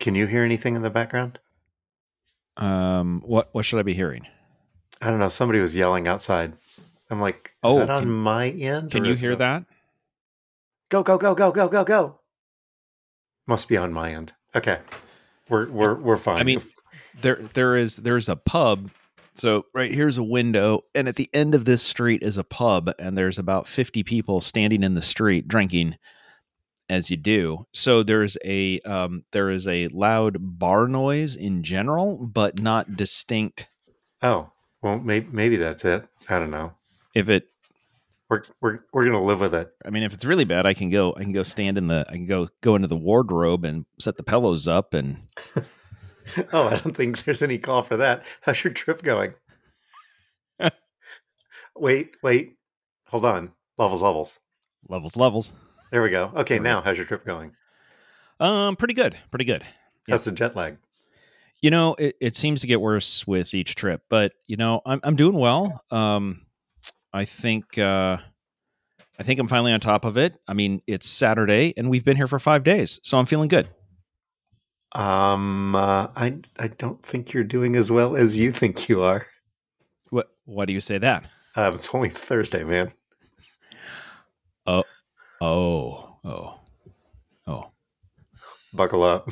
Can 0.00 0.14
you 0.14 0.26
hear 0.26 0.42
anything 0.42 0.74
in 0.74 0.82
the 0.82 0.90
background? 0.90 1.38
Um, 2.56 3.22
what 3.24 3.48
what 3.52 3.64
should 3.64 3.78
I 3.78 3.82
be 3.82 3.94
hearing? 3.94 4.26
I 5.00 5.08
don't 5.10 5.18
know. 5.18 5.28
Somebody 5.28 5.60
was 5.60 5.74
yelling 5.76 6.08
outside. 6.08 6.54
I'm 7.10 7.20
like, 7.20 7.52
is 7.54 7.58
Oh, 7.62 7.78
that 7.78 7.90
on 7.90 8.02
can- 8.02 8.10
my 8.12 8.48
end? 8.50 8.90
Can 8.90 9.04
you 9.04 9.14
hear 9.14 9.36
that? 9.36 9.64
Go, 10.90 11.02
go, 11.02 11.16
go, 11.18 11.34
go, 11.34 11.52
go, 11.52 11.68
go, 11.68 11.84
go. 11.84 12.20
Must 13.46 13.68
be 13.68 13.76
on 13.76 13.92
my 13.92 14.12
end. 14.12 14.32
Okay. 14.54 14.78
We're 15.48 15.68
we're 15.70 15.94
we're 15.94 16.16
fine. 16.16 16.40
I 16.40 16.44
mean, 16.44 16.60
there 17.20 17.36
there 17.54 17.76
is 17.76 17.96
there's 17.96 18.28
a 18.28 18.36
pub. 18.36 18.90
So 19.34 19.64
right 19.74 19.92
here's 19.92 20.18
a 20.18 20.22
window, 20.22 20.82
and 20.94 21.08
at 21.08 21.16
the 21.16 21.30
end 21.32 21.54
of 21.54 21.64
this 21.64 21.82
street 21.82 22.22
is 22.22 22.36
a 22.38 22.44
pub, 22.44 22.90
and 22.98 23.16
there's 23.16 23.38
about 23.38 23.68
fifty 23.68 24.02
people 24.02 24.40
standing 24.40 24.82
in 24.82 24.94
the 24.94 25.02
street 25.02 25.48
drinking, 25.48 25.96
as 26.90 27.10
you 27.10 27.16
do. 27.16 27.66
So 27.72 28.02
there's 28.02 28.36
a 28.44 28.80
um, 28.80 29.24
there 29.32 29.48
is 29.48 29.66
a 29.66 29.88
loud 29.88 30.36
bar 30.40 30.88
noise 30.88 31.36
in 31.36 31.62
general, 31.62 32.16
but 32.16 32.60
not 32.60 32.96
distinct. 32.96 33.68
oh, 34.22 34.50
well, 34.82 34.98
maybe 34.98 35.28
maybe 35.30 35.56
that's 35.56 35.84
it. 35.84 36.06
I 36.28 36.38
don't 36.38 36.50
know. 36.50 36.72
If 37.14 37.30
it, 37.30 37.44
We're 38.28 38.42
we're 38.60 38.80
we're 38.92 39.04
gonna 39.04 39.22
live 39.22 39.40
with 39.40 39.54
it. 39.54 39.70
I 39.84 39.90
mean, 39.90 40.02
if 40.02 40.12
it's 40.12 40.24
really 40.24 40.44
bad, 40.44 40.66
I 40.66 40.74
can 40.74 40.90
go. 40.90 41.14
I 41.14 41.20
can 41.20 41.32
go 41.32 41.44
stand 41.44 41.78
in 41.78 41.86
the. 41.86 42.04
I 42.08 42.12
can 42.12 42.26
go 42.26 42.48
go 42.60 42.74
into 42.74 42.88
the 42.88 42.96
wardrobe 42.96 43.64
and 43.64 43.86
set 43.98 44.16
the 44.16 44.22
pillows 44.22 44.66
up 44.68 44.92
and 44.92 45.22
Oh, 46.52 46.68
I 46.68 46.76
don't 46.76 46.96
think 46.96 47.24
there's 47.24 47.42
any 47.42 47.58
call 47.58 47.82
for 47.82 47.96
that. 47.96 48.24
How's 48.42 48.62
your 48.62 48.72
trip 48.72 49.02
going? 49.02 49.34
wait, 51.76 52.10
wait, 52.22 52.56
hold 53.06 53.24
on. 53.24 53.52
Levels, 53.78 54.02
levels. 54.02 54.38
levels 54.88 55.16
levels. 55.16 55.52
There 55.90 56.02
we 56.02 56.10
go. 56.10 56.30
Okay, 56.36 56.58
now 56.60 56.80
how's 56.82 56.96
your 56.96 57.06
trip 57.06 57.24
going? 57.24 57.52
Um, 58.38 58.76
pretty 58.76 58.94
good, 58.94 59.16
pretty 59.30 59.44
good. 59.44 59.62
Yeah. 60.06 60.12
How's 60.14 60.24
the 60.24 60.32
jet 60.32 60.54
lag? 60.54 60.78
You 61.60 61.70
know, 61.70 61.94
it, 61.98 62.16
it 62.20 62.36
seems 62.36 62.60
to 62.60 62.66
get 62.66 62.80
worse 62.80 63.26
with 63.26 63.52
each 63.54 63.74
trip, 63.74 64.02
but 64.08 64.32
you 64.46 64.56
know, 64.56 64.80
I'm 64.86 65.00
I'm 65.02 65.16
doing 65.16 65.34
well. 65.34 65.84
Um, 65.90 66.46
I 67.12 67.24
think 67.24 67.76
uh, 67.76 68.18
I 69.18 69.22
think 69.24 69.40
I'm 69.40 69.48
finally 69.48 69.72
on 69.72 69.80
top 69.80 70.04
of 70.04 70.16
it. 70.16 70.36
I 70.46 70.54
mean, 70.54 70.80
it's 70.86 71.08
Saturday 71.08 71.74
and 71.76 71.90
we've 71.90 72.04
been 72.04 72.16
here 72.16 72.28
for 72.28 72.38
five 72.38 72.62
days, 72.62 73.00
so 73.02 73.18
I'm 73.18 73.26
feeling 73.26 73.48
good. 73.48 73.68
Um, 74.92 75.74
uh, 75.74 76.08
I 76.16 76.36
I 76.58 76.68
don't 76.68 77.02
think 77.02 77.32
you're 77.32 77.44
doing 77.44 77.76
as 77.76 77.90
well 77.90 78.16
as 78.16 78.38
you 78.38 78.52
think 78.52 78.88
you 78.88 79.02
are. 79.02 79.26
What? 80.10 80.30
Why 80.44 80.66
do 80.66 80.72
you 80.72 80.80
say 80.80 80.98
that? 80.98 81.24
Um, 81.56 81.74
it's 81.74 81.92
only 81.92 82.08
Thursday, 82.10 82.62
man. 82.62 82.92
Oh, 85.42 86.18
oh, 86.22 86.60
oh. 87.46 87.70
Buckle 88.74 89.04
up. 89.04 89.30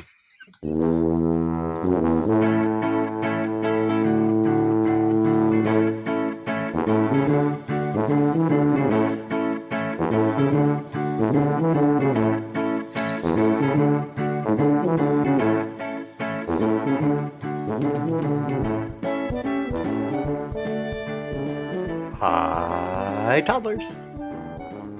Hi, 22.19 23.43
toddlers. 23.45 23.93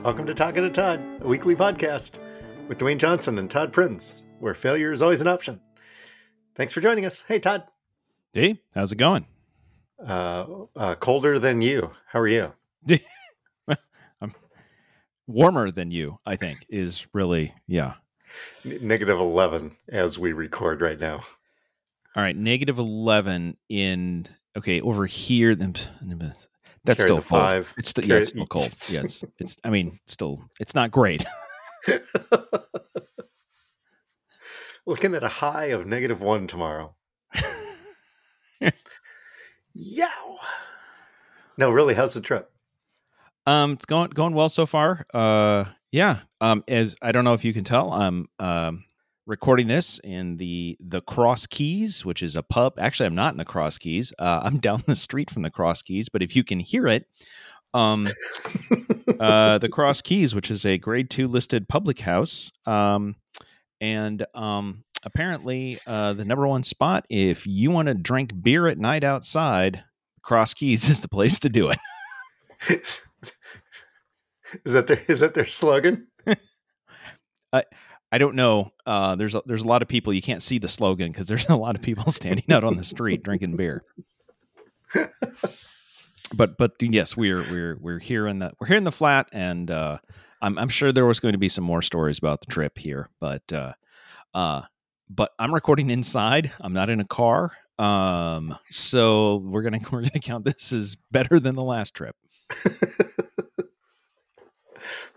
Welcome 0.03 0.25
to 0.27 0.33
Talking 0.33 0.63
to 0.63 0.69
Todd, 0.69 1.01
a 1.21 1.27
weekly 1.27 1.55
podcast 1.55 2.13
with 2.69 2.77
Dwayne 2.77 2.97
Johnson 2.97 3.37
and 3.37 3.51
Todd 3.51 3.73
Prince, 3.73 4.25
where 4.39 4.53
failure 4.53 4.93
is 4.93 5.01
always 5.01 5.19
an 5.19 5.27
option. 5.27 5.59
Thanks 6.55 6.71
for 6.71 6.79
joining 6.79 7.05
us. 7.05 7.23
Hey, 7.27 7.39
Todd. 7.39 7.63
Hey, 8.31 8.61
how's 8.73 8.93
it 8.93 8.97
going? 8.97 9.25
Uh, 10.01 10.45
uh, 10.75 10.95
colder 10.95 11.37
than 11.37 11.61
you. 11.61 11.91
How 12.07 12.19
are 12.19 12.27
you? 12.29 12.53
I'm 14.21 14.33
warmer 15.27 15.69
than 15.69 15.91
you. 15.91 16.19
I 16.25 16.37
think 16.37 16.65
is 16.69 17.05
really 17.13 17.53
yeah. 17.67 17.95
Negative 18.63 19.19
11 19.19 19.75
as 19.89 20.17
we 20.17 20.31
record 20.31 20.79
right 20.81 20.99
now. 20.99 21.21
All 22.15 22.23
right, 22.23 22.35
negative 22.35 22.79
eleven 22.79 23.55
in 23.69 24.27
okay 24.57 24.81
over 24.81 25.05
here. 25.05 25.55
That's 26.85 26.99
Carry 26.99 27.07
still 27.07 27.15
cold. 27.17 27.25
five. 27.25 27.73
It's 27.77 27.89
still, 27.89 28.05
yeah, 28.05 28.15
it's 28.15 28.29
still 28.29 28.47
cold. 28.47 28.73
Yeah, 28.89 29.01
it's, 29.01 29.23
it's. 29.37 29.57
I 29.63 29.69
mean, 29.69 29.99
still, 30.07 30.41
it's 30.59 30.73
not 30.73 30.91
great. 30.91 31.25
Looking 34.85 35.13
at 35.13 35.23
a 35.23 35.27
high 35.29 35.65
of 35.65 35.85
negative 35.85 36.21
one 36.21 36.47
tomorrow. 36.47 36.95
Yow. 39.73 40.37
No, 41.57 41.69
really, 41.69 41.93
how's 41.93 42.13
the 42.13 42.21
trip? 42.21 42.51
Um, 43.45 43.73
it's 43.73 43.85
going 43.85 44.09
going 44.11 44.33
well 44.33 44.49
so 44.49 44.65
far. 44.65 45.05
Uh, 45.13 45.65
yeah. 45.91 46.19
Um, 46.41 46.63
as 46.67 46.95
I 47.01 47.11
don't 47.11 47.23
know 47.23 47.33
if 47.33 47.43
you 47.43 47.53
can 47.53 47.63
tell, 47.63 47.91
I'm 47.91 48.27
um 48.39 48.83
recording 49.29 49.67
this 49.67 49.99
in 50.03 50.37
the 50.37 50.75
the 50.79 51.01
Cross 51.01 51.47
Keys, 51.47 52.03
which 52.03 52.23
is 52.23 52.35
a 52.35 52.41
pub. 52.43 52.73
Actually, 52.79 53.05
I'm 53.05 53.15
not 53.15 53.33
in 53.33 53.37
the 53.37 53.45
Cross 53.45 53.77
Keys. 53.77 54.11
Uh, 54.17 54.41
I'm 54.43 54.57
down 54.57 54.83
the 54.85 54.95
street 54.95 55.29
from 55.29 55.43
the 55.43 55.51
Cross 55.51 55.83
Keys. 55.83 56.09
But 56.09 56.23
if 56.23 56.35
you 56.35 56.43
can 56.43 56.59
hear 56.59 56.87
it, 56.87 57.05
um, 57.73 58.09
uh, 59.19 59.59
the 59.59 59.69
Cross 59.69 60.01
Keys, 60.01 60.33
which 60.35 60.51
is 60.51 60.65
a 60.65 60.77
grade 60.77 61.09
two 61.09 61.27
listed 61.27 61.69
public 61.69 61.99
house, 61.99 62.51
um, 62.65 63.15
and 63.79 64.25
um, 64.33 64.83
apparently 65.03 65.77
uh, 65.87 66.13
the 66.13 66.25
number 66.25 66.47
one 66.47 66.63
spot 66.63 67.05
if 67.09 67.45
you 67.45 67.71
want 67.71 67.87
to 67.87 67.93
drink 67.93 68.31
beer 68.41 68.67
at 68.67 68.77
night 68.77 69.03
outside. 69.03 69.83
Cross 70.23 70.55
Keys 70.55 70.89
is 70.89 71.01
the 71.01 71.07
place 71.07 71.39
to 71.39 71.49
do 71.49 71.69
it. 71.69 71.79
is 74.65 74.73
that 74.73 74.87
their 74.87 75.03
is 75.07 75.21
that 75.21 75.35
their 75.35 75.47
slogan? 75.47 76.07
I 78.11 78.17
don't 78.17 78.35
know. 78.35 78.71
Uh, 78.85 79.15
there's 79.15 79.35
a, 79.35 79.41
there's 79.45 79.61
a 79.61 79.67
lot 79.67 79.81
of 79.81 79.87
people. 79.87 80.13
You 80.13 80.21
can't 80.21 80.41
see 80.41 80.57
the 80.57 80.67
slogan 80.67 81.11
because 81.11 81.27
there's 81.27 81.47
a 81.49 81.55
lot 81.55 81.75
of 81.75 81.81
people 81.81 82.11
standing 82.11 82.51
out 82.51 82.63
on 82.63 82.75
the 82.75 82.83
street 82.83 83.23
drinking 83.23 83.55
beer. 83.55 83.83
But 86.33 86.57
but 86.57 86.73
yes, 86.79 87.17
we're 87.17 87.43
we're 87.43 87.77
we're 87.79 87.99
here 87.99 88.27
in 88.27 88.39
the 88.39 88.51
we're 88.59 88.67
here 88.67 88.77
in 88.77 88.83
the 88.83 88.91
flat, 88.91 89.27
and 89.31 89.69
uh, 89.71 89.97
I'm 90.41 90.57
I'm 90.57 90.69
sure 90.69 90.91
there 90.91 91.05
was 91.05 91.19
going 91.19 91.33
to 91.33 91.39
be 91.39 91.49
some 91.49 91.63
more 91.63 91.81
stories 91.81 92.19
about 92.19 92.41
the 92.41 92.47
trip 92.47 92.77
here, 92.77 93.09
but 93.19 93.51
uh, 93.51 93.73
uh, 94.33 94.61
but 95.09 95.31
I'm 95.39 95.53
recording 95.53 95.89
inside. 95.89 96.51
I'm 96.61 96.73
not 96.73 96.89
in 96.89 96.99
a 96.99 97.05
car, 97.05 97.51
um, 97.79 98.57
so 98.69 99.37
we're 99.37 99.63
gonna 99.63 99.79
we're 99.91 100.01
gonna 100.01 100.19
count 100.21 100.45
this 100.45 100.71
as 100.71 100.95
better 101.11 101.39
than 101.39 101.55
the 101.55 101.63
last 101.63 101.95
trip. 101.95 102.15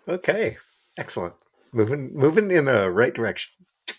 okay, 0.09 0.57
excellent. 0.97 1.35
Moving 1.73 2.11
moving 2.15 2.51
in 2.51 2.65
the 2.67 2.91
right 2.91 3.15
direction. 3.15 3.51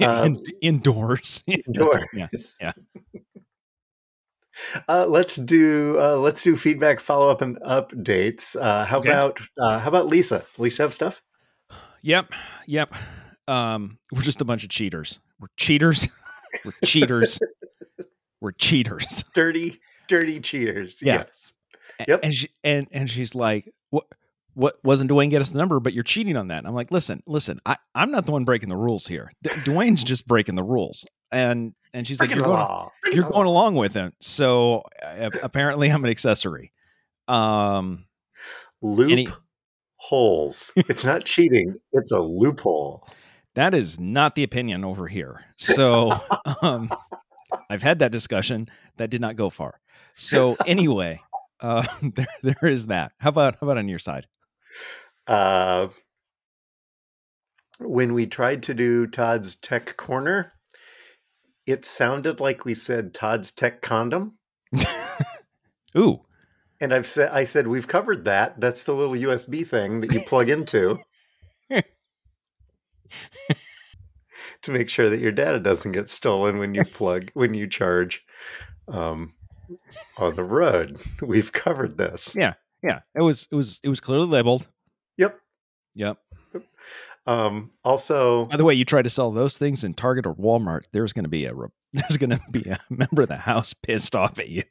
Um, 0.00 0.26
In, 0.26 0.42
indoors, 0.62 1.42
Indoors. 1.46 2.04
yeah, 2.14 2.28
yeah. 2.60 2.72
Uh, 4.88 5.04
let's 5.06 5.36
do 5.36 5.98
uh, 6.00 6.16
let's 6.16 6.42
do 6.42 6.56
feedback, 6.56 7.00
follow 7.00 7.28
up, 7.28 7.42
and 7.42 7.58
updates. 7.60 8.56
Uh, 8.56 8.84
how 8.84 8.98
Okay. 8.98 9.08
about 9.10 9.40
uh, 9.60 9.78
how 9.80 9.88
about 9.88 10.06
Lisa? 10.06 10.44
Lisa 10.58 10.84
have 10.84 10.94
stuff? 10.94 11.20
Yep, 12.02 12.32
yep. 12.66 12.94
Um, 13.48 13.98
we're 14.12 14.22
just 14.22 14.40
a 14.40 14.44
bunch 14.44 14.62
of 14.64 14.70
cheaters. 14.70 15.18
We're 15.40 15.48
cheaters. 15.56 16.08
we're 16.64 16.72
cheaters. 16.84 17.38
we're 18.40 18.52
cheaters. 18.52 19.24
Dirty, 19.34 19.80
dirty 20.08 20.40
cheaters. 20.40 21.02
Yeah. 21.02 21.24
Yes. 21.26 21.52
Yep. 22.08 22.20
And 22.22 22.32
she 22.34 22.48
and 22.62 22.86
and 22.92 23.10
she's 23.10 23.34
like, 23.34 23.72
"What? 23.90 24.04
What 24.54 24.76
wasn't 24.84 25.10
Dwayne 25.10 25.30
get 25.30 25.42
us 25.42 25.50
the 25.50 25.58
number? 25.58 25.80
But 25.80 25.92
you're 25.92 26.04
cheating 26.04 26.36
on 26.36 26.48
that." 26.48 26.58
And 26.58 26.66
I'm 26.66 26.74
like, 26.74 26.90
"Listen, 26.90 27.22
listen. 27.26 27.60
I 27.66 27.76
I'm 27.94 28.10
not 28.10 28.26
the 28.26 28.32
one 28.32 28.44
breaking 28.44 28.68
the 28.68 28.76
rules 28.76 29.06
here. 29.06 29.32
D- 29.42 29.50
Dwayne's 29.50 30.04
just 30.04 30.26
breaking 30.26 30.54
the 30.54 30.64
rules." 30.64 31.06
And 31.30 31.74
and 31.92 32.06
she's 32.06 32.20
like, 32.20 32.30
"You're 32.30 32.40
going, 32.40 32.60
along. 32.60 32.90
You're 33.12 33.28
going 33.28 33.46
along. 33.46 33.74
with 33.74 33.94
him." 33.94 34.12
So 34.20 34.82
uh, 35.02 35.30
apparently, 35.42 35.90
I'm 35.90 36.04
an 36.04 36.10
accessory. 36.10 36.72
Um, 37.28 38.06
loop 38.82 39.30
holes. 39.96 40.72
It's 40.76 41.04
not 41.04 41.24
cheating. 41.24 41.76
It's 41.92 42.12
a 42.12 42.20
loophole. 42.20 43.02
That 43.54 43.74
is 43.74 43.98
not 43.98 44.34
the 44.34 44.42
opinion 44.42 44.84
over 44.84 45.06
here. 45.06 45.44
So 45.56 46.12
um, 46.62 46.90
I've 47.70 47.82
had 47.82 48.00
that 48.00 48.12
discussion. 48.12 48.68
That 48.98 49.10
did 49.10 49.20
not 49.20 49.36
go 49.36 49.50
far. 49.50 49.80
So 50.14 50.56
anyway, 50.66 51.20
uh, 51.60 51.86
there 52.02 52.26
there 52.42 52.70
is 52.70 52.86
that. 52.86 53.12
How 53.18 53.30
about 53.30 53.56
how 53.60 53.66
about 53.66 53.78
on 53.78 53.88
your 53.88 53.98
side? 53.98 54.26
Uh, 55.26 55.88
when 57.80 58.14
we 58.14 58.26
tried 58.26 58.62
to 58.64 58.74
do 58.74 59.06
Todd's 59.06 59.56
Tech 59.56 59.96
Corner, 59.96 60.52
it 61.66 61.84
sounded 61.84 62.40
like 62.40 62.64
we 62.64 62.74
said 62.74 63.14
Todd's 63.14 63.50
Tech 63.50 63.82
Condom. 63.82 64.38
Ooh, 65.96 66.20
And 66.80 66.92
I've 66.92 67.06
said, 67.06 67.30
I 67.30 67.44
said, 67.44 67.68
we've 67.68 67.88
covered 67.88 68.24
that. 68.24 68.60
That's 68.60 68.84
the 68.84 68.94
little 68.94 69.14
USB 69.14 69.66
thing 69.66 70.00
that 70.00 70.12
you 70.12 70.20
plug 70.20 70.48
into. 70.48 71.00
to 74.62 74.72
make 74.72 74.88
sure 74.88 75.10
that 75.10 75.20
your 75.20 75.32
data 75.32 75.60
doesn't 75.60 75.92
get 75.92 76.10
stolen 76.10 76.58
when 76.58 76.74
you 76.74 76.84
plug 76.84 77.30
when 77.34 77.54
you 77.54 77.68
charge 77.68 78.24
um, 78.88 79.34
on 80.18 80.34
the 80.34 80.44
road. 80.44 80.98
We've 81.22 81.52
covered 81.52 81.96
this. 81.98 82.34
Yeah, 82.36 82.54
yeah. 82.82 83.00
It 83.14 83.22
was 83.22 83.46
it 83.50 83.54
was 83.54 83.80
it 83.84 83.88
was 83.88 84.00
clearly 84.00 84.26
labeled. 84.26 84.66
Yep. 85.94 86.18
Um, 87.26 87.70
also, 87.84 88.44
By 88.46 88.56
the 88.58 88.64
way, 88.64 88.74
you 88.74 88.84
try 88.84 89.00
to 89.00 89.08
sell 89.08 89.30
those 89.30 89.56
things 89.56 89.82
in 89.82 89.94
Target 89.94 90.26
or 90.26 90.34
Walmart, 90.34 90.82
there's 90.92 91.12
going 91.14 91.24
to 91.24 91.30
be 91.30 91.46
a 91.46 91.54
re- 91.54 91.68
there's 91.94 92.18
going 92.18 92.30
to 92.30 92.40
be 92.50 92.68
a 92.68 92.78
member 92.90 93.22
of 93.22 93.28
the 93.28 93.36
house 93.38 93.72
pissed 93.72 94.14
off 94.14 94.38
at 94.38 94.48
you. 94.50 94.62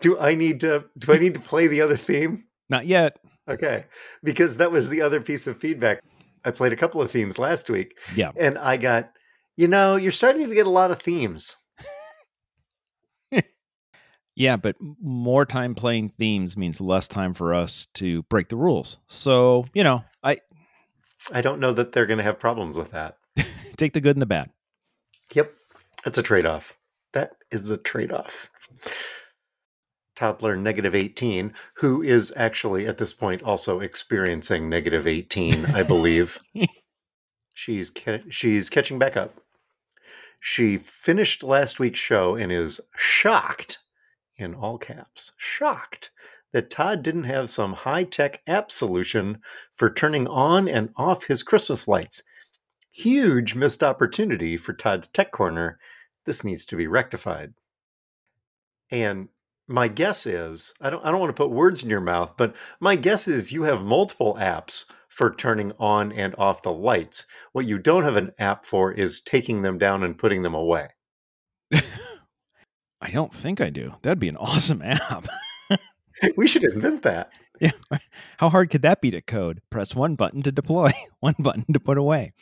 do 0.00 0.18
I 0.18 0.34
need 0.34 0.60
to 0.60 0.84
do 0.96 1.12
I 1.12 1.18
need 1.18 1.34
to 1.34 1.40
play 1.40 1.66
the 1.66 1.80
other 1.80 1.96
theme? 1.96 2.44
Not 2.70 2.86
yet. 2.86 3.18
Okay, 3.48 3.86
because 4.22 4.58
that 4.58 4.70
was 4.70 4.88
the 4.88 5.00
other 5.00 5.20
piece 5.20 5.46
of 5.46 5.58
feedback. 5.58 6.00
I 6.44 6.50
played 6.52 6.72
a 6.72 6.76
couple 6.76 7.00
of 7.02 7.10
themes 7.10 7.38
last 7.38 7.68
week, 7.70 7.96
Yeah. 8.14 8.30
and 8.36 8.56
I 8.58 8.76
got, 8.76 9.10
you 9.56 9.66
know, 9.68 9.96
you're 9.96 10.12
starting 10.12 10.48
to 10.48 10.54
get 10.54 10.66
a 10.66 10.70
lot 10.70 10.90
of 10.90 11.00
themes. 11.00 11.56
Yeah, 14.38 14.56
but 14.56 14.76
more 14.80 15.44
time 15.44 15.74
playing 15.74 16.10
themes 16.10 16.56
means 16.56 16.80
less 16.80 17.08
time 17.08 17.34
for 17.34 17.52
us 17.52 17.86
to 17.94 18.22
break 18.24 18.48
the 18.48 18.56
rules. 18.56 18.98
So, 19.08 19.66
you 19.74 19.82
know, 19.82 20.04
I 20.22 20.38
I 21.32 21.40
don't 21.40 21.60
know 21.60 21.72
that 21.72 21.92
they're 21.92 22.06
going 22.06 22.18
to 22.18 22.24
have 22.24 22.38
problems 22.38 22.76
with 22.76 22.92
that. 22.92 23.18
take 23.76 23.92
the 23.92 24.00
good 24.00 24.14
and 24.16 24.22
the 24.22 24.26
bad. 24.26 24.50
Yep, 25.34 25.52
that's 26.04 26.18
a 26.18 26.22
trade 26.22 26.46
off. 26.46 26.78
That 27.12 27.32
is 27.50 27.68
a 27.68 27.76
trade 27.76 28.12
off. 28.12 28.50
Toddler 30.14 30.56
negative 30.56 30.94
18, 30.94 31.52
who 31.74 32.02
is 32.02 32.32
actually 32.36 32.86
at 32.86 32.98
this 32.98 33.12
point 33.12 33.42
also 33.42 33.80
experiencing 33.80 34.68
negative 34.68 35.06
18, 35.06 35.66
I 35.66 35.82
believe. 35.82 36.38
she's 37.54 37.90
ca- 37.90 38.24
she's 38.28 38.70
catching 38.70 38.98
back 38.98 39.16
up. 39.16 39.40
She 40.40 40.76
finished 40.76 41.42
last 41.42 41.80
week's 41.80 41.98
show 41.98 42.36
and 42.36 42.52
is 42.52 42.80
shocked, 42.96 43.78
in 44.38 44.54
all 44.54 44.78
caps, 44.78 45.32
shocked 45.36 46.10
that 46.52 46.70
Todd 46.70 47.02
didn't 47.02 47.24
have 47.24 47.50
some 47.50 47.72
high 47.72 48.04
tech 48.04 48.40
app 48.46 48.70
solution 48.70 49.38
for 49.72 49.90
turning 49.90 50.26
on 50.26 50.68
and 50.68 50.90
off 50.96 51.24
his 51.24 51.42
Christmas 51.42 51.86
lights. 51.86 52.22
Huge 52.90 53.54
missed 53.54 53.82
opportunity 53.82 54.56
for 54.56 54.72
Todd's 54.72 55.08
Tech 55.08 55.30
Corner. 55.30 55.78
This 56.24 56.42
needs 56.42 56.64
to 56.66 56.76
be 56.76 56.86
rectified. 56.86 57.52
And 58.90 59.28
my 59.68 59.88
guess 59.88 60.26
is 60.26 60.72
I 60.80 60.88
don't 60.88 61.04
I 61.04 61.10
don't 61.10 61.20
want 61.20 61.30
to 61.30 61.40
put 61.40 61.50
words 61.50 61.82
in 61.82 61.90
your 61.90 62.00
mouth, 62.00 62.34
but 62.38 62.56
my 62.80 62.96
guess 62.96 63.28
is 63.28 63.52
you 63.52 63.64
have 63.64 63.82
multiple 63.82 64.36
apps 64.40 64.86
for 65.08 65.34
turning 65.34 65.72
on 65.78 66.10
and 66.12 66.34
off 66.38 66.62
the 66.62 66.72
lights. 66.72 67.26
What 67.52 67.66
you 67.66 67.78
don't 67.78 68.04
have 68.04 68.16
an 68.16 68.32
app 68.38 68.64
for 68.64 68.92
is 68.92 69.20
taking 69.20 69.62
them 69.62 69.76
down 69.76 70.02
and 70.02 70.16
putting 70.16 70.42
them 70.42 70.54
away. 70.54 70.88
I 73.00 73.10
don't 73.10 73.32
think 73.32 73.60
I 73.60 73.70
do. 73.70 73.94
That'd 74.02 74.18
be 74.18 74.28
an 74.28 74.36
awesome 74.40 74.82
app. 74.82 75.26
we 76.36 76.48
should 76.48 76.64
invent 76.64 77.02
that. 77.02 77.32
yeah. 77.60 77.70
How 78.38 78.48
hard 78.48 78.70
could 78.70 78.82
that 78.82 79.00
be 79.00 79.10
to 79.10 79.20
code? 79.20 79.60
Press 79.70 79.94
one 79.94 80.14
button 80.14 80.42
to 80.42 80.52
deploy, 80.52 80.90
one 81.20 81.34
button 81.38 81.64
to 81.72 81.80
put 81.80 81.98
away. 81.98 82.32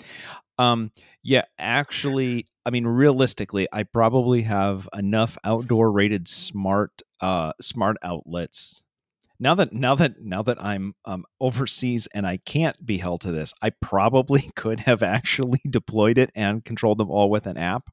Um, 0.59 0.91
yeah, 1.23 1.43
actually, 1.59 2.47
I 2.65 2.71
mean, 2.71 2.87
realistically, 2.87 3.67
I 3.73 3.83
probably 3.83 4.43
have 4.43 4.89
enough 4.97 5.37
outdoor 5.45 5.91
rated 5.91 6.29
smart 6.29 7.03
uh 7.21 7.53
smart 7.61 7.97
outlets. 8.03 8.83
Now 9.39 9.55
that 9.57 9.73
now 9.73 9.95
that 9.97 10.23
now 10.23 10.43
that 10.43 10.63
I'm 10.63 10.95
um, 11.05 11.25
overseas 11.41 12.09
and 12.15 12.27
I 12.27 12.39
can't 12.39 12.85
be 12.85 12.99
held 12.99 13.21
to 13.23 13.33
this, 13.33 13.53
I 13.61 13.71
probably 13.71 14.51
could 14.57 14.81
have 14.81 15.03
actually 15.03 15.61
deployed 15.69 16.19
it 16.19 16.31
and 16.35 16.65
controlled 16.65 16.99
them 16.99 17.11
all 17.11 17.29
with 17.29 17.47
an 17.47 17.59
app. 17.59 17.91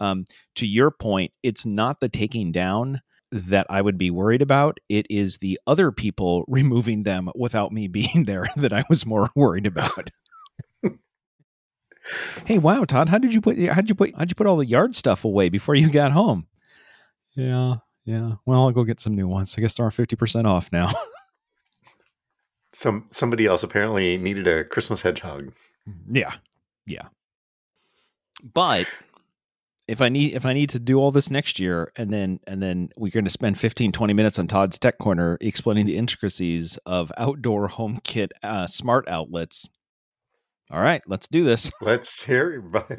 Um, 0.00 0.24
to 0.56 0.66
your 0.66 0.90
point, 0.90 1.32
it's 1.42 1.64
not 1.64 2.00
the 2.00 2.08
taking 2.08 2.52
down 2.52 3.02
that 3.32 3.66
I 3.70 3.80
would 3.80 3.98
be 3.98 4.10
worried 4.10 4.42
about. 4.42 4.78
It 4.88 5.06
is 5.08 5.38
the 5.38 5.58
other 5.66 5.92
people 5.92 6.44
removing 6.48 7.04
them 7.04 7.30
without 7.34 7.72
me 7.72 7.88
being 7.88 8.24
there 8.24 8.46
that 8.56 8.72
I 8.72 8.84
was 8.88 9.06
more 9.06 9.30
worried 9.34 9.66
about. 9.66 10.10
hey, 12.46 12.58
wow, 12.58 12.84
Todd, 12.84 13.08
how 13.08 13.18
did 13.18 13.34
you 13.34 13.40
put 13.40 13.58
how 13.58 13.76
did 13.76 13.88
you 13.88 13.94
put 13.94 14.12
how 14.14 14.20
did 14.20 14.30
you 14.30 14.36
put 14.36 14.46
all 14.46 14.56
the 14.56 14.66
yard 14.66 14.96
stuff 14.96 15.24
away 15.24 15.48
before 15.48 15.74
you 15.74 15.90
got 15.90 16.12
home? 16.12 16.46
Yeah, 17.36 17.76
yeah. 18.04 18.32
Well, 18.46 18.62
I'll 18.62 18.72
go 18.72 18.84
get 18.84 19.00
some 19.00 19.14
new 19.14 19.28
ones. 19.28 19.54
I 19.56 19.60
guess 19.60 19.76
they're 19.76 19.90
fifty 19.90 20.16
percent 20.16 20.46
off 20.46 20.70
now. 20.72 20.92
Some 22.72 23.06
somebody 23.10 23.46
else 23.46 23.64
apparently 23.64 24.16
needed 24.16 24.46
a 24.46 24.62
Christmas 24.64 25.02
hedgehog. 25.02 25.52
yeah, 26.08 26.34
yeah. 26.86 27.08
But 28.54 28.86
if 29.90 30.00
I 30.00 30.08
need 30.08 30.36
if 30.36 30.46
I 30.46 30.52
need 30.52 30.70
to 30.70 30.78
do 30.78 31.00
all 31.00 31.10
this 31.10 31.30
next 31.30 31.58
year 31.58 31.90
and 31.96 32.12
then 32.12 32.38
and 32.46 32.62
then 32.62 32.90
we're 32.96 33.10
going 33.10 33.24
to 33.24 33.30
spend 33.30 33.58
15 33.58 33.90
20 33.90 34.14
minutes 34.14 34.38
on 34.38 34.46
Todd's 34.46 34.78
Tech 34.78 34.98
Corner 34.98 35.36
explaining 35.40 35.84
the 35.84 35.96
intricacies 35.96 36.78
of 36.86 37.10
outdoor 37.18 37.66
home 37.66 37.98
kit 38.04 38.32
uh, 38.44 38.68
smart 38.68 39.08
outlets. 39.08 39.68
All 40.70 40.80
right, 40.80 41.02
let's 41.08 41.26
do 41.26 41.42
this 41.42 41.72
Let's 41.80 42.22
hear 42.22 42.60
by 42.60 42.98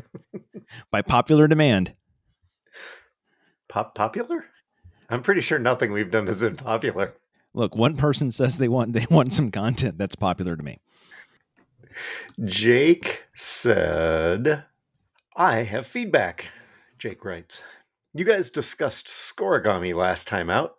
by 0.92 1.02
popular 1.02 1.48
demand. 1.48 1.96
pop 3.70 3.96
popular. 3.96 4.48
I'm 5.10 5.22
pretty 5.22 5.42
sure 5.42 5.60
nothing 5.60 5.94
we've 5.94 6.12
done 6.12 6.28
has 6.28 6.42
been 6.42 6.58
popular. 6.58 7.16
Look, 7.54 7.74
one 7.74 7.96
person 7.96 8.32
says 8.32 8.58
they 8.58 8.68
want 8.68 8.92
they 8.92 9.08
want 9.10 9.32
some 9.32 9.50
content 9.50 9.98
that's 9.98 10.16
popular 10.16 10.58
to 10.58 10.64
me. 10.64 10.80
Jake 12.44 13.24
said, 13.34 14.66
I 15.38 15.64
have 15.64 15.88
feedback. 15.88 16.48
Jake 17.02 17.26
writes, 17.26 17.64
You 18.14 18.24
guys 18.24 18.52
discussed 18.52 19.08
scorigami 19.08 19.96
last 19.96 20.28
time 20.28 20.52
out. 20.52 20.76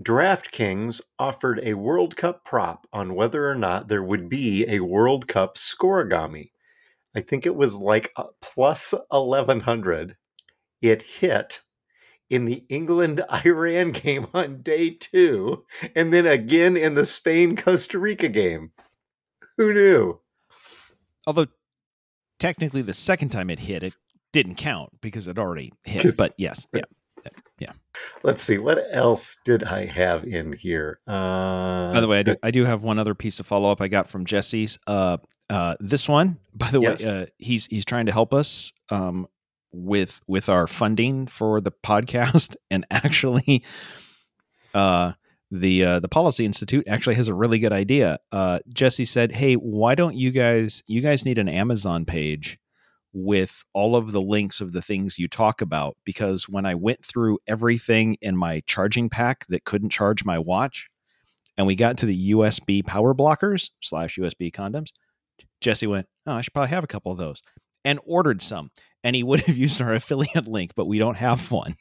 DraftKings 0.00 1.00
offered 1.18 1.58
a 1.64 1.74
World 1.74 2.16
Cup 2.16 2.44
prop 2.44 2.86
on 2.92 3.16
whether 3.16 3.50
or 3.50 3.56
not 3.56 3.88
there 3.88 4.04
would 4.04 4.28
be 4.28 4.64
a 4.68 4.84
World 4.84 5.26
Cup 5.26 5.56
scorigami. 5.56 6.52
I 7.12 7.22
think 7.22 7.44
it 7.44 7.56
was 7.56 7.74
like 7.74 8.14
plus 8.40 8.94
1100. 9.10 10.16
It 10.80 11.02
hit 11.02 11.60
in 12.30 12.44
the 12.44 12.64
England 12.68 13.24
Iran 13.44 13.90
game 13.90 14.28
on 14.32 14.62
day 14.62 14.90
two, 14.90 15.64
and 15.96 16.12
then 16.12 16.28
again 16.28 16.76
in 16.76 16.94
the 16.94 17.04
Spain 17.04 17.56
Costa 17.56 17.98
Rica 17.98 18.28
game. 18.28 18.70
Who 19.56 19.74
knew? 19.74 20.20
Although 21.26 21.48
technically 22.38 22.82
the 22.82 22.94
second 22.94 23.30
time 23.30 23.50
it 23.50 23.58
hit 23.58 23.82
it 23.82 23.94
didn't 24.36 24.56
count 24.56 24.90
because 25.00 25.28
it 25.28 25.38
already 25.38 25.72
hit. 25.84 26.16
But 26.16 26.32
yes, 26.36 26.66
yeah. 26.72 26.82
Yeah. 27.58 27.72
Let's 28.22 28.42
see, 28.42 28.58
what 28.58 28.78
else 28.92 29.38
did 29.46 29.64
I 29.64 29.86
have 29.86 30.24
in 30.24 30.52
here? 30.52 31.00
Uh, 31.08 31.90
By 31.92 32.00
the 32.00 32.06
way, 32.06 32.18
I 32.18 32.22
do, 32.22 32.36
I 32.42 32.50
do 32.50 32.64
have 32.66 32.82
one 32.82 32.98
other 32.98 33.14
piece 33.14 33.40
of 33.40 33.46
follow 33.46 33.72
up 33.72 33.80
I 33.80 33.88
got 33.88 34.10
from 34.10 34.26
Jesse's. 34.26 34.78
Uh, 34.86 35.16
uh, 35.48 35.74
this 35.80 36.06
one, 36.08 36.38
by 36.54 36.70
the 36.70 36.80
Yes. 36.80 37.02
way, 37.04 37.22
uh, 37.22 37.26
he's 37.38 37.64
he's 37.66 37.84
trying 37.86 38.06
to 38.06 38.12
help 38.12 38.34
us 38.34 38.72
um, 38.90 39.26
with 39.72 40.20
with 40.26 40.48
our 40.50 40.66
funding 40.66 41.26
for 41.26 41.60
the 41.62 41.72
podcast, 41.72 42.54
and 42.70 42.84
actually, 42.90 43.64
uh, 44.74 45.12
the 45.50 45.82
uh, 45.84 46.00
the 46.00 46.08
Policy 46.08 46.44
Institute 46.44 46.86
actually 46.86 47.14
has 47.16 47.28
a 47.28 47.34
really 47.34 47.58
good 47.58 47.72
idea. 47.72 48.18
Uh, 48.30 48.58
Jesse 48.68 49.04
said, 49.06 49.32
"Hey, 49.32 49.54
why 49.54 49.94
don't 49.94 50.14
you 50.16 50.30
guys 50.30 50.82
you 50.86 51.00
guys 51.00 51.24
need 51.24 51.38
an 51.38 51.48
Amazon 51.48 52.04
page?" 52.04 52.58
With 53.18 53.64
all 53.72 53.96
of 53.96 54.12
the 54.12 54.20
links 54.20 54.60
of 54.60 54.72
the 54.72 54.82
things 54.82 55.18
you 55.18 55.26
talk 55.26 55.62
about 55.62 55.96
because 56.04 56.50
when 56.50 56.66
I 56.66 56.74
went 56.74 57.02
through 57.02 57.38
everything 57.46 58.18
in 58.20 58.36
my 58.36 58.60
charging 58.66 59.08
pack 59.08 59.46
that 59.48 59.64
couldn't 59.64 59.88
charge 59.88 60.22
my 60.22 60.38
watch, 60.38 60.88
and 61.56 61.66
we 61.66 61.74
got 61.74 61.96
to 61.98 62.06
the 62.06 62.30
USB 62.32 62.84
power 62.84 63.14
blockers 63.14 63.70
slash 63.80 64.18
USB 64.18 64.52
condoms, 64.52 64.90
Jesse 65.62 65.86
went, 65.86 66.06
"Oh, 66.26 66.34
I 66.34 66.42
should 66.42 66.52
probably 66.52 66.68
have 66.68 66.84
a 66.84 66.88
couple 66.88 67.10
of 67.10 67.16
those," 67.16 67.40
and 67.86 67.98
ordered 68.04 68.42
some. 68.42 68.70
And 69.02 69.16
he 69.16 69.22
would 69.24 69.40
have 69.40 69.56
used 69.56 69.80
our 69.80 69.94
affiliate 69.94 70.46
link, 70.46 70.72
but 70.76 70.84
we 70.84 70.98
don't 70.98 71.16
have 71.16 71.50
one. 71.50 71.76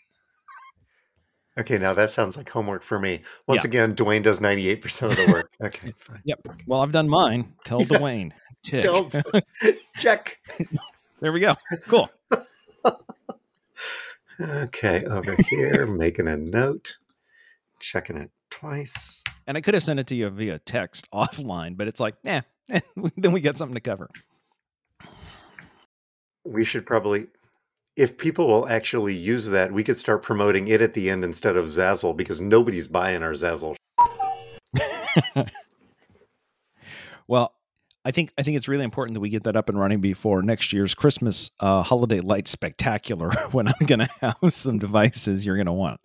Okay, 1.58 1.78
now 1.78 1.94
that 1.94 2.12
sounds 2.12 2.36
like 2.38 2.50
homework 2.50 2.84
for 2.84 3.00
me. 3.00 3.22
Once 3.48 3.64
again, 3.64 3.94
Dwayne 3.96 4.24
does 4.24 4.40
98% 4.40 5.04
of 5.12 5.16
the 5.16 5.32
work. 5.32 5.52
Okay, 5.64 5.92
fine. 5.96 6.22
Yep. 6.26 6.48
Well, 6.68 6.82
I've 6.82 6.92
done 6.92 7.08
mine. 7.10 7.54
Tell 7.66 7.80
Yeah. 7.82 7.88
Dwayne. 7.88 8.32
Tick. 8.66 8.82
Tell- 8.82 9.10
Check. 9.98 10.38
There 11.26 11.32
we 11.32 11.40
go. 11.40 11.56
Cool. 11.88 12.10
Okay, 14.38 15.06
over 15.06 15.34
here, 15.48 15.86
making 15.88 16.28
a 16.28 16.36
note, 16.36 16.98
checking 17.80 18.18
it 18.18 18.32
twice. 18.50 19.24
And 19.48 19.58
I 19.58 19.62
could 19.62 19.74
have 19.76 19.84
sent 19.84 19.98
it 19.98 20.08
to 20.08 20.16
you 20.16 20.30
via 20.30 20.60
text 20.60 21.10
offline, 21.14 21.78
but 21.78 21.88
it's 21.88 22.02
like, 22.02 22.16
eh, 22.26 22.42
eh, 22.70 22.82
then 23.18 23.32
we 23.32 23.40
got 23.40 23.58
something 23.58 23.76
to 23.76 23.80
cover. 23.80 24.10
We 26.44 26.66
should 26.66 26.86
probably, 26.86 27.28
if 27.96 28.18
people 28.18 28.48
will 28.48 28.68
actually 28.68 29.16
use 29.16 29.48
that, 29.48 29.72
we 29.72 29.86
could 29.86 29.98
start 29.98 30.22
promoting 30.22 30.68
it 30.68 30.82
at 30.82 30.94
the 30.94 31.10
end 31.10 31.24
instead 31.24 31.56
of 31.56 31.68
Zazzle 31.68 32.18
because 32.18 32.42
nobody's 32.42 32.90
buying 32.90 33.24
our 33.24 33.32
Zazzle. 33.32 33.78
Well, 37.28 37.55
I 38.06 38.12
think 38.12 38.32
I 38.38 38.44
think 38.44 38.56
it's 38.56 38.68
really 38.68 38.84
important 38.84 39.16
that 39.16 39.20
we 39.20 39.30
get 39.30 39.44
that 39.46 39.56
up 39.56 39.68
and 39.68 39.80
running 39.80 40.00
before 40.00 40.44
next 40.44 40.72
year's 40.72 40.94
Christmas 40.94 41.50
uh, 41.60 41.82
holiday 41.82 42.20
light 42.20 42.48
spectacular. 42.48 43.32
when 43.52 43.68
I'm 43.68 43.86
going 43.88 44.00
to 44.00 44.10
have 44.22 44.54
some 44.54 44.78
devices 44.78 45.46
you're 45.46 45.58
going 45.58 45.66
to 45.66 45.74
want. 45.74 46.00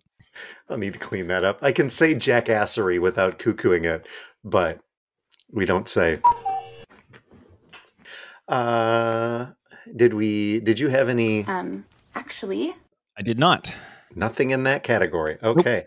I'll 0.67 0.77
need 0.77 0.93
to 0.93 0.99
clean 0.99 1.27
that 1.27 1.43
up. 1.43 1.59
I 1.61 1.71
can 1.71 1.89
say 1.89 2.15
jackassery 2.15 2.99
without 2.99 3.37
cuckooing 3.37 3.85
it, 3.85 4.07
but 4.43 4.79
we 5.51 5.65
don't 5.65 5.87
say. 5.87 6.17
Uh, 8.47 9.47
did 9.95 10.15
we? 10.15 10.59
Did 10.59 10.79
you 10.79 10.87
have 10.87 11.07
any? 11.07 11.45
Um, 11.45 11.85
actually, 12.15 12.73
I 13.15 13.21
did 13.21 13.37
not. 13.37 13.75
Nothing 14.15 14.49
in 14.49 14.63
that 14.63 14.81
category. 14.81 15.37
Okay. 15.43 15.85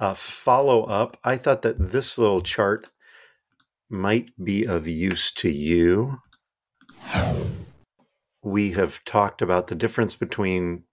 Uh, 0.00 0.14
follow 0.14 0.84
up. 0.84 1.18
I 1.22 1.36
thought 1.36 1.62
that 1.62 1.76
this 1.78 2.18
little 2.18 2.40
chart 2.40 2.90
might 3.92 4.30
be 4.42 4.64
of 4.64 4.88
use 4.88 5.30
to 5.32 5.50
you. 5.50 6.18
We 8.42 8.72
have 8.72 9.04
talked 9.04 9.42
about 9.42 9.68
the 9.68 9.74
difference 9.74 10.14
between 10.14 10.84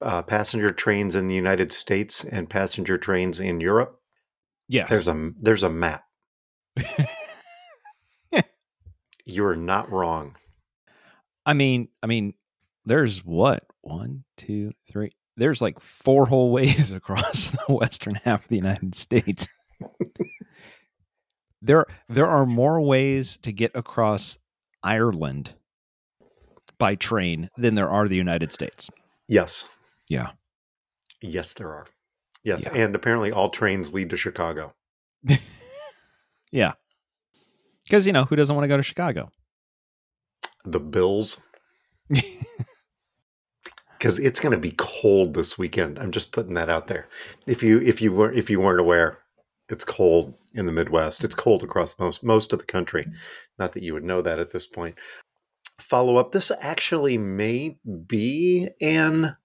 uh, 0.00 0.22
passenger 0.22 0.70
trains 0.70 1.14
in 1.14 1.28
the 1.28 1.34
United 1.34 1.70
States 1.72 2.24
and 2.24 2.50
passenger 2.50 2.98
trains 2.98 3.38
in 3.40 3.60
Europe. 3.60 4.00
Yes. 4.68 4.88
There's 4.90 5.08
a 5.08 5.30
there's 5.40 5.62
a 5.62 5.70
map. 5.70 6.04
you 9.24 9.44
are 9.44 9.56
not 9.56 9.90
wrong. 9.92 10.36
I 11.44 11.54
mean, 11.54 11.88
I 12.02 12.06
mean, 12.06 12.34
there's 12.84 13.24
what 13.24 13.64
one, 13.82 14.24
two, 14.36 14.72
three. 14.90 15.12
There's 15.36 15.62
like 15.62 15.80
four 15.80 16.26
whole 16.26 16.50
ways 16.50 16.90
across 16.92 17.50
the 17.50 17.72
western 17.72 18.16
half 18.16 18.42
of 18.42 18.48
the 18.48 18.56
United 18.56 18.94
States. 18.94 19.48
there, 21.62 21.84
there 22.08 22.26
are 22.26 22.46
more 22.46 22.80
ways 22.80 23.38
to 23.42 23.52
get 23.52 23.72
across 23.74 24.38
Ireland 24.82 25.54
by 26.78 26.94
train 26.94 27.48
than 27.56 27.74
there 27.74 27.88
are 27.88 28.08
the 28.08 28.16
United 28.16 28.52
States. 28.52 28.90
Yes. 29.28 29.66
Yeah. 30.08 30.30
Yes, 31.22 31.54
there 31.54 31.70
are. 31.70 31.86
Yes, 32.44 32.60
Yeah. 32.62 32.72
and 32.74 32.94
apparently 32.94 33.32
all 33.32 33.50
trains 33.50 33.92
lead 33.94 34.10
to 34.10 34.16
Chicago. 34.16 34.74
Yeah. 36.52 36.72
Because, 37.84 38.06
you 38.06 38.12
know, 38.12 38.24
who 38.24 38.36
doesn't 38.36 38.54
want 38.54 38.64
to 38.64 38.68
go 38.68 38.76
to 38.76 38.82
Chicago? 38.82 39.30
The 40.64 40.80
Bills, 40.80 41.40
because 42.08 42.34
it's 44.18 44.40
going 44.40 44.52
to 44.52 44.58
be 44.58 44.72
cold 44.76 45.34
this 45.34 45.58
weekend. 45.58 45.98
I'm 45.98 46.12
just 46.12 46.32
putting 46.32 46.54
that 46.54 46.70
out 46.70 46.86
there. 46.86 47.08
If 47.46 47.62
you 47.62 47.80
if 47.80 48.00
you 48.00 48.12
weren't 48.12 48.38
if 48.38 48.48
you 48.48 48.60
weren't 48.60 48.80
aware, 48.80 49.18
it's 49.68 49.84
cold 49.84 50.34
in 50.56 50.66
the 50.66 50.72
Midwest. 50.72 51.22
It's 51.22 51.34
cold 51.34 51.62
across 51.62 51.98
most 51.98 52.24
most 52.24 52.52
of 52.52 52.58
the 52.58 52.64
country. 52.64 53.06
Not 53.58 53.72
that 53.72 53.82
you 53.82 53.94
would 53.94 54.04
know 54.04 54.22
that 54.22 54.38
at 54.38 54.50
this 54.50 54.66
point. 54.66 54.96
Follow 55.78 56.16
up. 56.16 56.32
This 56.32 56.50
actually 56.60 57.18
may 57.18 57.78
be 58.06 58.68
an. 58.80 59.36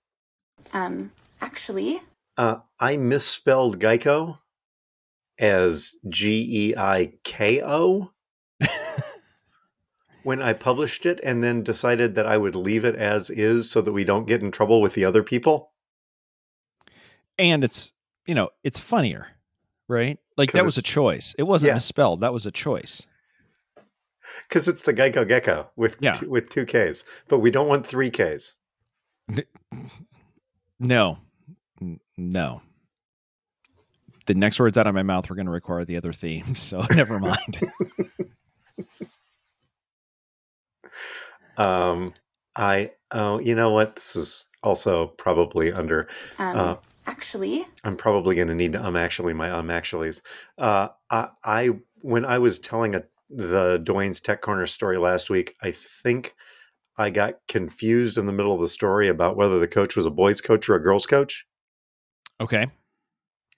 um, 0.73 1.11
actually, 1.41 2.01
Uh, 2.37 2.57
I 2.79 2.97
misspelled 2.97 3.79
Geico 3.79 4.37
as 5.37 5.93
G 6.07 6.69
E 6.69 6.77
I 6.77 7.13
K 7.23 7.61
O 7.61 8.11
when 10.23 10.41
I 10.41 10.53
published 10.53 11.05
it, 11.05 11.19
and 11.23 11.43
then 11.43 11.63
decided 11.63 12.15
that 12.15 12.27
I 12.27 12.37
would 12.37 12.55
leave 12.55 12.85
it 12.85 12.95
as 12.95 13.29
is 13.29 13.69
so 13.69 13.81
that 13.81 13.91
we 13.91 14.03
don't 14.03 14.27
get 14.27 14.41
in 14.41 14.51
trouble 14.51 14.81
with 14.81 14.93
the 14.93 15.03
other 15.03 15.23
people. 15.23 15.71
And 17.37 17.63
it's, 17.63 17.93
you 18.27 18.35
know, 18.35 18.49
it's 18.63 18.77
funnier, 18.79 19.27
right? 19.87 20.19
Like 20.41 20.51
'Cause 20.53 20.59
that 20.59 20.65
was 20.65 20.77
a 20.79 20.81
choice. 20.81 21.35
It 21.37 21.43
wasn't 21.43 21.67
Yeah. 21.69 21.73
misspelled. 21.75 22.21
That 22.21 22.33
was 22.33 22.47
a 22.47 22.51
choice. 22.51 23.05
Because 24.49 24.67
it's 24.67 24.81
the 24.81 24.91
Geico 24.93 25.27
Gecko 25.27 25.69
with 25.75 25.97
Yeah. 25.99 26.13
two, 26.13 26.29
with 26.31 26.49
two 26.49 26.65
Ks, 26.65 27.03
but 27.27 27.37
we 27.39 27.51
don't 27.51 27.67
want 27.67 27.85
three 27.85 28.09
Ks. 28.09 28.55
No, 30.79 31.19
no. 32.17 32.61
The 34.25 34.33
next 34.33 34.59
words 34.59 34.79
out 34.79 34.87
of 34.87 34.95
my 34.95 35.03
mouth 35.03 35.29
were 35.29 35.35
going 35.35 35.45
to 35.45 35.51
require 35.51 35.85
the 35.85 35.95
other 35.95 36.11
theme, 36.11 36.55
so 36.55 36.81
never 36.91 37.19
mind. 37.19 37.59
Um, 41.57 42.13
I 42.55 42.91
oh, 43.11 43.39
you 43.39 43.53
know 43.53 43.71
what? 43.71 43.95
This 43.95 44.15
is 44.15 44.45
also 44.63 45.07
probably 45.07 45.71
under. 45.71 46.07
um, 46.39 46.57
Uh, 46.57 46.75
actually, 47.05 47.65
I'm 47.83 47.97
probably 47.97 48.35
going 48.35 48.47
to 48.47 48.55
need 48.55 48.73
to 48.73 48.83
um 48.83 48.95
actually 48.95 49.33
my 49.33 49.49
um 49.51 49.67
actuallys. 49.67 50.21
Uh, 50.57 50.89
I, 51.09 51.29
I 51.43 51.69
when 52.01 52.25
I 52.25 52.39
was 52.39 52.59
telling 52.59 52.95
a, 52.95 53.03
the 53.29 53.79
Dwayne's 53.83 54.19
Tech 54.19 54.41
Corner 54.41 54.65
story 54.65 54.97
last 54.97 55.29
week, 55.29 55.55
I 55.61 55.71
think 55.71 56.35
I 56.97 57.09
got 57.09 57.35
confused 57.47 58.17
in 58.17 58.25
the 58.25 58.33
middle 58.33 58.53
of 58.53 58.61
the 58.61 58.67
story 58.67 59.07
about 59.07 59.37
whether 59.37 59.59
the 59.59 59.67
coach 59.67 59.95
was 59.95 60.05
a 60.05 60.11
boys 60.11 60.41
coach 60.41 60.67
or 60.69 60.75
a 60.75 60.83
girls 60.83 61.05
coach. 61.05 61.45
Okay. 62.39 62.67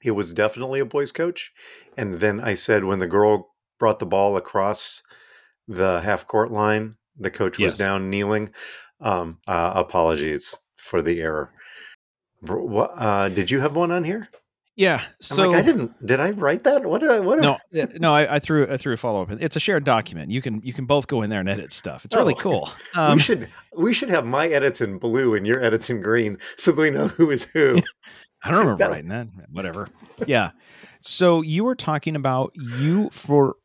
It 0.04 0.12
was 0.12 0.34
definitely 0.34 0.82
a 0.82 0.86
boys 0.86 1.12
coach, 1.12 1.54
and 1.98 2.20
then 2.20 2.42
I 2.42 2.56
said 2.56 2.84
when 2.84 3.00
the 3.00 3.08
girl 3.08 3.54
brought 3.80 4.00
the 4.00 4.06
ball 4.06 4.36
across 4.36 5.02
the 5.68 6.02
half 6.02 6.28
court 6.28 6.52
line, 6.52 6.96
the 7.18 7.32
coach 7.32 7.58
was 7.58 7.74
Yes. 7.74 7.80
down 7.80 8.10
kneeling. 8.10 8.52
Um, 9.00 9.40
uh, 9.48 9.74
apologies 9.76 10.56
for 10.76 11.02
the 11.02 11.22
error. 11.22 11.52
Uh, 12.50 13.30
did 13.30 13.50
you 13.52 13.60
have 13.62 13.76
one 13.76 13.92
on 13.92 14.04
here? 14.04 14.28
Yeah. 14.76 15.02
I'm 15.04 15.12
So 15.20 15.52
like, 15.52 15.60
I 15.60 15.62
didn't. 15.62 16.06
Did 16.06 16.20
I 16.20 16.32
write 16.32 16.64
that? 16.64 16.84
What 16.84 17.02
did 17.02 17.12
I? 17.12 17.20
What? 17.20 17.40
no, 17.42 17.58
yeah, 17.72 17.86
no, 18.00 18.14
I, 18.16 18.36
I 18.36 18.40
threw 18.40 18.66
I 18.72 18.78
threw 18.78 18.94
a 18.94 18.98
follow 18.98 19.22
up. 19.22 19.30
It's 19.32 19.56
a 19.56 19.60
shared 19.60 19.84
document. 19.84 20.32
You 20.32 20.42
can 20.42 20.62
you 20.64 20.74
can 20.74 20.86
both 20.86 21.06
go 21.08 21.22
in 21.22 21.30
there 21.30 21.40
and 21.40 21.48
edit 21.50 21.72
stuff. 21.72 22.06
It's 22.06 22.16
really 22.16 22.34
Oh. 22.34 22.40
cool. 22.42 22.70
Um, 22.96 23.16
we 23.16 23.20
should 23.22 23.50
we 23.78 23.94
should 23.94 24.10
have 24.10 24.26
my 24.26 24.48
edits 24.48 24.82
in 24.82 24.98
blue 24.98 25.36
and 25.36 25.46
your 25.46 25.64
edits 25.64 25.90
in 25.92 26.02
green 26.02 26.40
so 26.58 26.72
that 26.72 26.82
we 26.82 26.90
know 26.90 27.08
who 27.08 27.30
is 27.30 27.46
who. 27.46 27.80
I 28.44 28.50
don't 28.50 28.60
remember 28.62 28.84
That- 28.84 28.92
writing 28.92 29.10
that. 29.10 29.28
Whatever. 29.52 29.90
Yeah. 30.26 30.52
So 31.02 31.42
you 31.42 31.64
were 31.64 31.76
talking 31.76 32.16
about 32.16 32.52
you 32.56 33.10
for 33.12 33.56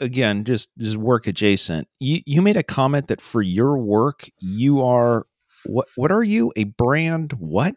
again 0.00 0.44
just 0.44 0.70
just 0.78 0.96
work 0.96 1.26
adjacent. 1.26 1.88
You 2.00 2.20
you 2.24 2.40
made 2.40 2.56
a 2.56 2.62
comment 2.62 3.08
that 3.08 3.20
for 3.20 3.42
your 3.42 3.76
work 3.76 4.28
you 4.38 4.80
are 4.82 5.26
what 5.66 5.88
what 5.96 6.10
are 6.10 6.22
you 6.24 6.52
a 6.56 6.64
brand 6.64 7.34
what? 7.34 7.76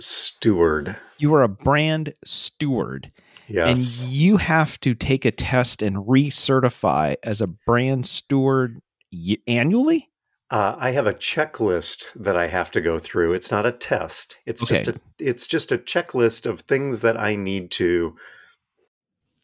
Steward. 0.00 0.96
You 1.18 1.34
are 1.34 1.42
a 1.42 1.48
brand 1.48 2.14
steward 2.24 3.12
Yes. 3.48 4.02
and 4.02 4.10
you 4.10 4.38
have 4.38 4.80
to 4.80 4.94
take 4.94 5.24
a 5.24 5.30
test 5.30 5.82
and 5.82 5.96
recertify 5.96 7.16
as 7.22 7.40
a 7.40 7.46
brand 7.46 8.06
steward 8.06 8.80
annually? 9.46 10.10
Uh, 10.50 10.76
I 10.78 10.90
have 10.90 11.06
a 11.06 11.14
checklist 11.14 12.04
that 12.16 12.36
I 12.36 12.48
have 12.48 12.70
to 12.72 12.80
go 12.80 12.98
through. 12.98 13.32
It's 13.32 13.50
not 13.50 13.66
a 13.66 13.72
test. 13.72 14.38
It's 14.46 14.64
just 14.64 14.88
a 14.88 15.00
it's 15.18 15.46
just 15.46 15.72
a 15.72 15.78
checklist 15.78 16.46
of 16.46 16.60
things 16.60 17.00
that 17.00 17.18
I 17.18 17.34
need 17.34 17.70
to 17.72 18.16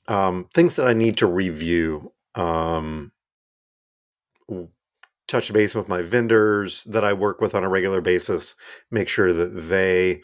um, 0.09 0.49
things 0.53 0.77
that 0.77 0.87
I 0.87 0.93
need 0.93 1.17
to 1.19 1.27
review. 1.27 2.13
Um, 2.35 3.13
touch 5.27 5.53
base 5.53 5.75
with 5.75 5.89
my 5.89 6.03
vendors 6.03 6.85
that 6.85 7.05
I 7.05 7.13
work 7.13 7.41
with 7.41 7.55
on 7.55 7.65
a 7.65 7.69
regular 7.69 8.01
basis. 8.01 8.55
Make 8.91 9.09
sure 9.09 9.33
that 9.33 9.69
they 9.69 10.21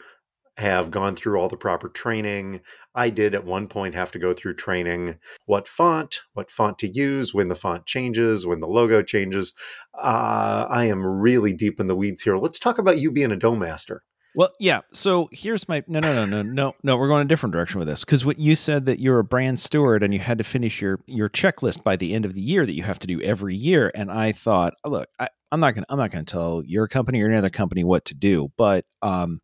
have 0.57 0.89
gone 0.89 1.15
through 1.15 1.39
all 1.39 1.49
the 1.49 1.57
proper 1.57 1.87
training. 1.87 2.61
I 2.95 3.09
did 3.09 3.35
at 3.35 3.45
one 3.45 3.67
point 3.67 3.93
have 3.93 4.11
to 4.11 4.19
go 4.19 4.33
through 4.33 4.55
training. 4.55 5.19
What 5.45 5.67
font? 5.67 6.21
What 6.33 6.49
font 6.49 6.79
to 6.79 6.87
use? 6.87 7.33
When 7.33 7.47
the 7.47 7.55
font 7.55 7.85
changes? 7.85 8.45
When 8.45 8.59
the 8.59 8.67
logo 8.67 9.03
changes? 9.03 9.53
Uh, 9.93 10.65
I 10.69 10.85
am 10.85 11.05
really 11.05 11.53
deep 11.53 11.79
in 11.79 11.87
the 11.87 11.95
weeds 11.95 12.23
here. 12.23 12.37
Let's 12.37 12.59
talk 12.59 12.79
about 12.79 12.99
you 12.99 13.11
being 13.11 13.31
a 13.31 13.35
dome 13.35 13.59
master. 13.59 14.03
Well, 14.37 14.51
yeah. 14.59 14.81
So 14.93 15.29
here's 15.31 15.67
my 15.67 15.83
no, 15.87 15.99
no, 15.99 16.13
no, 16.13 16.25
no, 16.25 16.41
no, 16.43 16.73
no. 16.83 16.97
We're 16.97 17.07
going 17.07 17.23
a 17.23 17.27
different 17.27 17.53
direction 17.53 17.79
with 17.79 17.87
this 17.87 18.05
because 18.05 18.23
what 18.23 18.37
you 18.37 18.55
said 18.55 18.85
that 18.85 18.99
you're 18.99 19.17
a 19.17 19.23
brand 19.23 19.59
steward 19.59 20.03
and 20.03 20.13
you 20.13 20.19
had 20.19 20.37
to 20.37 20.43
finish 20.43 20.79
your 20.79 20.99
your 21.07 21.27
checklist 21.27 21.83
by 21.83 21.95
the 21.95 22.13
end 22.13 22.23
of 22.23 22.35
the 22.35 22.41
year 22.41 22.63
that 22.65 22.75
you 22.75 22.83
have 22.83 22.99
to 22.99 23.07
do 23.07 23.19
every 23.21 23.55
year. 23.55 23.91
And 23.95 24.11
I 24.11 24.33
thought, 24.33 24.75
look, 24.85 25.09
I, 25.19 25.29
I'm 25.51 25.59
not 25.59 25.73
gonna 25.73 25.87
I'm 25.89 25.97
not 25.97 26.11
gonna 26.11 26.23
tell 26.23 26.61
your 26.65 26.87
company 26.87 27.19
or 27.21 27.27
any 27.27 27.35
other 27.35 27.49
company 27.49 27.83
what 27.83 28.05
to 28.05 28.13
do. 28.13 28.51
But 28.57 28.85
um, 29.01 29.41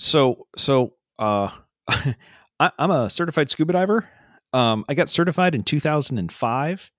so 0.00 0.46
so 0.56 0.94
uh, 1.18 1.50
I, 1.88 2.72
I'm 2.78 2.90
a 2.90 3.10
certified 3.10 3.50
scuba 3.50 3.74
diver. 3.74 4.08
Um, 4.52 4.84
I 4.88 4.94
got 4.94 5.08
certified 5.08 5.54
in 5.54 5.62
2005, 5.62 6.90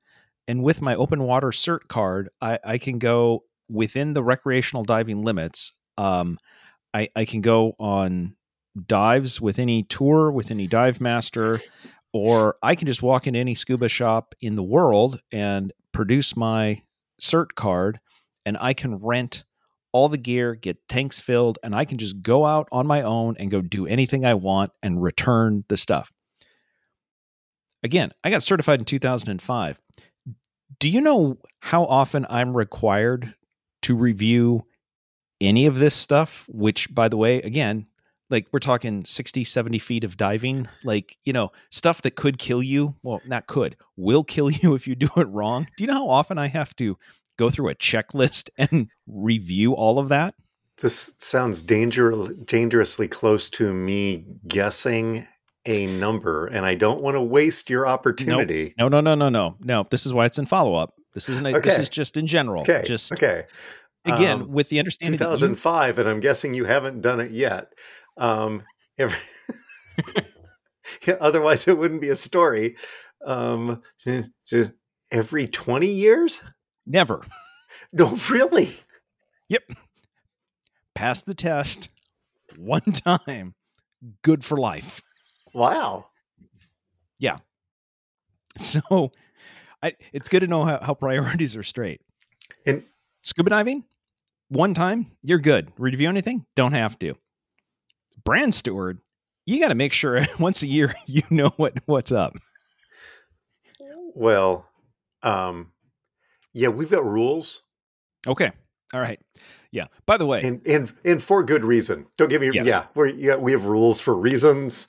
and 0.47 0.63
with 0.63 0.81
my 0.81 0.95
open 0.95 1.23
water 1.23 1.47
cert 1.47 1.87
card, 1.89 2.29
I, 2.41 2.59
I 2.63 2.77
can 2.77 2.99
go 2.99 3.43
within 3.69 4.13
the 4.13 4.23
recreational 4.23 4.83
diving 4.83 5.23
limits. 5.23 5.73
Um, 5.97 6.37
I, 6.93 7.09
I 7.15 7.25
can 7.25 7.41
go 7.41 7.73
on 7.79 8.35
dives 8.87 9.41
with 9.41 9.59
any 9.59 9.83
tour, 9.83 10.31
with 10.31 10.51
any 10.51 10.67
dive 10.67 11.01
master, 11.01 11.59
or 12.13 12.55
I 12.61 12.75
can 12.75 12.87
just 12.87 13.01
walk 13.01 13.27
into 13.27 13.39
any 13.39 13.55
scuba 13.55 13.89
shop 13.89 14.35
in 14.39 14.55
the 14.55 14.63
world 14.63 15.21
and 15.31 15.73
produce 15.91 16.37
my 16.37 16.83
cert 17.19 17.55
card, 17.55 17.99
and 18.45 18.57
I 18.61 18.73
can 18.73 18.95
rent 18.95 19.43
all 19.93 20.09
the 20.09 20.17
gear, 20.17 20.55
get 20.55 20.87
tanks 20.87 21.19
filled, 21.19 21.59
and 21.63 21.75
I 21.75 21.85
can 21.85 21.97
just 21.97 22.21
go 22.21 22.45
out 22.45 22.67
on 22.71 22.87
my 22.87 23.01
own 23.01 23.35
and 23.37 23.51
go 23.51 23.61
do 23.61 23.85
anything 23.87 24.25
I 24.25 24.33
want 24.33 24.71
and 24.81 25.01
return 25.01 25.65
the 25.67 25.77
stuff. 25.77 26.11
Again, 27.83 28.11
I 28.23 28.29
got 28.29 28.43
certified 28.43 28.79
in 28.79 28.85
2005. 28.85 29.81
Do 30.79 30.89
you 30.89 31.01
know 31.01 31.37
how 31.59 31.85
often 31.85 32.25
I'm 32.29 32.55
required 32.55 33.33
to 33.83 33.95
review 33.95 34.65
any 35.39 35.65
of 35.65 35.79
this 35.79 35.95
stuff? 35.95 36.45
Which, 36.47 36.93
by 36.93 37.09
the 37.09 37.17
way, 37.17 37.41
again, 37.41 37.87
like 38.29 38.47
we're 38.51 38.59
talking 38.59 39.03
60, 39.03 39.43
70 39.43 39.79
feet 39.79 40.03
of 40.03 40.15
diving, 40.15 40.69
like, 40.83 41.17
you 41.25 41.33
know, 41.33 41.51
stuff 41.69 42.01
that 42.03 42.15
could 42.15 42.37
kill 42.37 42.63
you. 42.63 42.95
Well, 43.03 43.21
not 43.25 43.47
could, 43.47 43.75
will 43.97 44.23
kill 44.23 44.49
you 44.49 44.73
if 44.73 44.87
you 44.87 44.95
do 44.95 45.09
it 45.17 45.27
wrong. 45.27 45.67
Do 45.75 45.83
you 45.83 45.87
know 45.87 45.95
how 45.95 46.09
often 46.09 46.37
I 46.37 46.47
have 46.47 46.75
to 46.77 46.97
go 47.37 47.49
through 47.49 47.69
a 47.69 47.75
checklist 47.75 48.49
and 48.57 48.87
review 49.07 49.73
all 49.73 49.99
of 49.99 50.09
that? 50.09 50.35
This 50.77 51.13
sounds 51.17 51.61
danger, 51.61 52.11
dangerously 52.45 53.07
close 53.07 53.49
to 53.51 53.71
me 53.71 54.25
guessing 54.47 55.27
a 55.65 55.85
number, 55.85 56.47
and 56.47 56.65
I 56.65 56.73
don't 56.73 57.01
want 57.01 57.15
to 57.15 57.21
waste 57.21 57.69
your 57.69 57.85
opportunity. 57.85 58.73
No, 58.79 58.87
no, 58.87 58.99
no, 58.99 59.13
no, 59.13 59.29
no, 59.29 59.57
no. 59.59 59.85
This 59.91 60.07
is 60.07 60.13
why 60.13 60.25
it's 60.25 60.39
in 60.39 60.47
follow 60.47 60.73
up. 60.73 60.95
This 61.13 61.29
isn't. 61.29 61.45
A, 61.45 61.59
This 61.59 61.77
is 61.77 61.89
just 61.89 62.17
in 62.17 62.25
general. 62.25 62.61
Okay. 62.61 62.83
Just 62.85 63.11
okay. 63.11 63.45
again 64.05 64.41
Um, 64.41 64.51
with 64.51 64.69
the 64.69 64.79
understanding 64.79 65.19
that 65.19 65.25
you, 65.25 65.35
2005, 65.35 65.99
and 65.99 66.09
I'm 66.09 66.19
guessing 66.19 66.55
you 66.55 66.65
haven't 66.65 67.01
done 67.01 67.19
it 67.19 67.31
yet. 67.31 67.73
Um, 68.17 68.63
every, 68.97 69.19
otherwise, 71.19 71.67
it 71.67 71.77
wouldn't 71.77 72.01
be 72.01 72.09
a 72.09 72.15
story. 72.15 72.75
Um, 73.25 73.83
every 75.11 75.47
20 75.47 75.87
years? 75.87 76.41
Never 76.85 77.25
No, 77.93 78.17
really? 78.29 78.77
Yep. 79.49 79.63
Pass 80.95 81.23
the 81.23 81.33
test 81.33 81.89
one 82.57 82.81
time. 82.81 83.55
Good 84.21 84.43
for 84.43 84.57
life. 84.57 85.01
Wow. 85.53 86.07
Yeah. 87.19 87.37
So, 88.57 89.11
I, 89.83 89.93
it's 90.13 90.29
good 90.29 90.41
to 90.41 90.47
know 90.47 90.63
how, 90.63 90.79
how 90.81 90.93
priorities 90.93 91.55
are 91.55 91.63
straight. 91.63 92.01
And 92.65 92.83
Scuba 93.23 93.49
diving, 93.49 93.83
one 94.49 94.73
time, 94.73 95.11
you're 95.23 95.39
good. 95.39 95.71
Review 95.77 96.09
anything? 96.09 96.45
Don't 96.55 96.73
have 96.73 96.97
to. 96.99 97.15
Brand 98.23 98.53
steward, 98.53 98.99
you 99.45 99.59
got 99.59 99.69
to 99.69 99.75
make 99.75 99.93
sure 99.93 100.25
once 100.39 100.63
a 100.63 100.67
year 100.67 100.93
you 101.07 101.23
know 101.29 101.51
what 101.57 101.77
what's 101.85 102.11
up. 102.11 102.37
well, 104.13 104.65
um, 105.23 105.71
yeah, 106.53 106.69
we've 106.69 106.91
got 106.91 107.05
rules, 107.05 107.63
Okay. 108.27 108.51
All 108.93 108.99
right. 108.99 109.19
Yeah. 109.71 109.87
By 110.05 110.17
the 110.17 110.25
way, 110.25 110.41
and 110.43 110.61
and 110.65 110.93
and 111.05 111.21
for 111.23 111.43
good 111.43 111.63
reason. 111.63 112.07
Don't 112.17 112.29
give 112.29 112.41
me. 112.41 112.51
Yes. 112.53 112.67
Yeah, 112.67 112.85
we 112.93 113.13
yeah 113.13 113.35
we 113.37 113.51
have 113.53 113.65
rules 113.65 113.99
for 113.99 114.15
reasons. 114.15 114.87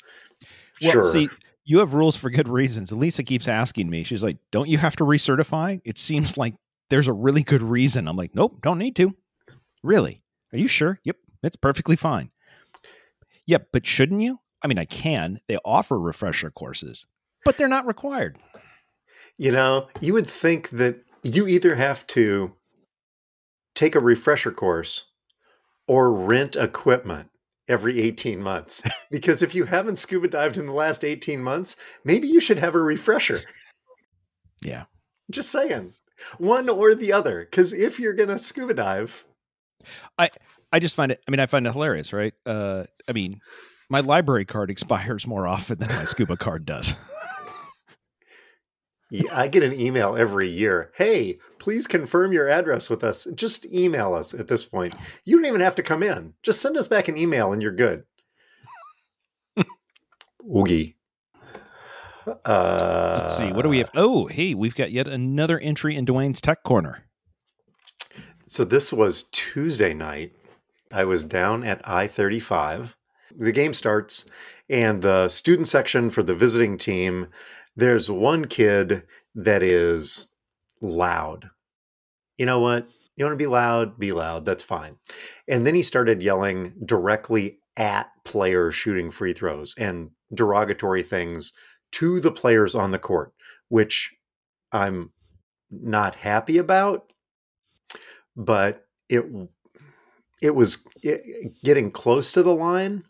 well, 0.82 0.92
sure. 0.92 1.04
see, 1.04 1.28
you 1.64 1.78
have 1.78 1.94
rules 1.94 2.16
for 2.16 2.28
good 2.30 2.48
reasons. 2.48 2.90
Lisa 2.90 3.22
keeps 3.22 3.46
asking 3.46 3.88
me. 3.88 4.02
She's 4.02 4.24
like, 4.24 4.38
"Don't 4.50 4.68
you 4.68 4.78
have 4.78 4.96
to 4.96 5.04
recertify?" 5.04 5.80
It 5.84 5.98
seems 5.98 6.36
like 6.36 6.54
there's 6.90 7.08
a 7.08 7.12
really 7.12 7.42
good 7.42 7.62
reason. 7.62 8.08
I'm 8.08 8.16
like, 8.16 8.34
"Nope, 8.34 8.60
don't 8.62 8.78
need 8.78 8.96
to." 8.96 9.14
Really? 9.82 10.22
Are 10.52 10.58
you 10.58 10.68
sure? 10.68 10.98
Yep, 11.04 11.16
it's 11.42 11.56
perfectly 11.56 11.96
fine. 11.96 12.30
Yep, 13.46 13.68
but 13.72 13.86
shouldn't 13.86 14.20
you? 14.20 14.40
I 14.62 14.68
mean, 14.68 14.78
I 14.78 14.84
can. 14.84 15.40
They 15.48 15.58
offer 15.64 15.98
refresher 15.98 16.50
courses, 16.50 17.06
but 17.44 17.56
they're 17.56 17.68
not 17.68 17.86
required. 17.86 18.38
You 19.38 19.52
know, 19.52 19.88
you 20.00 20.12
would 20.12 20.28
think 20.28 20.70
that 20.70 21.04
you 21.22 21.46
either 21.46 21.76
have 21.76 22.06
to 22.08 22.52
take 23.74 23.94
a 23.94 24.00
refresher 24.00 24.52
course 24.52 25.06
or 25.86 26.12
rent 26.12 26.56
equipment 26.56 27.28
every 27.68 28.00
18 28.00 28.40
months. 28.40 28.82
because 29.10 29.42
if 29.42 29.54
you 29.54 29.64
haven't 29.64 29.96
scuba 29.96 30.28
dived 30.28 30.56
in 30.56 30.66
the 30.66 30.72
last 30.72 31.04
18 31.04 31.42
months, 31.42 31.76
maybe 32.04 32.28
you 32.28 32.40
should 32.40 32.58
have 32.58 32.74
a 32.74 32.80
refresher. 32.80 33.40
Yeah. 34.62 34.84
Just 35.30 35.50
saying. 35.50 35.94
One 36.38 36.68
or 36.68 36.94
the 36.94 37.12
other. 37.12 37.46
Because 37.48 37.72
if 37.72 37.98
you're 37.98 38.12
going 38.12 38.28
to 38.28 38.38
scuba 38.38 38.74
dive, 38.74 39.24
I 40.18 40.30
I 40.72 40.78
just 40.78 40.94
find 40.94 41.10
it. 41.10 41.22
I 41.26 41.30
mean, 41.30 41.40
I 41.40 41.46
find 41.46 41.66
it 41.66 41.72
hilarious, 41.72 42.12
right? 42.12 42.34
Uh, 42.46 42.84
I 43.08 43.12
mean, 43.12 43.40
my 43.88 44.00
library 44.00 44.44
card 44.44 44.70
expires 44.70 45.26
more 45.26 45.46
often 45.46 45.78
than 45.78 45.88
my 45.88 46.04
scuba 46.04 46.36
card 46.36 46.64
does. 46.64 46.94
Yeah, 49.12 49.38
I 49.38 49.46
get 49.46 49.62
an 49.62 49.78
email 49.78 50.16
every 50.16 50.48
year. 50.48 50.90
Hey, 50.96 51.38
please 51.58 51.86
confirm 51.86 52.32
your 52.32 52.48
address 52.48 52.88
with 52.88 53.04
us. 53.04 53.28
Just 53.34 53.66
email 53.66 54.14
us 54.14 54.32
at 54.32 54.48
this 54.48 54.64
point. 54.64 54.94
You 55.26 55.36
don't 55.36 55.44
even 55.44 55.60
have 55.60 55.74
to 55.74 55.82
come 55.82 56.02
in. 56.02 56.32
Just 56.42 56.62
send 56.62 56.78
us 56.78 56.88
back 56.88 57.08
an 57.08 57.18
email 57.18 57.52
and 57.52 57.60
you're 57.60 57.72
good. 57.72 58.04
Oogie. 60.56 60.96
Uh, 62.26 63.18
Let's 63.20 63.36
see. 63.36 63.52
What 63.52 63.62
do 63.62 63.68
we 63.68 63.78
have? 63.78 63.90
Oh, 63.94 64.28
hey, 64.28 64.54
we've 64.54 64.74
got 64.74 64.92
yet 64.92 65.06
another 65.06 65.58
entry 65.58 65.94
in 65.94 66.06
Dwayne's 66.06 66.40
Tech 66.40 66.62
Corner. 66.62 67.04
So 68.46 68.64
this 68.64 68.94
was 68.94 69.24
Tuesday 69.30 69.92
night. 69.92 70.32
I 70.90 71.04
was 71.04 71.22
down 71.22 71.64
at 71.64 71.86
I 71.86 72.06
35. 72.06 72.96
The 73.36 73.52
game 73.52 73.74
starts, 73.74 74.24
and 74.70 75.02
the 75.02 75.28
student 75.28 75.68
section 75.68 76.08
for 76.08 76.22
the 76.22 76.34
visiting 76.34 76.78
team, 76.78 77.28
there's 77.76 78.10
one 78.10 78.46
kid 78.46 79.02
that 79.34 79.62
is 79.62 80.28
loud. 80.80 81.50
You 82.38 82.46
know 82.46 82.60
what? 82.60 82.88
You 83.16 83.24
want 83.24 83.34
to 83.34 83.42
be 83.42 83.46
loud? 83.46 83.98
Be 83.98 84.12
loud. 84.12 84.44
That's 84.44 84.64
fine. 84.64 84.96
And 85.46 85.66
then 85.66 85.74
he 85.74 85.82
started 85.82 86.22
yelling 86.22 86.72
directly 86.84 87.58
at 87.76 88.10
players 88.24 88.74
shooting 88.74 89.10
free 89.10 89.32
throws 89.32 89.74
and 89.78 90.10
derogatory 90.34 91.02
things 91.02 91.52
to 91.92 92.20
the 92.20 92.32
players 92.32 92.74
on 92.74 92.90
the 92.90 92.98
court, 92.98 93.32
which 93.68 94.14
I'm 94.72 95.10
not 95.70 96.14
happy 96.16 96.58
about 96.58 97.12
but 98.36 98.86
it 99.08 99.24
it 100.40 100.54
was 100.54 100.84
getting 101.62 101.90
close 101.90 102.32
to 102.32 102.42
the 102.42 102.54
line 102.54 103.04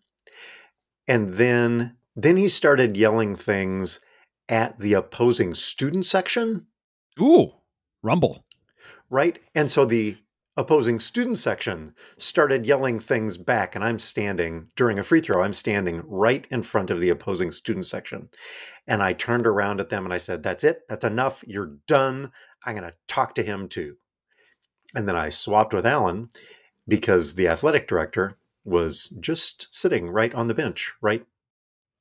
and 1.09 1.35
then 1.35 1.97
then 2.15 2.37
he 2.37 2.49
started 2.49 2.97
yelling 2.97 3.37
things 3.37 4.01
at 4.49 4.79
the 4.79 4.93
opposing 4.95 5.55
student 5.55 6.07
section. 6.07 6.67
Ooh, 7.21 7.53
Rumble. 8.03 8.45
right? 9.11 9.39
And 9.55 9.71
so 9.71 9.85
the 9.85 10.17
opposing 10.57 11.01
student 11.01 11.39
section 11.39 11.95
started 12.19 12.67
yelling 12.67 13.01
things 13.01 13.39
back 13.39 13.75
and 13.75 13.83
i'm 13.83 13.99
standing 13.99 14.69
during 14.77 14.99
a 14.99 15.03
free 15.03 15.23
throw 15.23 15.43
i'm 15.43 15.53
standing 15.55 16.03
right 16.07 16.47
in 16.51 16.61
front 16.61 16.91
of 16.91 17.01
the 17.01 17.09
opposing 17.09 17.51
student 17.51 17.87
section. 17.87 18.29
And 18.87 19.03
i 19.03 19.15
turned 19.15 19.47
around 19.47 19.81
at 19.81 19.89
them 19.89 20.05
and 20.05 20.13
i 20.13 20.19
said 20.19 20.43
that's 20.43 20.63
it. 20.65 20.83
That's 20.91 21.05
enough. 21.07 21.43
You're 21.47 21.77
done. 21.87 22.33
I'm 22.67 22.77
going 22.77 22.89
to 22.89 22.95
talk 23.09 23.35
to 23.37 23.43
him 23.43 23.67
too. 23.69 23.97
And 24.95 25.09
then 25.09 25.17
i 25.17 25.31
swapped 25.31 25.73
with 25.73 25.87
alan 25.87 26.29
because 26.87 27.35
the 27.35 27.49
athletic 27.49 27.89
director 27.89 28.37
was 28.65 29.07
just 29.21 29.75
sitting 29.75 30.11
right 30.11 30.35
on 30.35 30.49
the 30.49 30.55
bench 30.55 30.93
right 31.01 31.25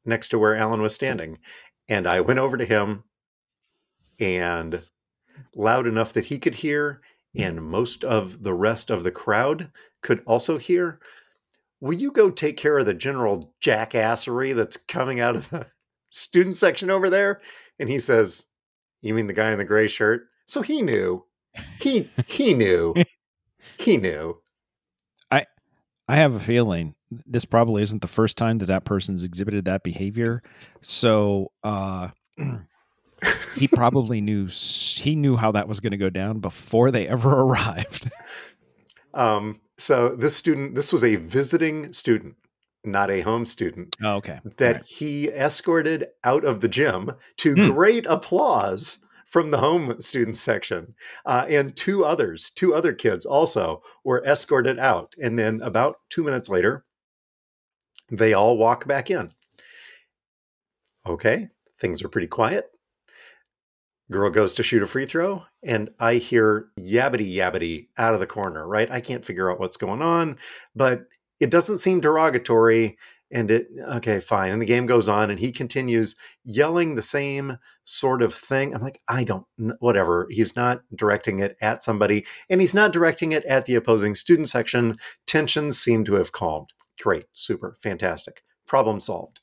next 0.03 0.27
to 0.29 0.39
where 0.39 0.57
alan 0.57 0.81
was 0.81 0.93
standing 0.93 1.37
and 1.89 2.07
i 2.07 2.19
went 2.21 2.39
over 2.39 2.57
to 2.57 2.65
him 2.65 3.03
and 4.19 4.83
loud 5.55 5.87
enough 5.87 6.13
that 6.13 6.25
he 6.25 6.37
could 6.37 6.55
hear 6.55 7.01
and 7.35 7.63
most 7.63 8.03
of 8.03 8.43
the 8.43 8.53
rest 8.53 8.89
of 8.89 9.03
the 9.03 9.11
crowd 9.11 9.71
could 10.01 10.21
also 10.25 10.57
hear. 10.57 10.99
Will 11.79 11.93
you 11.93 12.11
go 12.11 12.29
take 12.29 12.57
care 12.57 12.77
of 12.77 12.85
the 12.85 12.93
general 12.93 13.53
jackassery 13.61 14.55
that's 14.55 14.77
coming 14.77 15.19
out 15.19 15.35
of 15.35 15.49
the 15.49 15.67
student 16.09 16.55
section 16.55 16.89
over 16.89 17.09
there? 17.09 17.41
And 17.79 17.89
he 17.89 17.99
says, 17.99 18.47
You 19.01 19.13
mean 19.13 19.27
the 19.27 19.33
guy 19.33 19.51
in 19.51 19.57
the 19.57 19.63
gray 19.63 19.87
shirt? 19.87 20.27
So 20.45 20.61
he 20.61 20.81
knew. 20.81 21.25
He 21.79 22.09
he 22.27 22.53
knew. 22.53 22.93
He 23.77 23.97
knew. 23.97 24.41
I 25.29 25.45
I 26.07 26.15
have 26.17 26.33
a 26.33 26.39
feeling 26.39 26.95
this 27.25 27.45
probably 27.45 27.83
isn't 27.83 28.01
the 28.01 28.07
first 28.07 28.37
time 28.37 28.57
that 28.59 28.67
that 28.67 28.85
person's 28.85 29.23
exhibited 29.23 29.65
that 29.65 29.83
behavior. 29.83 30.41
So, 30.81 31.51
uh, 31.63 32.09
he 33.55 33.67
probably 33.67 34.21
knew 34.21 34.47
he 34.47 35.15
knew 35.15 35.35
how 35.35 35.51
that 35.51 35.67
was 35.67 35.79
going 35.79 35.91
to 35.91 35.97
go 35.97 36.09
down 36.09 36.39
before 36.39 36.89
they 36.91 37.07
ever 37.07 37.29
arrived. 37.41 38.09
Um, 39.13 39.59
so 39.77 40.15
this 40.15 40.35
student, 40.35 40.75
this 40.75 40.93
was 40.93 41.03
a 41.03 41.15
visiting 41.17 41.91
student, 41.93 42.35
not 42.83 43.11
a 43.11 43.21
home 43.21 43.45
student, 43.45 43.95
Oh, 44.01 44.15
okay. 44.17 44.39
that 44.57 44.75
Right. 44.75 44.85
he 44.85 45.27
escorted 45.29 46.07
out 46.23 46.45
of 46.45 46.61
the 46.61 46.67
gym 46.69 47.11
to 47.37 47.55
Hmm. 47.55 47.71
great 47.71 48.05
applause 48.05 48.99
from 49.27 49.51
the 49.51 49.57
home 49.59 49.99
student 50.01 50.37
section. 50.37 50.93
Uh, 51.25 51.45
and 51.49 51.75
two 51.75 52.03
others, 52.05 52.49
two 52.53 52.73
other 52.75 52.93
kids 52.93 53.25
also 53.25 53.81
were 54.03 54.23
escorted 54.25 54.77
out. 54.79 55.13
And 55.21 55.37
then 55.39 55.61
about 55.61 55.97
two 56.09 56.23
minutes 56.23 56.49
later, 56.49 56.85
they 58.11 58.33
all 58.33 58.57
walk 58.57 58.85
back 58.87 59.09
in. 59.09 59.31
Okay, 61.07 61.47
things 61.79 62.03
are 62.03 62.09
pretty 62.09 62.27
quiet. 62.27 62.69
Girl 64.11 64.29
goes 64.29 64.51
to 64.53 64.63
shoot 64.63 64.83
a 64.83 64.87
free 64.87 65.05
throw, 65.05 65.45
and 65.63 65.89
I 65.97 66.15
hear 66.15 66.67
yabbity 66.77 67.33
yabbity 67.33 67.87
out 67.97 68.13
of 68.13 68.19
the 68.19 68.27
corner, 68.27 68.67
right? 68.67 68.91
I 68.91 68.99
can't 68.99 69.23
figure 69.23 69.49
out 69.49 69.59
what's 69.59 69.77
going 69.77 70.01
on, 70.01 70.37
but 70.75 71.05
it 71.39 71.49
doesn't 71.49 71.77
seem 71.77 72.01
derogatory. 72.01 72.97
And 73.33 73.49
it, 73.49 73.67
okay, 73.93 74.19
fine. 74.19 74.51
And 74.51 74.61
the 74.61 74.65
game 74.65 74.85
goes 74.85 75.07
on 75.07 75.31
and 75.31 75.39
he 75.39 75.53
continues 75.53 76.17
yelling 76.43 76.95
the 76.95 77.01
same 77.01 77.59
sort 77.85 78.21
of 78.21 78.33
thing. 78.33 78.75
I'm 78.75 78.81
like, 78.81 79.01
I 79.07 79.23
don't, 79.23 79.45
whatever. 79.79 80.27
He's 80.29 80.57
not 80.57 80.81
directing 80.93 81.39
it 81.39 81.55
at 81.61 81.81
somebody 81.81 82.25
and 82.49 82.59
he's 82.59 82.73
not 82.73 82.91
directing 82.91 83.31
it 83.31 83.45
at 83.45 83.65
the 83.65 83.75
opposing 83.75 84.15
student 84.15 84.49
section. 84.49 84.97
Tensions 85.25 85.79
seem 85.79 86.03
to 86.03 86.15
have 86.15 86.33
calmed. 86.33 86.73
Great, 87.01 87.25
super, 87.33 87.75
fantastic. 87.81 88.43
Problem 88.67 88.99
solved. 88.99 89.39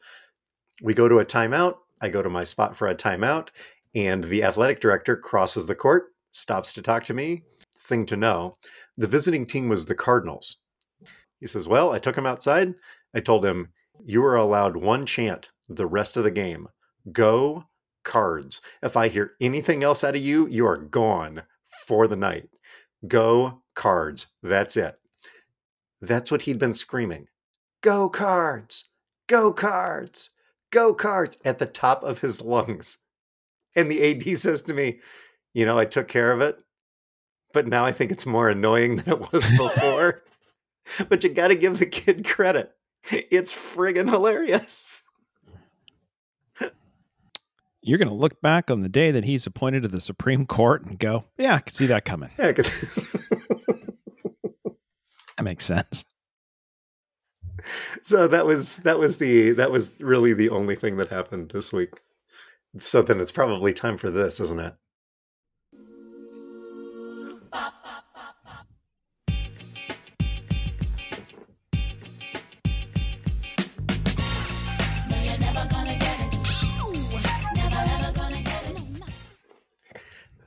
We 0.83 0.94
go 0.94 1.09
to 1.09 1.18
a 1.18 1.25
timeout. 1.25 1.75
I 2.01 2.09
go 2.09 2.23
to 2.23 2.31
my 2.31 2.44
spot 2.44 2.77
for 2.77 2.88
a 2.88 2.94
timeout 2.94 3.49
and 3.94 4.25
the 4.25 4.44
athletic 4.44 4.81
director 4.81 5.16
crosses 5.16 5.66
the 5.66 5.75
court, 5.75 6.14
stops 6.33 6.73
to 6.75 6.83
talk 6.83 7.05
to 7.05 7.14
me. 7.14 7.42
Thing 7.81 8.07
to 8.07 8.16
know 8.16 8.57
the 8.97 9.07
visiting 9.07 9.47
team 9.47 9.68
was 9.68 9.87
the 9.87 9.94
Cardinals. 9.94 10.59
He 11.40 11.47
says, 11.47 11.68
Well, 11.68 11.92
I 11.92 11.99
took 11.99 12.16
him 12.16 12.27
outside. 12.27 12.75
I 13.14 13.21
told 13.21 13.44
him, 13.44 13.68
You 14.05 14.25
are 14.25 14.37
allowed 14.37 14.77
one 14.77 15.07
chant 15.07 15.49
the 15.68 15.87
rest 15.87 16.16
of 16.16 16.25
the 16.25 16.31
game. 16.31 16.68
Go 17.12 17.64
cards. 18.05 18.61
If 18.83 18.97
I 18.97 19.09
hear 19.09 19.33
anything 19.40 19.83
else 19.83 20.03
out 20.03 20.16
of 20.16 20.23
you, 20.23 20.49
you 20.49 20.66
are 20.66 20.77
gone 20.77 21.42
for 21.87 22.07
the 22.07 22.16
night. 22.16 22.49
Go 23.07 23.62
cards. 23.75 24.27
That's 24.42 24.77
it. 24.77 24.99
That's 26.01 26.31
what 26.31 26.42
he'd 26.42 26.59
been 26.59 26.75
screaming. 26.75 27.29
Go 27.81 28.09
cards. 28.09 28.91
Go 29.27 29.53
cards. 29.53 30.31
Go 30.71 30.95
cards 30.95 31.38
at 31.45 31.59
the 31.59 31.67
top 31.67 32.03
of 32.03 32.21
his 32.21 32.41
lungs. 32.41 32.99
And 33.75 33.91
the 33.91 34.03
AD 34.11 34.38
says 34.38 34.62
to 34.62 34.75
me, 34.75 35.01
You 35.55 35.64
know, 35.67 35.79
I 35.79 35.85
took 35.85 36.09
care 36.09 36.33
of 36.33 36.41
it, 36.41 36.59
but 37.53 37.67
now 37.67 37.85
I 37.85 37.93
think 37.93 38.11
it's 38.11 38.27
more 38.27 38.49
annoying 38.49 38.97
than 38.97 39.14
it 39.14 39.33
was 39.33 39.51
before. 39.51 40.23
but 41.09 41.23
you 41.23 41.31
got 41.31 41.49
to 41.49 41.55
give 41.55 41.79
the 41.79 41.87
kid 41.87 42.25
credit. 42.27 42.73
It's 43.11 43.53
friggin' 43.53 44.11
hilarious. 44.11 45.03
You're 47.81 47.99
going 47.99 48.09
to 48.09 48.14
look 48.14 48.43
back 48.43 48.71
on 48.71 48.83
the 48.83 48.88
day 48.88 49.11
that 49.12 49.25
he's 49.25 49.47
appointed 49.47 49.83
to 49.83 49.88
the 49.88 50.01
Supreme 50.01 50.45
Court 50.47 50.85
and 50.85 50.99
go, 50.99 51.25
yeah, 51.38 51.55
I 51.55 51.61
can 51.61 51.73
see 51.73 51.87
that 51.87 52.05
coming. 52.05 52.29
Yeah, 52.38 52.53
that 52.53 52.67
makes 55.43 55.64
sense. 55.64 56.05
So 58.03 58.29
that 58.29 58.47
was 58.47 58.79
that 58.79 58.99
was 58.99 59.18
the 59.18 59.51
that 59.53 59.71
was 59.71 59.92
really 60.01 60.33
the 60.33 60.49
only 60.51 60.77
thing 60.77 60.97
that 60.97 61.09
happened 61.09 61.51
this 61.53 61.73
week. 61.73 62.01
So 62.81 63.03
then 63.03 63.21
it's 63.21 63.33
probably 63.33 63.73
time 63.73 63.97
for 63.97 64.11
this, 64.11 64.40
isn't 64.40 64.61
it? 64.61 64.75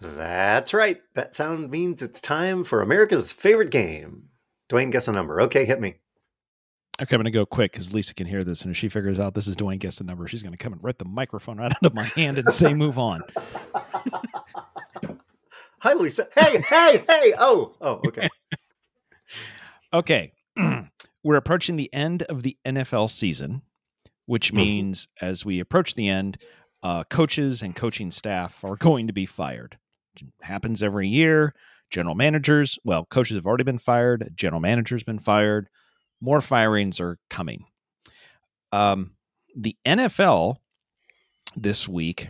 That's 0.02 0.74
right. 0.74 1.02
That 1.13 1.36
sound 1.36 1.69
means 1.69 2.02
it's 2.02 2.19
time 2.21 2.63
for 2.63 2.82
America's 2.82 3.32
favorite 3.32 3.69
game. 3.71 4.30
Dwayne, 4.69 4.91
guess 4.91 5.08
a 5.08 5.12
number. 5.12 5.41
Okay, 5.41 5.65
hit 5.65 5.80
me. 5.80 5.95
Okay, 7.02 7.16
I'm 7.16 7.20
going 7.20 7.26
to 7.26 7.32
go 7.32 7.48
quick 7.48 7.72
because 7.72 7.92
Lisa 7.92 8.14
can 8.14 8.28
hear 8.28 8.44
this. 8.44 8.62
And 8.62 8.70
if 8.70 8.78
she 8.78 8.88
figures 8.88 9.20
out 9.20 9.34
this 9.34 9.48
is 9.48 9.56
Dwayne 9.56 9.80
guess 9.80 9.98
the 9.98 10.04
number, 10.04 10.28
she's 10.28 10.44
going 10.44 10.52
to 10.54 10.58
come 10.58 10.72
and 10.72 10.84
rip 10.84 11.00
the 11.00 11.06
microphone 11.06 11.58
right 11.58 11.72
out 11.72 11.84
of 11.84 11.96
my 11.96 12.06
hand 12.06 12.38
and 12.38 12.54
say, 12.54 12.76
move 12.76 13.00
on. 13.00 13.24
Hi, 15.80 15.94
Lisa. 15.94 16.28
Hey, 16.38 16.62
hey, 16.62 17.04
hey. 17.10 17.34
Oh, 17.40 17.74
oh, 17.82 18.02
okay. 18.08 18.30
okay. 19.94 20.34
We're 21.24 21.38
approaching 21.38 21.76
the 21.76 21.92
end 21.92 22.22
of 22.24 22.44
the 22.44 22.56
NFL 22.64 23.10
season, 23.10 23.64
which 24.28 24.54
means 24.54 25.08
mm-hmm. 25.08 25.26
as 25.26 25.44
we 25.44 25.60
approach 25.60 25.96
the 25.96 26.08
end, 26.08 26.38
uh, 26.84 27.04
coaches 27.06 27.64
and 27.64 27.76
coaching 27.76 28.12
staff 28.12 28.64
are 28.64 28.76
going 28.76 29.08
to 29.08 29.14
be 29.14 29.26
fired. 29.26 29.80
It 30.22 30.28
happens 30.42 30.84
every 30.84 31.08
year. 31.08 31.56
General 31.90 32.14
managers, 32.14 32.78
well, 32.84 33.06
coaches 33.06 33.38
have 33.38 33.48
already 33.48 33.64
been 33.64 33.80
fired. 33.80 34.34
General 34.36 34.62
managers 34.62 35.02
been 35.02 35.18
fired. 35.18 35.68
More 36.21 36.41
firings 36.41 36.99
are 36.99 37.17
coming. 37.29 37.65
Um, 38.71 39.12
the 39.55 39.75
NFL 39.86 40.57
this 41.55 41.88
week 41.88 42.29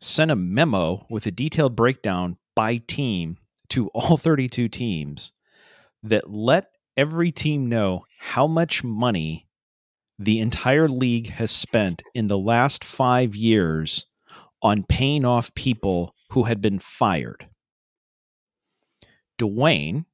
sent 0.00 0.30
a 0.30 0.36
memo 0.36 1.06
with 1.08 1.26
a 1.26 1.30
detailed 1.30 1.76
breakdown 1.76 2.36
by 2.54 2.78
team 2.78 3.38
to 3.68 3.88
all 3.88 4.16
32 4.18 4.68
teams 4.68 5.32
that 6.02 6.30
let 6.30 6.66
every 6.96 7.30
team 7.30 7.68
know 7.68 8.04
how 8.18 8.46
much 8.46 8.82
money 8.82 9.46
the 10.18 10.38
entire 10.38 10.88
league 10.88 11.30
has 11.30 11.50
spent 11.50 12.02
in 12.14 12.26
the 12.26 12.38
last 12.38 12.84
five 12.84 13.34
years 13.34 14.06
on 14.62 14.84
paying 14.84 15.24
off 15.24 15.54
people 15.54 16.14
who 16.32 16.44
had 16.44 16.60
been 16.60 16.78
fired. 16.78 17.46
Dwayne. 19.38 20.04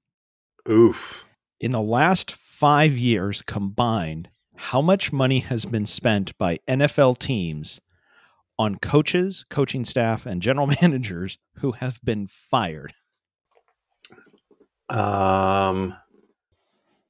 Oof. 0.69 1.25
In 1.61 1.73
the 1.73 1.83
last 1.83 2.33
five 2.59 2.97
years 2.97 3.43
combined, 3.43 4.29
how 4.57 4.81
much 4.81 5.13
money 5.13 5.41
has 5.41 5.65
been 5.65 5.87
spent 5.87 6.37
by 6.39 6.59
NFL 6.69 7.19
teams 7.19 7.81
on 8.59 8.77
coaches, 8.77 9.45
coaching 9.51 9.85
staff, 9.85 10.25
and 10.27 10.41
general 10.41 10.67
managers 10.83 11.39
who 11.59 11.73
have 11.73 12.01
been 12.03 12.27
fired? 12.27 12.95
Um, 14.89 15.97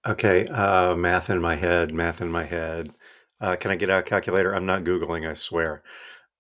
Okay, 0.07 0.47
uh, 0.47 0.95
math 0.95 1.31
in 1.31 1.41
my 1.41 1.57
head, 1.57 1.93
math 1.93 2.21
in 2.21 2.31
my 2.31 2.45
head. 2.45 2.91
Uh, 3.41 3.57
can 3.57 3.73
I 3.73 3.77
get 3.77 3.91
out 3.91 4.01
a 4.01 4.03
calculator? 4.05 4.55
I'm 4.55 4.65
not 4.65 4.85
Googling, 4.85 5.29
I 5.29 5.35
swear. 5.35 5.83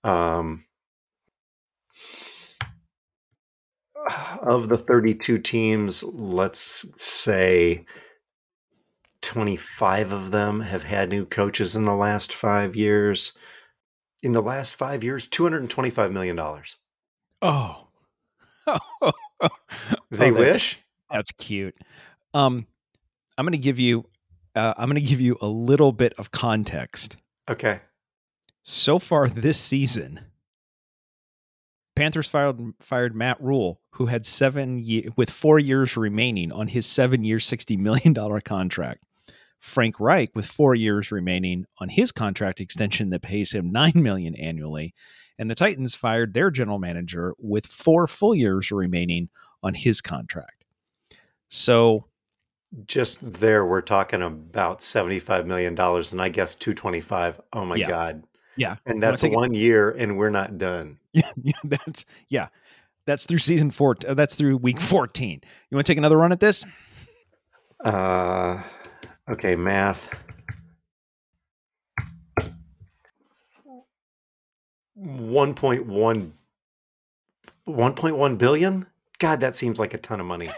Um, 0.04 0.66
of 4.40 4.68
the 4.68 4.78
32 4.78 5.38
teams, 5.38 6.04
let's 6.04 6.86
say 6.96 7.84
25 9.26 10.12
of 10.12 10.30
them 10.30 10.60
have 10.60 10.84
had 10.84 11.10
new 11.10 11.24
coaches 11.24 11.74
in 11.74 11.82
the 11.82 11.96
last 11.96 12.32
five 12.32 12.76
years. 12.76 13.32
In 14.22 14.30
the 14.30 14.40
last 14.40 14.76
five 14.76 15.02
years, 15.02 15.26
$225 15.26 16.12
million. 16.12 16.38
Oh. 17.42 17.88
they 20.12 20.30
oh, 20.30 20.32
wish? 20.32 20.80
That's 21.10 21.32
cute. 21.32 21.74
Um, 22.34 22.68
I'm 23.36 23.44
going 23.44 23.52
to 23.52 23.58
give 23.58 23.80
you 23.80 24.06
uh, 24.54 24.74
I'm 24.78 24.88
going 24.88 24.94
to 24.94 25.06
give 25.06 25.20
you 25.20 25.36
a 25.40 25.48
little 25.48 25.92
bit 25.92 26.14
of 26.18 26.30
context. 26.30 27.16
Okay. 27.48 27.80
So 28.62 29.00
far 29.00 29.28
this 29.28 29.58
season, 29.58 30.20
Panthers 31.96 32.28
fired 32.28 32.74
fired 32.80 33.16
Matt 33.16 33.40
Rhule, 33.40 33.80
who 33.94 34.06
had 34.06 34.24
seven 34.24 34.78
ye- 34.78 35.08
with 35.16 35.30
four 35.30 35.58
years 35.58 35.96
remaining 35.96 36.52
on 36.52 36.68
his 36.68 36.86
seven 36.86 37.24
year, 37.24 37.40
sixty 37.40 37.76
million 37.76 38.12
dollar 38.12 38.40
contract. 38.40 39.02
Frank 39.58 39.98
Reich 39.98 40.30
with 40.34 40.46
four 40.46 40.74
years 40.74 41.10
remaining 41.10 41.66
on 41.78 41.88
his 41.88 42.12
contract 42.12 42.60
extension 42.60 43.10
that 43.10 43.22
pays 43.22 43.52
him 43.52 43.70
nine 43.70 43.92
million 43.94 44.34
annually, 44.34 44.94
and 45.38 45.50
the 45.50 45.54
Titans 45.54 45.94
fired 45.94 46.34
their 46.34 46.50
general 46.50 46.78
manager 46.78 47.34
with 47.38 47.66
four 47.66 48.06
full 48.06 48.34
years 48.34 48.70
remaining 48.70 49.28
on 49.62 49.74
his 49.74 50.00
contract. 50.00 50.64
So 51.48 52.06
just 52.86 53.34
there 53.40 53.64
we're 53.64 53.80
talking 53.80 54.22
about 54.22 54.82
75 54.82 55.46
million 55.46 55.74
dollars 55.74 56.12
and 56.12 56.20
i 56.20 56.28
guess 56.28 56.54
225 56.56 57.40
oh 57.52 57.64
my 57.64 57.76
yeah. 57.76 57.88
god. 57.88 58.24
Yeah. 58.58 58.76
And 58.86 59.02
that's 59.02 59.22
one 59.22 59.54
it? 59.54 59.58
year 59.58 59.90
and 59.90 60.16
we're 60.16 60.30
not 60.30 60.56
done. 60.56 60.98
Yeah, 61.12 61.30
yeah 61.42 61.52
that's 61.64 62.04
yeah. 62.28 62.48
That's 63.06 63.24
through 63.24 63.38
season 63.38 63.70
four 63.70 63.96
uh, 64.06 64.14
that's 64.14 64.34
through 64.34 64.56
week 64.58 64.80
14 64.80 65.40
you 65.70 65.74
want 65.74 65.86
to 65.86 65.90
take 65.90 65.98
another 65.98 66.16
run 66.16 66.32
at 66.32 66.40
this? 66.40 66.64
Uh 67.84 68.62
okay 69.28 69.56
math 69.56 70.10
1.1 74.98 76.32
1.1 77.68 78.38
billion 78.38 78.86
god 79.18 79.40
that 79.40 79.54
seems 79.54 79.78
like 79.78 79.94
a 79.94 79.98
ton 79.98 80.20
of 80.20 80.26
money 80.26 80.48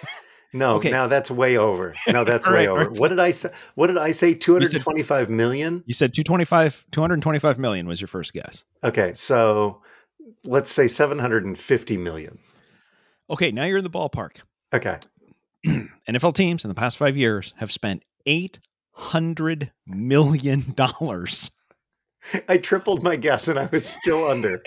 No, 0.52 0.74
okay. 0.76 0.90
now 0.90 1.06
that's 1.08 1.30
way 1.30 1.58
over. 1.58 1.94
No, 2.08 2.24
that's 2.24 2.46
way 2.48 2.54
right, 2.54 2.68
over. 2.68 2.88
Right. 2.88 2.98
What 2.98 3.08
did 3.08 3.18
I 3.18 3.32
say? 3.32 3.50
What 3.74 3.88
did 3.88 3.98
I 3.98 4.12
say? 4.12 4.32
Two 4.32 4.54
hundred 4.54 4.80
twenty-five 4.80 5.28
million. 5.28 5.82
You 5.86 5.92
said 5.92 6.14
225 6.14 6.86
225 6.90 7.58
million 7.58 7.86
was 7.86 8.00
your 8.00 8.08
first 8.08 8.32
guess. 8.32 8.64
Okay, 8.82 9.12
so 9.14 9.82
let's 10.44 10.70
say 10.70 10.88
750 10.88 11.96
million. 11.98 12.38
Okay, 13.30 13.50
now 13.52 13.64
you're 13.64 13.78
in 13.78 13.84
the 13.84 13.90
ballpark. 13.90 14.38
Okay. 14.72 14.98
NFL 15.66 16.34
teams 16.34 16.64
in 16.64 16.68
the 16.68 16.74
past 16.74 16.96
5 16.96 17.16
years 17.16 17.52
have 17.58 17.70
spent 17.70 18.02
800 18.26 19.72
million 19.86 20.72
dollars. 20.74 21.50
I 22.48 22.58
tripled 22.58 23.02
my 23.02 23.16
guess 23.16 23.48
and 23.48 23.58
I 23.58 23.68
was 23.70 23.86
still 23.86 24.26
under. 24.28 24.62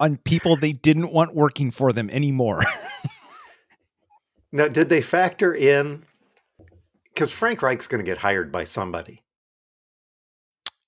on 0.00 0.16
people 0.18 0.56
they 0.56 0.72
didn't 0.72 1.12
want 1.12 1.34
working 1.34 1.70
for 1.70 1.92
them 1.92 2.10
anymore. 2.10 2.62
Now, 4.52 4.68
did 4.68 4.90
they 4.90 5.00
factor 5.00 5.54
in? 5.54 6.04
Because 7.04 7.32
Frank 7.32 7.62
Reich's 7.62 7.86
going 7.86 8.04
to 8.04 8.10
get 8.10 8.18
hired 8.18 8.52
by 8.52 8.64
somebody. 8.64 9.22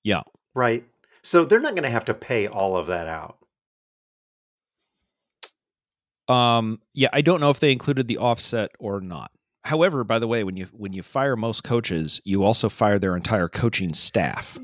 Yeah. 0.02 0.22
Right. 0.54 0.84
So 1.22 1.44
they're 1.44 1.60
not 1.60 1.72
going 1.72 1.84
to 1.84 1.90
have 1.90 2.04
to 2.06 2.14
pay 2.14 2.46
all 2.46 2.76
of 2.76 2.88
that 2.88 3.08
out. 3.08 3.38
Um, 6.28 6.80
yeah, 6.92 7.08
I 7.12 7.22
don't 7.22 7.40
know 7.40 7.50
if 7.50 7.60
they 7.60 7.72
included 7.72 8.06
the 8.06 8.18
offset 8.18 8.70
or 8.78 9.00
not. 9.00 9.30
However, 9.64 10.04
by 10.04 10.18
the 10.18 10.28
way, 10.28 10.44
when 10.44 10.56
you 10.56 10.66
when 10.72 10.92
you 10.92 11.02
fire 11.02 11.36
most 11.36 11.64
coaches, 11.64 12.20
you 12.24 12.44
also 12.44 12.68
fire 12.68 12.98
their 12.98 13.16
entire 13.16 13.48
coaching 13.48 13.92
staff. 13.94 14.58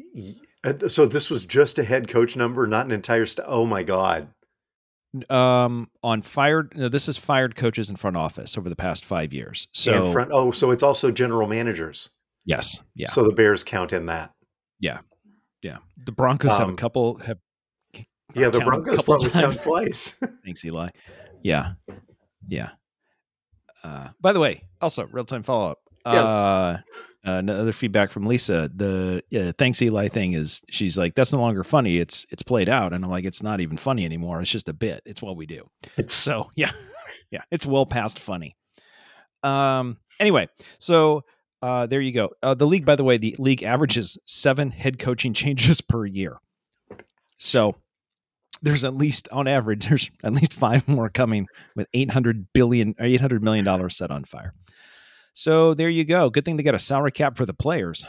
Uh, 0.64 0.88
So 0.88 1.06
this 1.06 1.30
was 1.30 1.46
just 1.46 1.78
a 1.78 1.84
head 1.84 2.06
coach 2.08 2.36
number, 2.36 2.66
not 2.66 2.84
an 2.86 2.92
entire 2.92 3.24
st- 3.26 3.46
Oh 3.48 3.64
my 3.66 3.82
god. 3.82 4.28
Um, 5.28 5.90
on 6.04 6.22
fired, 6.22 6.72
no, 6.76 6.88
this 6.88 7.08
is 7.08 7.16
fired 7.16 7.56
coaches 7.56 7.90
in 7.90 7.96
front 7.96 8.16
office 8.16 8.56
over 8.56 8.68
the 8.68 8.76
past 8.76 9.04
five 9.04 9.32
years. 9.32 9.66
So 9.72 10.04
and 10.04 10.12
front 10.12 10.30
Oh, 10.32 10.52
so 10.52 10.70
it's 10.70 10.82
also 10.84 11.10
general 11.10 11.48
managers. 11.48 12.10
yes, 12.44 12.80
yeah, 12.94 13.08
So 13.08 13.24
the 13.24 13.32
Bears 13.32 13.64
count 13.64 13.92
in 13.92 14.06
that. 14.06 14.32
yeah. 14.78 15.00
Yeah. 15.62 15.78
The 16.06 16.12
Broncos 16.12 16.52
have 16.52 16.68
a 16.68 16.70
Um, 16.70 16.76
couple 16.76 17.16
have 17.18 17.38
Yeah, 18.34 18.48
the 18.50 18.60
Broncos 18.60 19.02
probably 19.02 19.28
times. 19.30 19.56
count 19.56 19.62
twice. 19.64 20.10
Thanks, 20.44 20.64
Eli. 20.64 20.88
Yeah. 21.42 21.72
Yeah. 22.48 22.70
Uh, 23.82 24.08
by 24.20 24.32
the 24.32 24.40
way, 24.40 24.62
also 24.80 25.06
real 25.06 25.24
time 25.24 25.42
follow 25.42 25.70
up. 25.70 25.78
Yes. 26.06 26.24
Uh, 26.24 26.80
another 27.24 27.72
feedback 27.72 28.12
from 28.12 28.26
Lisa. 28.26 28.70
The 28.74 29.22
uh, 29.34 29.52
thanks 29.58 29.82
Eli 29.82 30.08
thing 30.08 30.32
is 30.32 30.62
she's 30.70 30.96
like 30.96 31.14
that's 31.14 31.32
no 31.32 31.38
longer 31.38 31.64
funny. 31.64 31.98
It's 31.98 32.26
it's 32.30 32.42
played 32.42 32.68
out, 32.68 32.92
and 32.92 33.04
I'm 33.04 33.10
like 33.10 33.24
it's 33.24 33.42
not 33.42 33.60
even 33.60 33.76
funny 33.76 34.04
anymore. 34.04 34.40
It's 34.40 34.50
just 34.50 34.68
a 34.68 34.72
bit. 34.72 35.02
It's 35.04 35.22
what 35.22 35.36
we 35.36 35.46
do. 35.46 35.68
it's 35.96 36.14
So 36.14 36.50
yeah, 36.56 36.72
yeah, 37.30 37.42
it's 37.50 37.66
well 37.66 37.86
past 37.86 38.18
funny. 38.18 38.52
Um. 39.42 39.98
Anyway, 40.18 40.48
so 40.78 41.24
uh, 41.62 41.86
there 41.86 42.00
you 42.00 42.12
go. 42.12 42.30
Uh, 42.42 42.54
the 42.54 42.66
league, 42.66 42.84
by 42.84 42.96
the 42.96 43.04
way, 43.04 43.16
the 43.16 43.34
league 43.38 43.62
averages 43.62 44.18
seven 44.26 44.70
head 44.70 44.98
coaching 44.98 45.32
changes 45.34 45.80
per 45.80 46.06
year. 46.06 46.38
So 47.36 47.76
there's 48.62 48.84
at 48.84 48.94
least, 48.96 49.28
on 49.32 49.48
average, 49.48 49.86
there's 49.88 50.10
at 50.22 50.32
least 50.32 50.54
five 50.54 50.86
more 50.88 51.08
coming 51.08 51.46
with 51.74 51.86
800 51.92 52.48
billion 52.52 52.94
or 52.98 53.06
800 53.06 53.42
million 53.42 53.64
dollars 53.64 53.96
set 53.96 54.10
on 54.10 54.24
fire. 54.24 54.54
So 55.32 55.74
there 55.74 55.88
you 55.88 56.04
go. 56.04 56.28
Good 56.30 56.44
thing 56.44 56.56
they 56.56 56.62
got 56.62 56.74
a 56.74 56.78
salary 56.78 57.12
cap 57.12 57.36
for 57.36 57.46
the 57.46 57.54
players. 57.54 58.04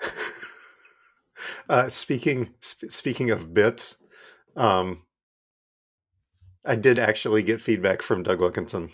uh, 1.68 1.88
speaking 1.88 2.54
sp- 2.62 2.90
speaking 2.90 3.30
of 3.30 3.52
bits, 3.52 4.02
um, 4.56 5.02
I 6.64 6.76
did 6.76 6.98
actually 6.98 7.42
get 7.42 7.60
feedback 7.60 8.02
from 8.02 8.22
Doug 8.22 8.40
Wilkinson. 8.40 8.90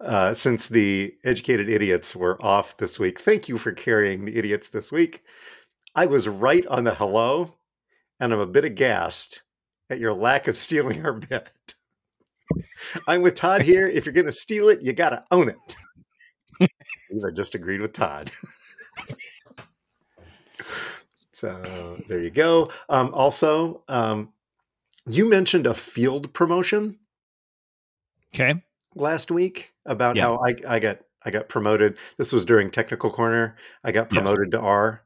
Uh, 0.00 0.34
since 0.34 0.68
the 0.68 1.14
educated 1.24 1.68
idiots 1.68 2.14
were 2.14 2.40
off 2.44 2.76
this 2.76 2.98
week, 2.98 3.20
thank 3.20 3.48
you 3.48 3.58
for 3.58 3.72
carrying 3.72 4.24
the 4.24 4.36
idiots 4.36 4.68
this 4.68 4.92
week. 4.92 5.22
I 5.94 6.06
was 6.06 6.26
right 6.28 6.66
on 6.66 6.84
the 6.84 6.94
hello, 6.94 7.54
and 8.18 8.32
I'm 8.32 8.40
a 8.40 8.46
bit 8.46 8.64
aghast 8.64 9.42
at 9.88 9.98
your 10.00 10.12
lack 10.12 10.48
of 10.48 10.56
stealing 10.56 11.04
our 11.04 11.12
bit. 11.12 11.48
I'm 13.06 13.22
with 13.22 13.34
Todd 13.36 13.62
here. 13.62 13.86
If 13.88 14.04
you're 14.06 14.12
going 14.12 14.26
to 14.26 14.32
steal 14.32 14.68
it, 14.68 14.82
you 14.82 14.92
got 14.92 15.10
to 15.10 15.24
own 15.30 15.48
it. 15.50 15.76
I 16.60 17.30
just 17.34 17.54
agreed 17.54 17.80
with 17.80 17.92
Todd. 17.92 18.30
so 21.32 21.98
there 22.08 22.20
you 22.22 22.30
go. 22.30 22.70
Um, 22.88 23.12
also, 23.14 23.82
um, 23.88 24.32
you 25.06 25.28
mentioned 25.28 25.66
a 25.66 25.74
field 25.74 26.32
promotion 26.32 26.98
Okay. 28.34 28.60
last 28.94 29.30
week 29.30 29.72
about 29.86 30.16
Yeah. 30.16 30.22
how 30.24 30.40
I, 30.44 30.74
I 30.76 30.78
got 30.80 30.98
I 31.24 31.30
got 31.30 31.48
promoted. 31.48 31.96
This 32.18 32.32
was 32.32 32.44
during 32.44 32.70
technical 32.70 33.10
corner. 33.10 33.56
I 33.82 33.92
got 33.92 34.12
Yes. 34.12 34.22
promoted 34.22 34.50
to 34.52 34.60
R. 34.60 35.02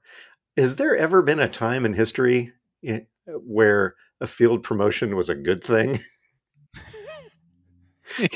Has 0.59 0.77
there 0.77 0.97
ever 0.97 1.23
been 1.23 1.39
a 1.39 1.49
time 1.49 1.87
in 1.87 1.93
history 1.95 2.53
where 3.27 3.95
a 4.21 4.27
field 4.27 4.65
promotion 4.65 5.15
was 5.15 5.29
a 5.29 5.37
good 5.37 5.63
thing? 5.63 6.01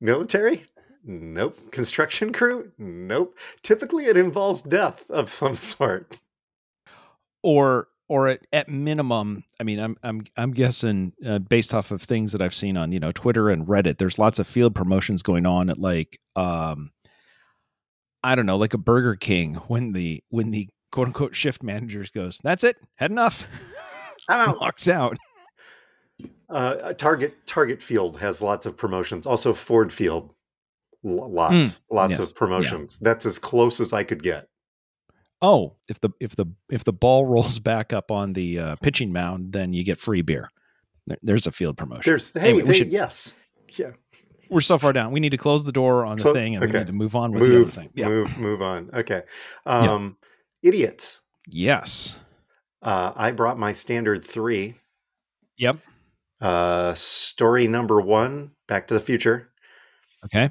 Military? 0.00 0.66
Nope. 1.02 1.70
Construction 1.70 2.30
crew? 2.32 2.72
Nope. 2.76 3.38
Typically, 3.62 4.04
it 4.04 4.18
involves 4.18 4.60
death 4.60 5.08
of 5.10 5.30
some 5.30 5.54
sort. 5.54 6.20
or 7.42 7.88
or 8.08 8.28
at, 8.28 8.46
at 8.52 8.68
minimum 8.68 9.42
i 9.60 9.64
mean 9.64 9.78
i'm 9.80 9.96
i'm 10.02 10.24
i'm 10.36 10.52
guessing 10.52 11.12
uh, 11.26 11.38
based 11.38 11.74
off 11.74 11.90
of 11.90 12.02
things 12.02 12.32
that 12.32 12.40
i've 12.40 12.54
seen 12.54 12.76
on 12.76 12.92
you 12.92 13.00
know 13.00 13.10
twitter 13.12 13.50
and 13.50 13.66
reddit 13.66 13.98
there's 13.98 14.18
lots 14.18 14.38
of 14.38 14.46
field 14.46 14.74
promotions 14.74 15.22
going 15.22 15.44
on 15.46 15.68
at 15.70 15.78
like 15.78 16.20
um 16.36 16.90
i 18.26 18.34
don't 18.34 18.46
know 18.46 18.56
like 18.56 18.74
a 18.74 18.78
burger 18.78 19.14
king 19.16 19.54
when 19.68 19.92
the 19.92 20.22
when 20.30 20.50
the 20.50 20.68
quote 20.92 21.06
unquote 21.08 21.34
shift 21.34 21.62
managers 21.62 22.10
goes 22.10 22.38
that's 22.44 22.64
it 22.64 22.76
had 22.96 23.10
enough 23.10 23.46
I'm 24.28 24.50
out. 24.50 24.60
walks 24.60 24.88
out 24.88 25.16
Uh, 26.48 26.92
Target 26.92 27.34
Target 27.46 27.82
Field 27.82 28.18
has 28.20 28.40
lots 28.40 28.66
of 28.66 28.76
promotions. 28.76 29.26
Also, 29.26 29.52
Ford 29.52 29.92
Field, 29.92 30.32
L- 31.04 31.28
lots, 31.30 31.80
lots 31.90 32.18
yes. 32.18 32.30
of 32.30 32.36
promotions. 32.36 32.98
That's 33.00 33.26
as 33.26 33.38
close 33.38 33.80
as 33.80 33.92
I 33.92 34.04
could 34.04 34.22
get. 34.22 34.48
oh 35.42 35.74
if 35.88 36.00
the 36.00 36.10
if 36.20 36.36
the 36.36 36.46
if 36.70 36.84
the 36.84 36.92
ball 36.92 37.26
rolls 37.34 37.58
back 37.58 37.92
up 37.92 38.10
on 38.12 38.32
the 38.32 38.58
uh, 38.60 38.76
pitching 38.76 39.12
mound 39.12 39.52
then 39.52 39.72
you 39.72 39.82
get 39.84 39.98
free 39.98 40.22
beer 40.22 40.48
there, 41.08 41.18
there's 41.22 41.46
a 41.46 41.52
field 41.52 41.76
promotion 41.76 42.02
There's 42.10 42.32
hey, 42.32 42.40
Anyway, 42.50 42.62
we 42.62 42.68
they- 42.68 42.74
should- 42.78 42.90
yes, 42.92 43.34
yeah. 43.76 43.90
We're 44.48 44.60
so 44.60 44.78
far 44.78 44.92
down 44.92 45.12
we 45.12 45.20
need 45.20 45.30
to 45.30 45.36
close 45.36 45.64
the 45.64 45.72
door 45.72 46.04
on 46.04 46.16
the 46.16 46.22
Clo- 46.22 46.32
thing 46.34 46.54
and 46.56 46.64
we 46.64 46.78
need 46.78 46.86
to 46.86 46.92
move 46.92 47.14
on 47.16 47.32
with 47.32 47.42
the 47.42 47.62
other 47.62 47.70
thing 47.70 47.90
yeah 47.94 48.08
move, 48.08 48.36
move 48.38 48.62
on. 48.62 48.90
Okay, 48.92 49.22
um, 49.64 50.16
idiots. 50.62 51.22
yes 51.48 52.16
Uh, 52.82 53.12
I 53.16 53.30
brought 53.32 53.58
my 53.58 53.72
standard 53.72 54.22
three. 54.22 54.76
Yep. 55.58 55.78
Uh, 56.40 56.92
story 56.94 57.66
number 57.66 58.00
one, 58.00 58.50
Back 58.68 58.86
to 58.88 58.94
the 58.94 59.00
Future. 59.00 59.48
Okay. 60.26 60.50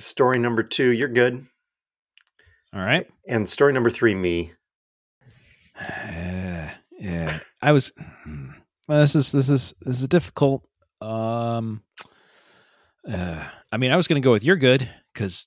Story 0.00 0.38
number 0.38 0.62
two, 0.62 0.90
You're 0.90 1.08
Good. 1.08 1.46
All 2.74 2.80
right. 2.80 3.06
And 3.28 3.48
story 3.48 3.72
number 3.72 3.88
three, 3.88 4.14
Me. 4.14 4.52
Uh, 5.80 6.68
yeah. 6.98 7.38
I 7.62 7.72
was. 7.72 7.92
hmm. 8.24 8.48
Well, 8.88 9.00
this 9.00 9.14
is 9.16 9.32
this 9.32 9.48
is 9.48 9.74
this 9.80 9.96
is 9.98 10.02
a 10.02 10.08
difficult. 10.08 10.62
Um. 11.00 11.82
Uh, 13.08 13.44
I 13.72 13.76
mean, 13.76 13.92
I 13.92 13.96
was 13.96 14.08
going 14.08 14.20
to 14.20 14.24
go 14.24 14.32
with 14.32 14.44
"You're 14.44 14.56
good" 14.56 14.88
because 15.12 15.46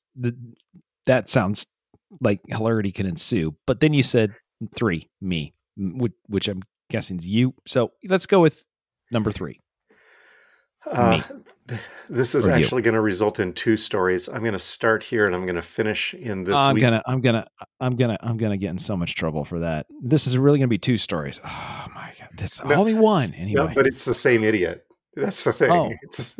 that 1.05 1.27
sounds 1.29 1.67
like 2.21 2.39
hilarity 2.47 2.91
can 2.91 3.05
ensue. 3.05 3.55
But 3.67 3.79
then 3.81 3.93
you 3.93 4.03
said 4.03 4.33
three, 4.75 5.09
me, 5.21 5.53
which, 5.77 6.13
which 6.27 6.47
I'm 6.47 6.61
guessing 6.89 7.17
is 7.17 7.27
you. 7.27 7.53
So 7.67 7.91
let's 8.07 8.25
go 8.25 8.39
with 8.41 8.63
number 9.11 9.31
three. 9.31 9.59
Uh, 10.89 11.21
th- 11.67 11.81
this 12.09 12.33
is 12.33 12.47
Or 12.47 12.51
actually 12.51 12.81
going 12.81 12.93
to 12.95 13.01
result 13.01 13.39
in 13.39 13.53
two 13.53 13.77
stories. 13.77 14.27
I'm 14.27 14.39
going 14.41 14.53
to 14.53 14.59
start 14.59 15.03
here 15.03 15.25
and 15.25 15.35
I'm 15.35 15.45
going 15.45 15.55
to 15.57 15.61
finish 15.61 16.13
in 16.13 16.43
this 16.45 16.55
I'm 16.55 16.75
week. 16.75 16.81
gonna, 16.81 17.03
I'm 17.05 17.21
gonna, 17.21 17.45
I'm 17.79 17.95
gonna, 17.95 18.17
I'm 18.21 18.37
gonna 18.37 18.57
get 18.57 18.69
in 18.69 18.77
so 18.79 18.95
much 18.97 19.13
trouble 19.15 19.43
for 19.45 19.59
that. 19.59 19.85
This 20.01 20.25
is 20.25 20.37
really 20.37 20.57
gonna 20.57 20.67
be 20.69 20.77
two 20.79 20.97
stories. 20.97 21.39
Oh 21.45 21.85
my 21.93 22.11
god, 22.19 22.29
that's 22.37 22.63
No. 22.63 22.75
only 22.75 22.93
one 22.95 23.31
No, 23.31 23.37
anyway. 23.37 23.73
but 23.75 23.85
it's 23.85 24.05
the 24.05 24.13
same 24.13 24.43
idiot. 24.43 24.85
That's 25.15 25.43
the 25.43 25.53
thing. 25.53 25.71
Oh. 25.71 25.91
It's 26.01 26.35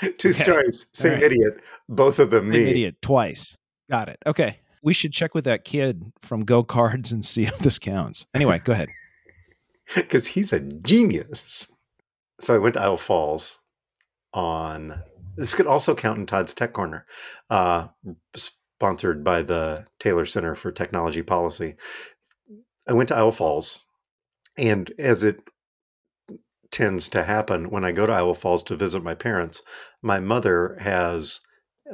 two 0.18 0.28
Okay. 0.28 0.32
stories, 0.32 0.86
same 0.92 1.14
right. 1.14 1.22
idiot, 1.24 1.60
both 1.88 2.18
of 2.18 2.30
them 2.30 2.52
Same 2.52 2.64
me. 2.64 2.70
idiot 2.70 2.96
twice. 3.02 3.56
Got 3.90 4.08
it. 4.08 4.18
Okay. 4.26 4.60
We 4.82 4.94
should 4.94 5.12
check 5.12 5.34
with 5.34 5.44
that 5.44 5.64
kid 5.64 6.12
from 6.22 6.44
Go 6.44 6.62
Cards 6.62 7.10
and 7.10 7.24
see 7.24 7.44
if 7.46 7.58
this 7.58 7.78
counts. 7.78 8.26
Anyway, 8.34 8.60
go 8.64 8.72
ahead. 8.72 8.88
because 9.94 10.26
he's 10.28 10.52
a 10.52 10.60
genius. 10.60 11.72
So 12.40 12.54
I 12.54 12.58
went 12.58 12.74
to 12.74 12.82
Iowa 12.82 12.98
Falls 12.98 13.58
on. 14.32 15.00
This 15.36 15.54
could 15.54 15.66
also 15.66 15.94
count 15.94 16.18
in 16.18 16.26
Todd's 16.26 16.52
Tech 16.54 16.72
Corner, 16.72 17.06
uh, 17.48 17.88
sponsored 18.34 19.22
by 19.24 19.42
the 19.42 19.86
Taylor 20.00 20.26
Center 20.26 20.54
for 20.54 20.70
Technology 20.72 21.22
Policy. 21.22 21.76
I 22.88 22.92
went 22.92 23.08
to 23.10 23.16
Iowa 23.16 23.32
Falls, 23.32 23.84
and 24.56 24.92
as 24.98 25.22
it 25.22 25.40
tends 26.70 27.08
to 27.08 27.24
happen 27.24 27.70
when 27.70 27.84
I 27.84 27.92
go 27.92 28.06
to 28.06 28.12
Iowa 28.12 28.34
Falls 28.34 28.62
to 28.64 28.76
visit 28.76 29.02
my 29.02 29.14
parents, 29.14 29.62
my 30.02 30.20
mother 30.20 30.76
has 30.80 31.40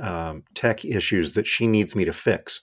um, 0.01 0.45
tech 0.55 0.85
issues 0.85 1.35
that 1.35 1.47
she 1.47 1.67
needs 1.67 1.95
me 1.95 2.05
to 2.05 2.13
fix. 2.13 2.63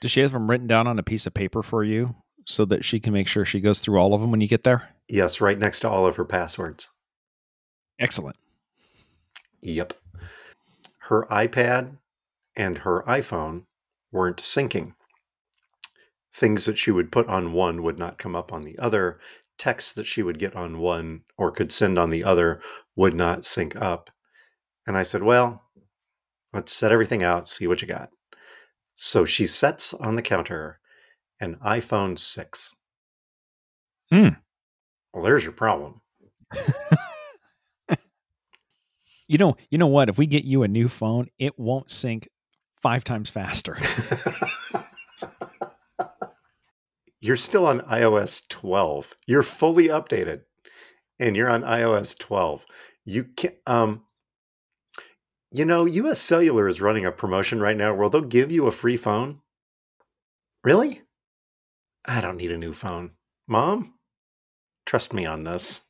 Does 0.00 0.10
she 0.10 0.20
have 0.20 0.32
them 0.32 0.50
written 0.50 0.66
down 0.66 0.86
on 0.86 0.98
a 0.98 1.02
piece 1.02 1.26
of 1.26 1.34
paper 1.34 1.62
for 1.62 1.84
you 1.84 2.14
so 2.46 2.64
that 2.66 2.84
she 2.84 3.00
can 3.00 3.12
make 3.12 3.28
sure 3.28 3.44
she 3.44 3.60
goes 3.60 3.80
through 3.80 3.98
all 3.98 4.14
of 4.14 4.20
them 4.20 4.30
when 4.30 4.40
you 4.40 4.48
get 4.48 4.64
there? 4.64 4.90
Yes, 5.08 5.40
right 5.40 5.58
next 5.58 5.80
to 5.80 5.88
all 5.88 6.06
of 6.06 6.16
her 6.16 6.24
passwords. 6.24 6.88
Excellent. 7.98 8.36
Yep. 9.62 9.94
Her 10.98 11.26
iPad 11.30 11.96
and 12.56 12.78
her 12.78 13.02
iPhone 13.06 13.64
weren't 14.12 14.38
syncing. 14.38 14.94
Things 16.32 16.64
that 16.64 16.78
she 16.78 16.90
would 16.90 17.12
put 17.12 17.28
on 17.28 17.52
one 17.52 17.82
would 17.82 17.98
not 17.98 18.18
come 18.18 18.34
up 18.34 18.52
on 18.52 18.62
the 18.62 18.78
other. 18.78 19.18
Texts 19.58 19.92
that 19.92 20.06
she 20.06 20.22
would 20.22 20.38
get 20.38 20.56
on 20.56 20.78
one 20.78 21.22
or 21.36 21.50
could 21.50 21.72
send 21.72 21.98
on 21.98 22.10
the 22.10 22.24
other 22.24 22.60
would 22.96 23.14
not 23.14 23.44
sync 23.44 23.76
up. 23.76 24.10
And 24.86 24.96
I 24.96 25.02
said, 25.02 25.22
Well, 25.22 25.62
let's 26.52 26.72
set 26.72 26.92
everything 26.92 27.22
out, 27.22 27.48
see 27.48 27.66
what 27.66 27.82
you 27.82 27.88
got. 27.88 28.10
So 28.96 29.24
she 29.24 29.46
sets 29.46 29.94
on 29.94 30.16
the 30.16 30.22
counter 30.22 30.80
an 31.40 31.56
iPhone 31.64 32.18
6. 32.18 32.74
Hmm. 34.10 34.28
Well, 35.12 35.24
there's 35.24 35.44
your 35.44 35.52
problem. 35.52 36.00
You 39.26 39.38
know, 39.38 39.56
you 39.70 39.78
know 39.78 39.86
what? 39.86 40.08
If 40.08 40.18
we 40.18 40.26
get 40.26 40.44
you 40.44 40.62
a 40.62 40.68
new 40.68 40.88
phone, 40.88 41.28
it 41.38 41.58
won't 41.58 41.90
sync 41.90 42.28
five 42.74 43.04
times 43.04 43.30
faster. 43.30 43.78
you're 47.24 47.38
still 47.38 47.66
on 47.66 47.80
iOS 47.80 48.46
12. 48.50 49.16
You're 49.26 49.42
fully 49.42 49.88
updated 49.88 50.42
and 51.18 51.34
you're 51.34 51.48
on 51.48 51.62
iOS 51.62 52.18
12. 52.18 52.66
You 53.06 53.24
can 53.24 53.52
um 53.66 54.02
you 55.50 55.64
know, 55.64 55.86
US 55.86 56.20
Cellular 56.20 56.68
is 56.68 56.82
running 56.82 57.06
a 57.06 57.12
promotion 57.12 57.60
right 57.60 57.78
now 57.78 57.94
where 57.94 58.10
they'll 58.10 58.20
give 58.20 58.52
you 58.52 58.66
a 58.66 58.72
free 58.72 58.98
phone. 58.98 59.40
Really? 60.62 61.00
I 62.04 62.20
don't 62.20 62.36
need 62.36 62.52
a 62.52 62.58
new 62.58 62.74
phone. 62.74 63.12
Mom, 63.48 63.94
trust 64.84 65.14
me 65.14 65.24
on 65.24 65.44
this. 65.44 65.80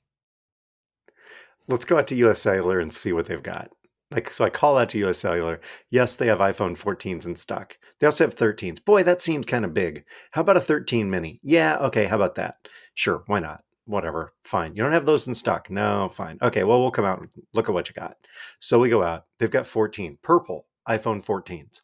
Let's 1.67 1.85
go 1.85 1.99
out 1.99 2.07
to 2.09 2.15
US 2.27 2.43
Cellular 2.43 2.79
and 2.79 2.95
see 2.95 3.13
what 3.13 3.27
they've 3.27 3.43
got. 3.43 3.71
Like, 4.13 4.33
so 4.33 4.45
I 4.45 4.51
call 4.51 4.79
out 4.79 4.91
to 4.91 5.05
US 5.09 5.19
Cellular. 5.19 5.61
Yes, 5.91 6.15
they 6.15 6.29
have 6.29 6.39
iPhone 6.39 6.79
14s 6.79 7.27
in 7.27 7.35
stock. 7.35 7.77
They 8.01 8.07
also 8.07 8.25
have 8.25 8.35
13s. 8.35 8.85
Boy, 8.85 9.03
that 9.05 9.21
seemed 9.23 9.47
kind 9.47 9.65
of 9.65 9.73
big. 9.75 10.05
How 10.33 10.41
about 10.43 10.57
a 10.57 10.61
13 10.61 11.09
mini? 11.09 11.41
Yeah, 11.43 11.77
okay, 11.79 12.05
how 12.07 12.17
about 12.17 12.35
that? 12.37 12.57
Sure, 12.95 13.23
why 13.27 13.41
not? 13.41 13.63
Whatever, 13.87 14.33
fine. 14.43 14.75
You 14.75 14.83
don't 14.83 14.93
have 14.93 15.07
those 15.07 15.29
in 15.29 15.35
stock? 15.35 15.71
No, 15.71 16.09
fine. 16.09 16.39
Okay, 16.43 16.65
well, 16.65 16.81
we'll 16.81 16.91
come 16.91 17.05
out 17.05 17.21
and 17.21 17.29
look 17.53 17.69
at 17.69 17.75
what 17.75 17.89
you 17.89 17.95
got. 17.95 18.17
So 18.59 18.79
we 18.79 18.89
go 18.89 19.03
out. 19.03 19.27
They've 19.39 19.51
got 19.51 19.67
14 19.67 20.19
purple 20.23 20.67
iPhone 20.89 21.23
14s 21.25 21.83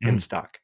in 0.00 0.16
Mm. 0.16 0.20
stock. 0.20 0.58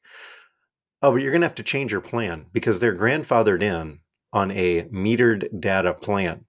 Oh, 1.03 1.13
but 1.13 1.17
you're 1.23 1.31
going 1.33 1.41
to 1.41 1.47
have 1.47 1.55
to 1.57 1.63
change 1.63 1.93
your 1.93 2.01
plan 2.01 2.47
because 2.53 2.79
they're 2.79 2.97
grandfathered 2.97 3.63
in 3.63 4.01
on 4.33 4.51
a 4.51 4.83
metered 4.85 5.61
data 5.61 5.95
plan. 5.95 6.45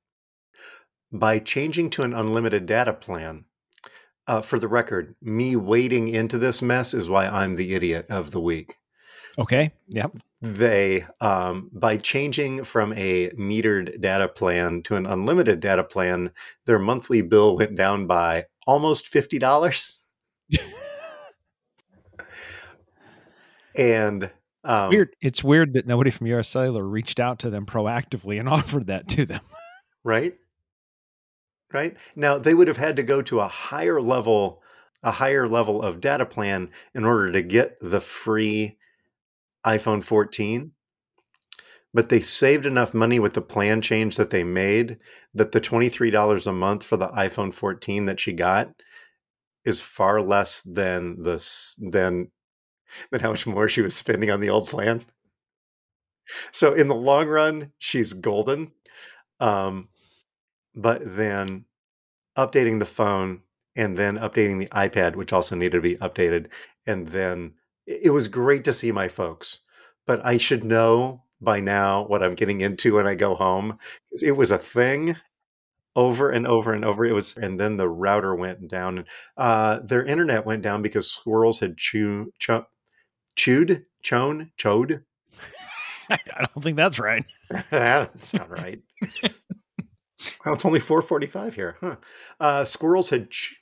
By 1.11 1.39
changing 1.39 1.89
to 1.91 2.03
an 2.03 2.13
unlimited 2.13 2.65
data 2.65 2.93
plan, 2.93 3.45
uh, 4.31 4.41
for 4.41 4.57
the 4.57 4.67
record, 4.69 5.13
me 5.21 5.57
wading 5.57 6.07
into 6.07 6.37
this 6.37 6.61
mess 6.61 6.93
is 6.93 7.09
why 7.09 7.27
I'm 7.27 7.55
the 7.55 7.73
idiot 7.73 8.05
of 8.09 8.31
the 8.31 8.39
week. 8.39 8.77
Okay. 9.37 9.73
Yep. 9.89 10.15
They, 10.41 11.05
um, 11.19 11.69
by 11.73 11.97
changing 11.97 12.63
from 12.63 12.93
a 12.93 13.31
metered 13.31 13.99
data 13.99 14.29
plan 14.29 14.83
to 14.83 14.95
an 14.95 15.05
unlimited 15.05 15.59
data 15.59 15.83
plan, 15.83 16.31
their 16.65 16.79
monthly 16.79 17.21
bill 17.21 17.57
went 17.57 17.75
down 17.75 18.07
by 18.07 18.45
almost 18.65 19.09
fifty 19.09 19.37
dollars. 19.37 20.13
and 23.75 24.31
um, 24.63 24.91
weird. 24.91 25.13
It's 25.19 25.43
weird 25.43 25.73
that 25.73 25.85
nobody 25.85 26.09
from 26.09 26.27
US 26.27 26.47
Cellular 26.47 26.87
reached 26.87 27.19
out 27.19 27.39
to 27.39 27.49
them 27.49 27.65
proactively 27.65 28.39
and 28.39 28.47
offered 28.57 28.87
that 28.87 29.09
to 29.09 29.25
them. 29.25 29.41
right? 30.05 30.35
Right? 31.73 31.95
Now 32.15 32.37
they 32.37 32.53
would 32.53 32.67
have 32.67 32.77
had 32.77 32.95
to 32.97 33.03
go 33.03 33.21
to 33.21 33.39
a 33.39 33.47
higher 33.47 34.01
level 34.01 34.61
a 35.03 35.11
higher 35.11 35.47
level 35.47 35.81
of 35.81 35.99
data 35.99 36.25
plan 36.25 36.69
in 36.93 37.03
order 37.03 37.31
to 37.31 37.41
get 37.41 37.77
the 37.81 38.01
free 38.01 38.77
iPhone 39.65 40.03
14. 40.03 40.71
But 41.93 42.09
they 42.09 42.21
saved 42.21 42.65
enough 42.65 42.93
money 42.93 43.19
with 43.19 43.33
the 43.33 43.41
plan 43.41 43.81
change 43.81 44.15
that 44.15 44.29
they 44.29 44.43
made 44.43 44.97
that 45.33 45.51
the 45.51 45.61
$23 45.61 46.47
a 46.47 46.51
month 46.53 46.83
for 46.83 46.97
the 46.97 47.09
iPhone 47.09 47.53
14 47.53 48.05
that 48.05 48.19
she 48.19 48.31
got 48.31 48.69
is 49.65 49.81
far 49.81 50.21
less 50.21 50.61
than 50.61 51.21
the 51.23 51.43
than 51.79 52.31
than 53.11 53.21
how 53.21 53.31
much 53.31 53.47
more 53.47 53.67
she 53.67 53.81
was 53.81 53.95
spending 53.95 54.31
on 54.31 54.39
the 54.39 54.49
old 54.49 54.67
plan. 54.67 55.01
So 56.51 56.73
in 56.73 56.87
the 56.87 56.95
long 56.95 57.27
run, 57.27 57.71
she's 57.77 58.13
golden. 58.13 58.71
Um, 59.39 59.89
but 60.75 61.01
then 61.03 61.65
updating 62.37 62.79
the 62.79 62.85
phone 62.85 63.41
and 63.75 63.97
then 63.97 64.17
updating 64.17 64.59
the 64.59 64.67
iPad, 64.67 65.15
which 65.15 65.33
also 65.33 65.55
needed 65.55 65.73
to 65.77 65.81
be 65.81 65.95
updated. 65.97 66.47
And 66.85 67.09
then 67.09 67.53
it 67.85 68.11
was 68.11 68.27
great 68.27 68.63
to 68.65 68.73
see 68.73 68.91
my 68.91 69.07
folks, 69.07 69.59
but 70.05 70.25
I 70.25 70.37
should 70.37 70.63
know 70.63 71.23
by 71.39 71.59
now 71.59 72.05
what 72.05 72.23
I'm 72.23 72.35
getting 72.35 72.61
into 72.61 72.95
when 72.95 73.07
I 73.07 73.15
go 73.15 73.35
home. 73.35 73.79
It 74.21 74.33
was 74.33 74.51
a 74.51 74.57
thing 74.57 75.17
over 75.95 76.29
and 76.29 76.47
over 76.47 76.73
and 76.73 76.85
over. 76.85 77.05
It 77.05 77.13
was, 77.13 77.35
and 77.35 77.59
then 77.59 77.77
the 77.77 77.89
router 77.89 78.35
went 78.35 78.67
down. 78.67 79.05
Uh, 79.35 79.79
their 79.79 80.05
internet 80.05 80.45
went 80.45 80.61
down 80.61 80.81
because 80.81 81.09
squirrels 81.09 81.59
had 81.59 81.77
chew, 81.77 82.31
chew, 82.39 82.65
chewed, 83.35 83.85
chown, 84.01 84.51
chowed. 84.57 85.03
I 86.09 86.17
don't 86.39 86.63
think 86.63 86.77
that's 86.77 86.99
right. 86.99 87.25
that 87.49 87.71
doesn't 87.71 88.21
sound 88.21 88.51
right. 88.51 88.81
well, 90.45 90.53
it's 90.55 90.65
only 90.65 90.79
4:45 90.79 91.53
here, 91.55 91.77
huh? 91.81 91.95
Uh, 92.39 92.65
squirrels 92.65 93.09
had 93.09 93.29
ch- 93.29 93.55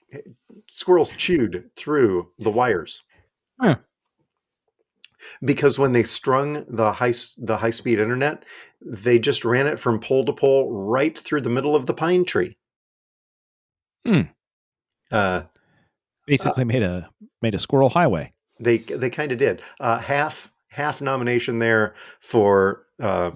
squirrels 0.72 1.12
chewed 1.18 1.70
through 1.76 2.32
the 2.40 2.52
wires. 2.52 3.04
Huh. 3.60 3.78
Because 5.44 5.78
when 5.78 5.92
they 5.92 6.04
strung 6.04 6.66
the 6.70 6.94
high 6.94 7.14
the 7.38 7.58
high 7.58 7.70
speed 7.72 8.00
internet, 8.00 8.44
they 8.82 9.20
just 9.20 9.44
ran 9.44 9.68
it 9.68 9.78
from 9.80 10.00
pole 10.00 10.24
to 10.26 10.34
pole 10.34 10.72
right 10.72 11.18
through 11.20 11.42
the 11.42 11.50
middle 11.50 11.76
of 11.76 11.86
the 11.86 11.94
pine 11.94 12.24
tree. 12.26 12.58
Hmm. 14.06 14.22
Uh, 15.12 15.44
Basically 16.26 16.64
made 16.64 16.84
a 16.84 17.10
made 17.42 17.56
a 17.56 17.60
squirrel 17.60 17.90
highway. 17.90 18.34
they 18.60 18.78
they 18.78 19.10
kind 19.10 19.32
of 19.32 19.38
did 19.38 19.62
uh, 19.80 19.98
half 20.00 20.52
half 20.70 21.02
nomination 21.02 21.60
there 21.60 21.96
for 22.22 22.86
uh, 23.02 23.32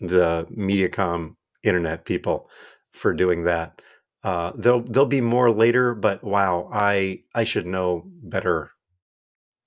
the 0.00 0.46
MediaCom 0.50 1.36
internet 1.62 2.04
people 2.04 2.48
for 2.92 3.12
doing 3.14 3.44
that. 3.44 3.82
Uh, 4.22 4.52
there'll 4.56 4.82
there'll 4.82 5.06
be 5.06 5.20
more 5.20 5.50
later, 5.50 5.94
but 5.94 6.22
wow, 6.22 6.68
I 6.72 7.22
I 7.34 7.44
should 7.44 7.66
know 7.66 8.04
better 8.06 8.70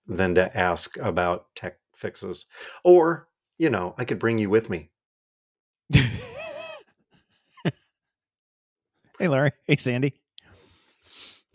than 0.08 0.36
to 0.36 0.56
ask 0.58 0.98
about 0.98 1.48
tech 1.56 1.78
fixes, 1.96 2.46
or 2.84 3.28
you 3.58 3.70
know, 3.70 3.96
I 3.98 4.06
could 4.06 4.20
bring 4.20 4.38
you 4.38 4.50
with 4.50 4.70
me. 4.70 4.92
hey 5.94 6.04
Larry. 9.22 9.52
Hey 9.66 9.78
Sandy. 9.78 10.14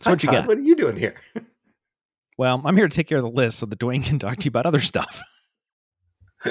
So 0.01 0.09
Hi, 0.09 0.13
what 0.13 0.23
you 0.23 0.29
Todd, 0.29 0.33
got? 0.43 0.47
What 0.47 0.57
are 0.57 0.61
you 0.61 0.75
doing 0.75 0.97
here? 0.97 1.15
Well, 2.37 2.61
I'm 2.63 2.77
here 2.77 2.87
to 2.87 2.95
take 2.95 3.07
care 3.07 3.17
of 3.17 3.23
the 3.25 3.29
list 3.29 3.59
so 3.59 3.65
that 3.65 3.79
Dwayne 3.79 4.01
can 4.01 4.17
talk 4.17 4.37
to 4.37 4.45
you 4.45 4.49
about 4.49 4.65
other 4.65 4.79
stuff. 4.79 5.21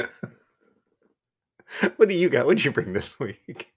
what 1.96 2.08
do 2.08 2.14
you 2.14 2.28
got? 2.28 2.46
What'd 2.46 2.62
you 2.64 2.72
bring 2.72 2.92
this 2.92 3.18
week? 3.18 3.72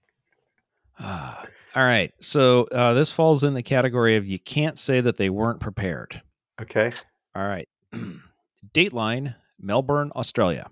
All 1.00 1.82
right. 1.84 2.12
So 2.20 2.64
uh, 2.64 2.92
this 2.94 3.10
falls 3.12 3.42
in 3.44 3.54
the 3.54 3.62
category 3.62 4.16
of 4.16 4.26
you 4.26 4.38
can't 4.38 4.78
say 4.78 5.00
that 5.00 5.16
they 5.16 5.30
weren't 5.30 5.60
prepared. 5.60 6.22
Okay. 6.60 6.92
All 7.34 7.46
right. 7.46 7.68
Dateline, 8.74 9.34
Melbourne, 9.60 10.12
Australia. 10.14 10.68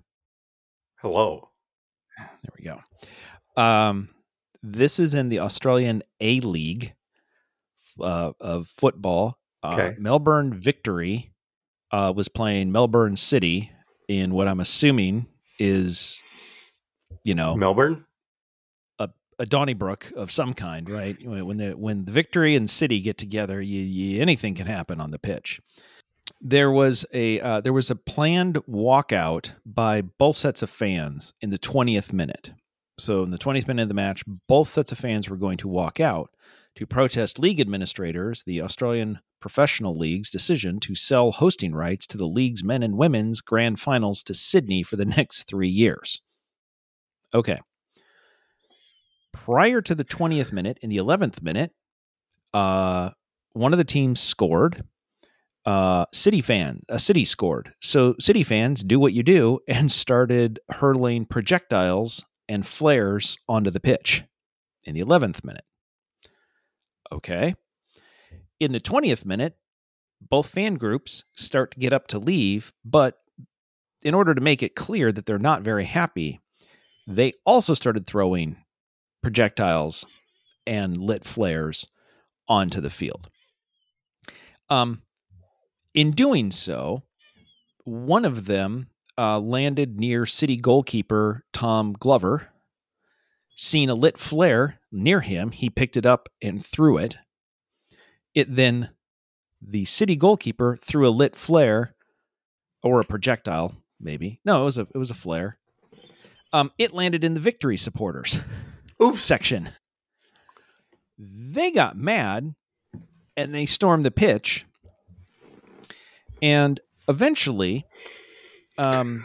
Hello. 1.01 1.49
There 2.17 2.53
we 2.57 2.63
go. 2.65 3.61
Um, 3.61 4.09
this 4.61 4.99
is 4.99 5.15
in 5.15 5.29
the 5.29 5.39
Australian 5.39 6.03
A 6.19 6.39
League 6.41 6.93
uh, 7.99 8.31
of 8.39 8.67
football. 8.67 9.37
Uh, 9.63 9.71
Okay. 9.73 9.95
Melbourne 9.99 10.53
Victory 10.53 11.31
uh, 11.91 12.11
was 12.15 12.27
playing 12.29 12.71
Melbourne 12.71 13.15
City 13.15 13.71
in 14.07 14.33
what 14.33 14.47
I'm 14.47 14.59
assuming 14.59 15.27
is, 15.59 16.23
you 17.23 17.35
know, 17.35 17.55
Melbourne. 17.55 18.05
A 19.41 19.45
Donnybrook 19.47 20.11
of 20.15 20.29
some 20.29 20.53
kind, 20.53 20.87
right? 20.87 21.17
When 21.25 21.57
the 21.57 21.71
when 21.71 22.05
the 22.05 22.11
Victory 22.11 22.55
and 22.55 22.69
City 22.69 22.99
get 22.99 23.17
together, 23.17 23.59
you, 23.59 23.81
you, 23.81 24.21
anything 24.21 24.53
can 24.53 24.67
happen 24.67 25.01
on 25.01 25.09
the 25.09 25.17
pitch. 25.17 25.59
There 26.39 26.69
was 26.69 27.07
a 27.11 27.39
uh, 27.41 27.61
there 27.61 27.73
was 27.73 27.89
a 27.89 27.95
planned 27.95 28.57
walkout 28.69 29.53
by 29.65 30.01
both 30.01 30.35
sets 30.35 30.61
of 30.61 30.69
fans 30.69 31.33
in 31.41 31.49
the 31.49 31.57
20th 31.57 32.13
minute. 32.13 32.51
So 32.99 33.23
in 33.23 33.31
the 33.31 33.39
20th 33.39 33.67
minute 33.67 33.81
of 33.81 33.87
the 33.87 33.95
match, 33.95 34.23
both 34.47 34.67
sets 34.67 34.91
of 34.91 34.99
fans 34.99 35.27
were 35.27 35.37
going 35.37 35.57
to 35.57 35.67
walk 35.67 35.99
out 35.99 36.29
to 36.75 36.85
protest 36.85 37.39
league 37.39 37.59
administrators, 37.59 38.43
the 38.43 38.61
Australian 38.61 39.21
Professional 39.39 39.97
League's 39.97 40.29
decision 40.29 40.79
to 40.81 40.93
sell 40.93 41.31
hosting 41.31 41.73
rights 41.73 42.05
to 42.05 42.17
the 42.17 42.27
league's 42.27 42.63
men 42.63 42.83
and 42.83 42.95
women's 42.95 43.41
grand 43.41 43.79
finals 43.79 44.21
to 44.21 44.35
Sydney 44.35 44.83
for 44.83 44.97
the 44.97 45.05
next 45.17 45.43
three 45.43 45.67
years. 45.67 46.21
Okay 47.33 47.59
prior 49.33 49.81
to 49.81 49.95
the 49.95 50.05
20th 50.05 50.51
minute, 50.51 50.77
in 50.81 50.89
the 50.89 50.97
11th 50.97 51.41
minute, 51.41 51.71
uh, 52.53 53.11
one 53.53 53.73
of 53.73 53.77
the 53.77 53.83
teams 53.83 54.19
scored. 54.19 54.83
Uh, 55.65 56.05
City 56.11 56.41
fan, 56.41 56.81
a 56.89 56.97
City 56.97 57.23
scored. 57.23 57.73
So 57.81 58.15
City 58.19 58.43
fans 58.43 58.83
do 58.83 58.99
what 58.99 59.13
you 59.13 59.23
do 59.23 59.59
and 59.67 59.91
started 59.91 60.59
hurling 60.69 61.25
projectiles 61.25 62.25
and 62.49 62.65
flares 62.65 63.37
onto 63.47 63.69
the 63.69 63.79
pitch 63.79 64.23
in 64.83 64.95
the 64.95 65.01
11th 65.01 65.43
minute. 65.43 65.65
Okay. 67.11 67.55
In 68.59 68.71
the 68.71 68.79
20th 68.79 69.25
minute, 69.25 69.55
both 70.19 70.47
fan 70.49 70.75
groups 70.75 71.23
start 71.35 71.71
to 71.71 71.79
get 71.79 71.93
up 71.93 72.07
to 72.07 72.19
leave, 72.19 72.73
but 72.85 73.17
in 74.03 74.13
order 74.13 74.33
to 74.33 74.41
make 74.41 74.63
it 74.63 74.75
clear 74.75 75.11
that 75.11 75.25
they're 75.25 75.39
not 75.39 75.61
very 75.61 75.85
happy, 75.85 76.39
they 77.07 77.33
also 77.45 77.73
started 77.73 78.05
throwing 78.05 78.57
projectiles 79.21 80.05
and 80.65 80.97
lit 80.97 81.23
flares 81.25 81.87
onto 82.47 82.81
the 82.81 82.89
field. 82.89 83.29
Um, 84.69 85.01
in 85.93 86.11
doing 86.11 86.51
so, 86.51 87.03
one 87.83 88.25
of 88.25 88.45
them 88.45 88.87
uh, 89.17 89.39
landed 89.39 89.99
near 89.99 90.25
city 90.25 90.57
goalkeeper 90.57 91.43
Tom 91.53 91.93
Glover. 91.93 92.47
Seeing 93.55 93.89
a 93.89 93.95
lit 93.95 94.17
flare 94.17 94.79
near 94.91 95.19
him, 95.19 95.51
he 95.51 95.69
picked 95.69 95.97
it 95.97 96.05
up 96.05 96.29
and 96.41 96.65
threw 96.65 96.97
it. 96.97 97.17
It 98.33 98.55
then, 98.55 98.89
the 99.61 99.85
city 99.85 100.15
goalkeeper 100.15 100.77
threw 100.81 101.07
a 101.07 101.11
lit 101.11 101.35
flare 101.35 101.93
or 102.81 102.99
a 102.99 103.05
projectile, 103.05 103.75
maybe. 103.99 104.39
No, 104.45 104.61
it 104.61 104.65
was 104.65 104.77
a 104.77 104.87
it 104.95 104.97
was 104.97 105.11
a 105.11 105.15
flare. 105.15 105.57
Um, 106.53 106.71
it 106.77 106.93
landed 106.93 107.23
in 107.23 107.33
the 107.33 107.39
victory 107.39 107.77
supporters 107.77 108.39
Oops. 109.01 109.23
section. 109.23 109.69
They 111.17 111.71
got 111.71 111.97
mad 111.97 112.55
and 113.35 113.53
they 113.53 113.65
stormed 113.65 114.05
the 114.05 114.11
pitch. 114.11 114.65
And 116.41 116.79
eventually, 117.07 117.85
um, 118.77 119.23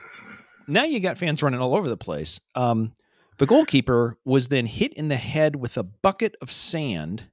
now 0.68 0.84
you 0.84 1.00
got 1.00 1.18
fans 1.18 1.42
running 1.42 1.60
all 1.60 1.74
over 1.74 1.88
the 1.88 1.96
place. 1.96 2.40
Um, 2.54 2.92
the 3.38 3.46
goalkeeper 3.46 4.16
was 4.24 4.48
then 4.48 4.66
hit 4.66 4.92
in 4.94 5.08
the 5.08 5.16
head 5.16 5.56
with 5.56 5.76
a 5.76 5.82
bucket 5.82 6.36
of 6.40 6.50
sand 6.50 7.28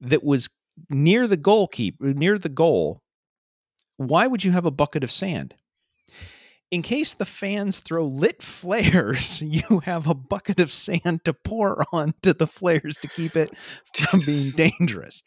that 0.00 0.24
was 0.24 0.48
near 0.88 1.26
the 1.26 1.36
goalkeeper, 1.36 2.12
near 2.12 2.38
the 2.38 2.48
goal. 2.48 3.02
Why 3.96 4.26
would 4.26 4.44
you 4.44 4.52
have 4.52 4.66
a 4.66 4.70
bucket 4.70 5.02
of 5.02 5.10
sand? 5.10 5.54
In 6.70 6.82
case 6.82 7.14
the 7.14 7.24
fans 7.24 7.80
throw 7.80 8.06
lit 8.06 8.42
flares, 8.42 9.40
you 9.46 9.80
have 9.84 10.06
a 10.06 10.14
bucket 10.14 10.60
of 10.60 10.72
sand 10.72 11.24
to 11.24 11.32
pour 11.32 11.84
onto 11.92 12.32
the 12.32 12.46
flares 12.46 12.96
to 12.98 13.08
keep 13.08 13.36
it 13.36 13.50
from 13.94 14.20
being 14.26 14.50
dangerous. 14.56 15.22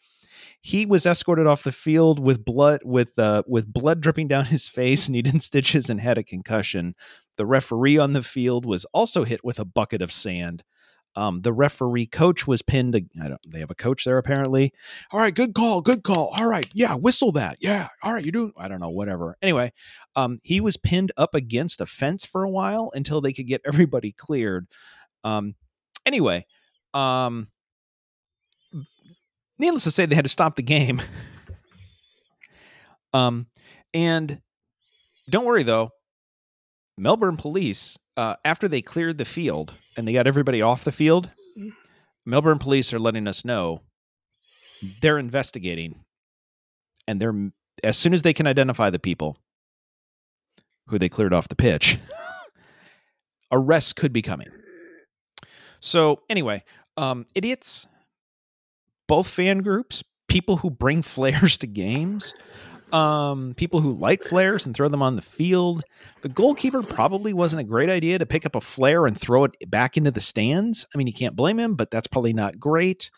He 0.62 0.84
was 0.84 1.06
escorted 1.06 1.46
off 1.46 1.62
the 1.62 1.72
field 1.72 2.18
with 2.20 2.44
blood 2.44 2.80
with 2.84 3.18
uh, 3.18 3.42
with 3.46 3.72
blood 3.72 4.02
dripping 4.02 4.28
down 4.28 4.46
his 4.46 4.68
face, 4.68 5.08
needed 5.08 5.40
stitches, 5.42 5.88
and 5.88 6.00
had 6.00 6.18
a 6.18 6.22
concussion. 6.22 6.94
The 7.38 7.46
referee 7.46 7.96
on 7.96 8.12
the 8.12 8.22
field 8.22 8.66
was 8.66 8.84
also 8.92 9.24
hit 9.24 9.42
with 9.42 9.58
a 9.58 9.64
bucket 9.64 10.02
of 10.02 10.12
sand. 10.12 10.62
Um, 11.16 11.42
the 11.42 11.52
referee 11.52 12.06
coach 12.06 12.46
was 12.46 12.62
pinned. 12.62 12.94
I 12.94 13.28
don't. 13.28 13.40
They 13.46 13.60
have 13.60 13.70
a 13.70 13.74
coach 13.74 14.04
there 14.04 14.18
apparently. 14.18 14.72
All 15.10 15.18
right, 15.18 15.34
good 15.34 15.54
call, 15.54 15.80
good 15.80 16.04
call. 16.04 16.32
All 16.36 16.46
right, 16.46 16.68
yeah, 16.72 16.94
whistle 16.94 17.32
that. 17.32 17.58
Yeah, 17.60 17.88
all 18.02 18.12
right, 18.12 18.24
you 18.24 18.30
do. 18.30 18.52
I 18.56 18.68
don't 18.68 18.80
know, 18.80 18.90
whatever. 18.90 19.36
Anyway, 19.42 19.72
um, 20.14 20.38
he 20.42 20.60
was 20.60 20.76
pinned 20.76 21.10
up 21.16 21.34
against 21.34 21.80
a 21.80 21.86
fence 21.86 22.24
for 22.24 22.44
a 22.44 22.50
while 22.50 22.92
until 22.94 23.20
they 23.20 23.32
could 23.32 23.48
get 23.48 23.60
everybody 23.66 24.12
cleared. 24.12 24.68
Um, 25.24 25.56
anyway, 26.06 26.46
um, 26.94 27.48
needless 29.58 29.84
to 29.84 29.90
say, 29.90 30.06
they 30.06 30.14
had 30.14 30.24
to 30.24 30.30
stop 30.30 30.56
the 30.56 30.62
game. 30.62 31.02
um, 33.12 33.46
and 33.92 34.40
don't 35.28 35.44
worry 35.44 35.64
though, 35.64 35.90
Melbourne 36.96 37.36
police, 37.36 37.98
uh, 38.16 38.36
after 38.44 38.68
they 38.68 38.82
cleared 38.82 39.18
the 39.18 39.24
field 39.24 39.74
and 39.96 40.06
they 40.06 40.12
got 40.12 40.26
everybody 40.26 40.62
off 40.62 40.84
the 40.84 40.92
field, 40.92 41.30
Melbourne 42.24 42.58
police 42.58 42.92
are 42.92 42.98
letting 42.98 43.26
us 43.26 43.44
know 43.44 43.82
they're 45.00 45.18
investigating, 45.18 46.04
and 47.06 47.20
they're 47.20 47.50
as 47.82 47.96
soon 47.96 48.14
as 48.14 48.22
they 48.22 48.32
can 48.32 48.46
identify 48.46 48.90
the 48.90 48.98
people 48.98 49.38
who 50.88 50.98
they 50.98 51.08
cleared 51.08 51.32
off 51.32 51.48
the 51.48 51.56
pitch, 51.56 51.98
arrests 53.52 53.92
could 53.92 54.12
be 54.12 54.22
coming. 54.22 54.48
So 55.80 56.20
anyway, 56.28 56.64
um, 56.96 57.26
idiots 57.34 57.86
both 59.10 59.26
fan 59.26 59.58
groups, 59.58 60.04
people 60.28 60.58
who 60.58 60.70
bring 60.70 61.02
flares 61.16 61.58
to 61.58 61.66
games, 61.66 62.34
um, 62.92 63.54
people 63.56 63.80
who 63.80 63.94
light 63.94 64.24
flares 64.24 64.66
and 64.66 64.74
throw 64.74 64.88
them 64.88 65.02
on 65.02 65.16
the 65.16 65.22
field. 65.22 65.84
The 66.22 66.28
goalkeeper 66.28 66.82
probably 66.82 67.32
wasn't 67.32 67.60
a 67.60 67.64
great 67.64 67.90
idea 67.90 68.18
to 68.18 68.26
pick 68.26 68.46
up 68.46 68.54
a 68.56 68.60
flare 68.60 69.06
and 69.06 69.18
throw 69.18 69.44
it 69.44 69.54
back 69.68 69.96
into 69.96 70.10
the 70.10 70.20
stands. 70.20 70.86
I 70.94 70.98
mean, 70.98 71.06
you 71.06 71.12
can't 71.12 71.36
blame 71.36 71.58
him, 71.58 71.74
but 71.74 71.90
that's 71.90 72.06
probably 72.06 72.32
not 72.32 72.58
great. 72.58 73.10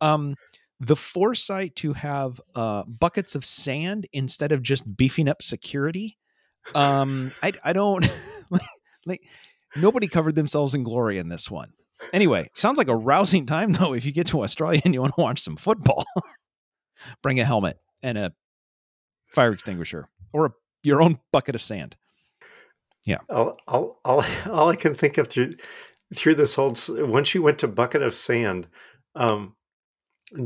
Um, 0.00 0.36
the 0.80 0.96
foresight 0.96 1.74
to 1.76 1.92
have 1.94 2.40
uh, 2.54 2.82
buckets 2.84 3.34
of 3.34 3.44
sand 3.44 4.06
instead 4.12 4.52
of 4.52 4.62
just 4.62 4.96
beefing 4.96 5.28
up 5.28 5.42
security. 5.42 6.18
Um, 6.74 7.32
I, 7.42 7.52
I 7.64 7.72
don't 7.72 8.06
like, 9.06 9.22
nobody 9.76 10.08
covered 10.08 10.34
themselves 10.34 10.74
in 10.74 10.82
glory 10.82 11.18
in 11.18 11.28
this 11.28 11.50
one. 11.50 11.72
Anyway, 12.12 12.48
sounds 12.54 12.78
like 12.78 12.88
a 12.88 12.96
rousing 12.96 13.46
time 13.46 13.72
though. 13.72 13.94
If 13.94 14.04
you 14.04 14.12
get 14.12 14.26
to 14.28 14.42
Australia 14.42 14.82
and 14.84 14.92
you 14.92 15.00
want 15.00 15.14
to 15.14 15.20
watch 15.20 15.40
some 15.40 15.56
football, 15.56 16.04
bring 17.22 17.40
a 17.40 17.44
helmet 17.44 17.78
and 18.02 18.18
a 18.18 18.34
fire 19.26 19.52
extinguisher 19.52 20.08
or 20.32 20.46
a, 20.46 20.52
your 20.82 21.02
own 21.02 21.18
bucket 21.32 21.54
of 21.54 21.62
sand. 21.62 21.96
Yeah. 23.04 23.18
All, 23.30 23.56
all, 23.66 24.00
all, 24.04 24.24
all 24.50 24.68
I 24.68 24.76
can 24.76 24.94
think 24.94 25.18
of 25.18 25.28
through 25.28 25.56
through 26.14 26.36
this 26.36 26.54
whole 26.54 26.74
once 26.88 27.34
you 27.34 27.42
went 27.42 27.58
to 27.58 27.68
bucket 27.68 28.02
of 28.02 28.14
sand, 28.14 28.68
um, 29.14 29.56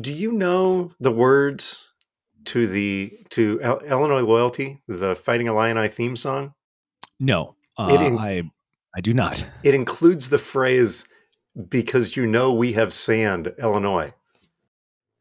do 0.01 0.13
you 0.13 0.33
know 0.33 0.93
the 0.99 1.11
words 1.11 1.93
to 2.47 2.67
the 2.67 3.19
to 3.31 3.61
Illinois 3.61 4.23
Loyalty, 4.23 4.83
the 4.89 5.15
Fighting 5.15 5.47
Illini 5.47 5.89
theme 5.89 6.17
song? 6.17 6.55
No, 7.19 7.57
uh, 7.79 7.89
in, 7.89 8.19
I 8.19 8.51
I 8.95 9.01
do 9.01 9.13
not. 9.13 9.45
It 9.63 9.75
includes 9.75 10.31
the 10.31 10.39
phrase 10.39 11.07
because 11.69 12.17
you 12.17 12.27
know 12.27 12.53
we 12.53 12.73
have 12.73 12.93
sand, 12.93 13.53
Illinois. 13.59 14.13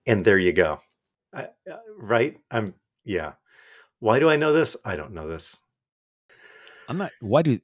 And 0.06 0.26
there 0.26 0.40
you 0.40 0.54
go. 0.54 0.82
I, 1.34 1.50
uh, 1.70 1.78
right? 1.98 2.38
I'm, 2.50 2.74
yeah. 3.04 3.34
Why 4.00 4.20
do 4.20 4.30
I 4.30 4.36
know 4.36 4.54
this? 4.54 4.78
I 4.86 4.96
don't 4.96 5.14
know 5.14 5.28
this. 5.28 5.62
I'm 6.88 6.98
not, 6.98 7.12
why 7.20 7.42
do, 7.42 7.60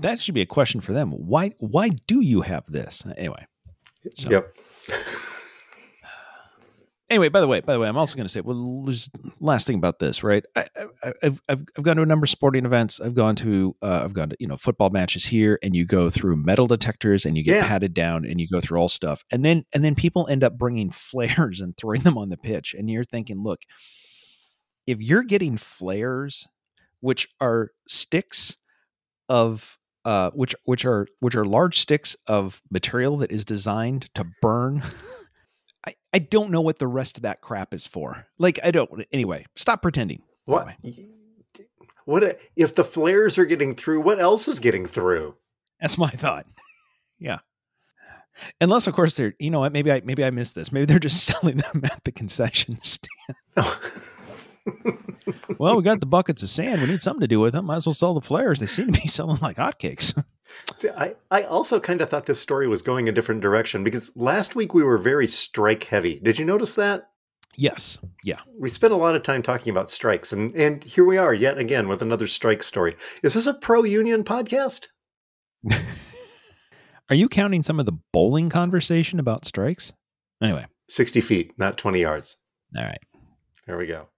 that 0.00 0.20
should 0.20 0.34
be 0.34 0.40
a 0.40 0.46
question 0.46 0.80
for 0.80 0.92
them. 0.92 1.10
Why, 1.10 1.54
why 1.58 1.90
do 2.06 2.20
you 2.20 2.40
have 2.42 2.64
this? 2.68 3.04
Anyway. 3.16 3.46
So. 4.14 4.30
Yep. 4.30 4.56
anyway, 7.10 7.28
by 7.28 7.40
the 7.40 7.46
way, 7.46 7.60
by 7.60 7.74
the 7.74 7.78
way, 7.78 7.88
I'm 7.88 7.98
also 7.98 8.16
going 8.16 8.26
to 8.26 8.32
say, 8.32 8.40
well, 8.40 8.88
last 9.40 9.66
thing 9.66 9.76
about 9.76 9.98
this, 9.98 10.22
right? 10.22 10.44
I, 10.56 10.66
have 11.22 11.42
I've 11.48 11.64
I've 11.76 11.82
gone 11.82 11.96
to 11.96 12.02
a 12.02 12.06
number 12.06 12.24
of 12.24 12.30
sporting 12.30 12.64
events. 12.64 13.00
I've 13.00 13.14
gone 13.14 13.36
to 13.36 13.76
uh, 13.82 14.02
I've 14.04 14.14
gone 14.14 14.30
to 14.30 14.36
you 14.38 14.46
know 14.46 14.56
football 14.56 14.90
matches 14.90 15.26
here, 15.26 15.58
and 15.62 15.74
you 15.74 15.84
go 15.84 16.08
through 16.08 16.36
metal 16.36 16.66
detectors, 16.66 17.26
and 17.26 17.36
you 17.36 17.44
get 17.44 17.56
yeah. 17.56 17.68
patted 17.68 17.92
down, 17.92 18.24
and 18.24 18.40
you 18.40 18.48
go 18.50 18.60
through 18.60 18.78
all 18.78 18.88
stuff, 18.88 19.24
and 19.30 19.44
then 19.44 19.64
and 19.74 19.84
then 19.84 19.94
people 19.94 20.26
end 20.28 20.44
up 20.44 20.56
bringing 20.56 20.90
flares 20.90 21.60
and 21.60 21.76
throwing 21.76 22.02
them 22.02 22.16
on 22.16 22.30
the 22.30 22.36
pitch, 22.36 22.74
and 22.78 22.88
you're 22.88 23.04
thinking, 23.04 23.42
look, 23.42 23.60
if 24.86 25.00
you're 25.00 25.22
getting 25.22 25.56
flares, 25.56 26.46
which 27.00 27.28
are 27.40 27.70
sticks 27.88 28.56
of 29.28 29.78
uh, 30.04 30.30
which 30.30 30.54
which 30.64 30.84
are 30.84 31.06
which 31.20 31.36
are 31.36 31.44
large 31.44 31.78
sticks 31.78 32.16
of 32.26 32.62
material 32.70 33.18
that 33.18 33.30
is 33.30 33.44
designed 33.44 34.08
to 34.14 34.24
burn 34.40 34.82
I, 35.86 35.94
I 36.12 36.18
don't 36.18 36.50
know 36.50 36.60
what 36.60 36.78
the 36.78 36.86
rest 36.86 37.16
of 37.16 37.22
that 37.22 37.40
crap 37.40 37.72
is 37.72 37.86
for. 37.86 38.26
Like 38.38 38.58
I 38.62 38.70
don't 38.70 39.06
anyway, 39.12 39.46
stop 39.56 39.82
pretending. 39.82 40.22
What 40.44 40.68
what 42.04 42.40
if 42.56 42.74
the 42.74 42.84
flares 42.84 43.38
are 43.38 43.44
getting 43.44 43.74
through, 43.74 44.00
what 44.00 44.20
else 44.20 44.48
is 44.48 44.58
getting 44.58 44.86
through? 44.86 45.36
That's 45.80 45.98
my 45.98 46.10
thought. 46.10 46.46
yeah. 47.18 47.38
Unless 48.60 48.86
of 48.86 48.94
course 48.94 49.16
they're 49.16 49.34
you 49.38 49.50
know 49.50 49.60
what, 49.60 49.72
maybe 49.72 49.90
I 49.90 50.02
maybe 50.04 50.24
I 50.24 50.30
missed 50.30 50.54
this. 50.54 50.72
Maybe 50.72 50.86
they're 50.86 50.98
just 50.98 51.24
selling 51.24 51.58
them 51.58 51.82
at 51.84 52.04
the 52.04 52.12
concession 52.12 52.78
stand. 52.82 53.36
Well, 55.58 55.76
we 55.76 55.82
got 55.82 56.00
the 56.00 56.06
buckets 56.06 56.42
of 56.42 56.48
sand. 56.48 56.80
We 56.80 56.88
need 56.88 57.02
something 57.02 57.20
to 57.20 57.28
do 57.28 57.40
with 57.40 57.52
them. 57.52 57.66
Might 57.66 57.76
as 57.76 57.86
well 57.86 57.94
sell 57.94 58.14
the 58.14 58.20
flares. 58.20 58.60
They 58.60 58.66
seem 58.66 58.92
to 58.92 59.00
be 59.00 59.08
selling 59.08 59.40
like 59.40 59.56
hotcakes. 59.56 60.22
See, 60.76 60.88
I, 60.90 61.14
I 61.30 61.42
also 61.42 61.80
kind 61.80 62.00
of 62.00 62.10
thought 62.10 62.26
this 62.26 62.40
story 62.40 62.66
was 62.66 62.82
going 62.82 63.08
a 63.08 63.12
different 63.12 63.40
direction 63.40 63.84
because 63.84 64.16
last 64.16 64.54
week 64.54 64.74
we 64.74 64.82
were 64.82 64.98
very 64.98 65.26
strike 65.26 65.84
heavy. 65.84 66.20
Did 66.22 66.38
you 66.38 66.44
notice 66.44 66.74
that? 66.74 67.10
Yes. 67.56 67.98
Yeah. 68.24 68.40
We 68.58 68.68
spent 68.68 68.92
a 68.92 68.96
lot 68.96 69.14
of 69.14 69.22
time 69.22 69.42
talking 69.42 69.70
about 69.70 69.90
strikes, 69.90 70.32
and, 70.32 70.54
and 70.54 70.82
here 70.84 71.04
we 71.04 71.18
are 71.18 71.34
yet 71.34 71.58
again 71.58 71.88
with 71.88 72.00
another 72.00 72.26
strike 72.26 72.62
story. 72.62 72.96
Is 73.22 73.34
this 73.34 73.46
a 73.46 73.54
pro 73.54 73.84
union 73.84 74.24
podcast? 74.24 74.86
are 77.10 77.14
you 77.14 77.28
counting 77.28 77.62
some 77.62 77.78
of 77.78 77.86
the 77.86 77.98
bowling 78.12 78.48
conversation 78.48 79.18
about 79.18 79.44
strikes? 79.44 79.92
Anyway, 80.40 80.66
60 80.88 81.20
feet, 81.20 81.52
not 81.58 81.76
20 81.76 82.00
yards. 82.00 82.38
All 82.76 82.84
right. 82.84 83.00
There 83.66 83.76
we 83.76 83.86
go. 83.86 84.08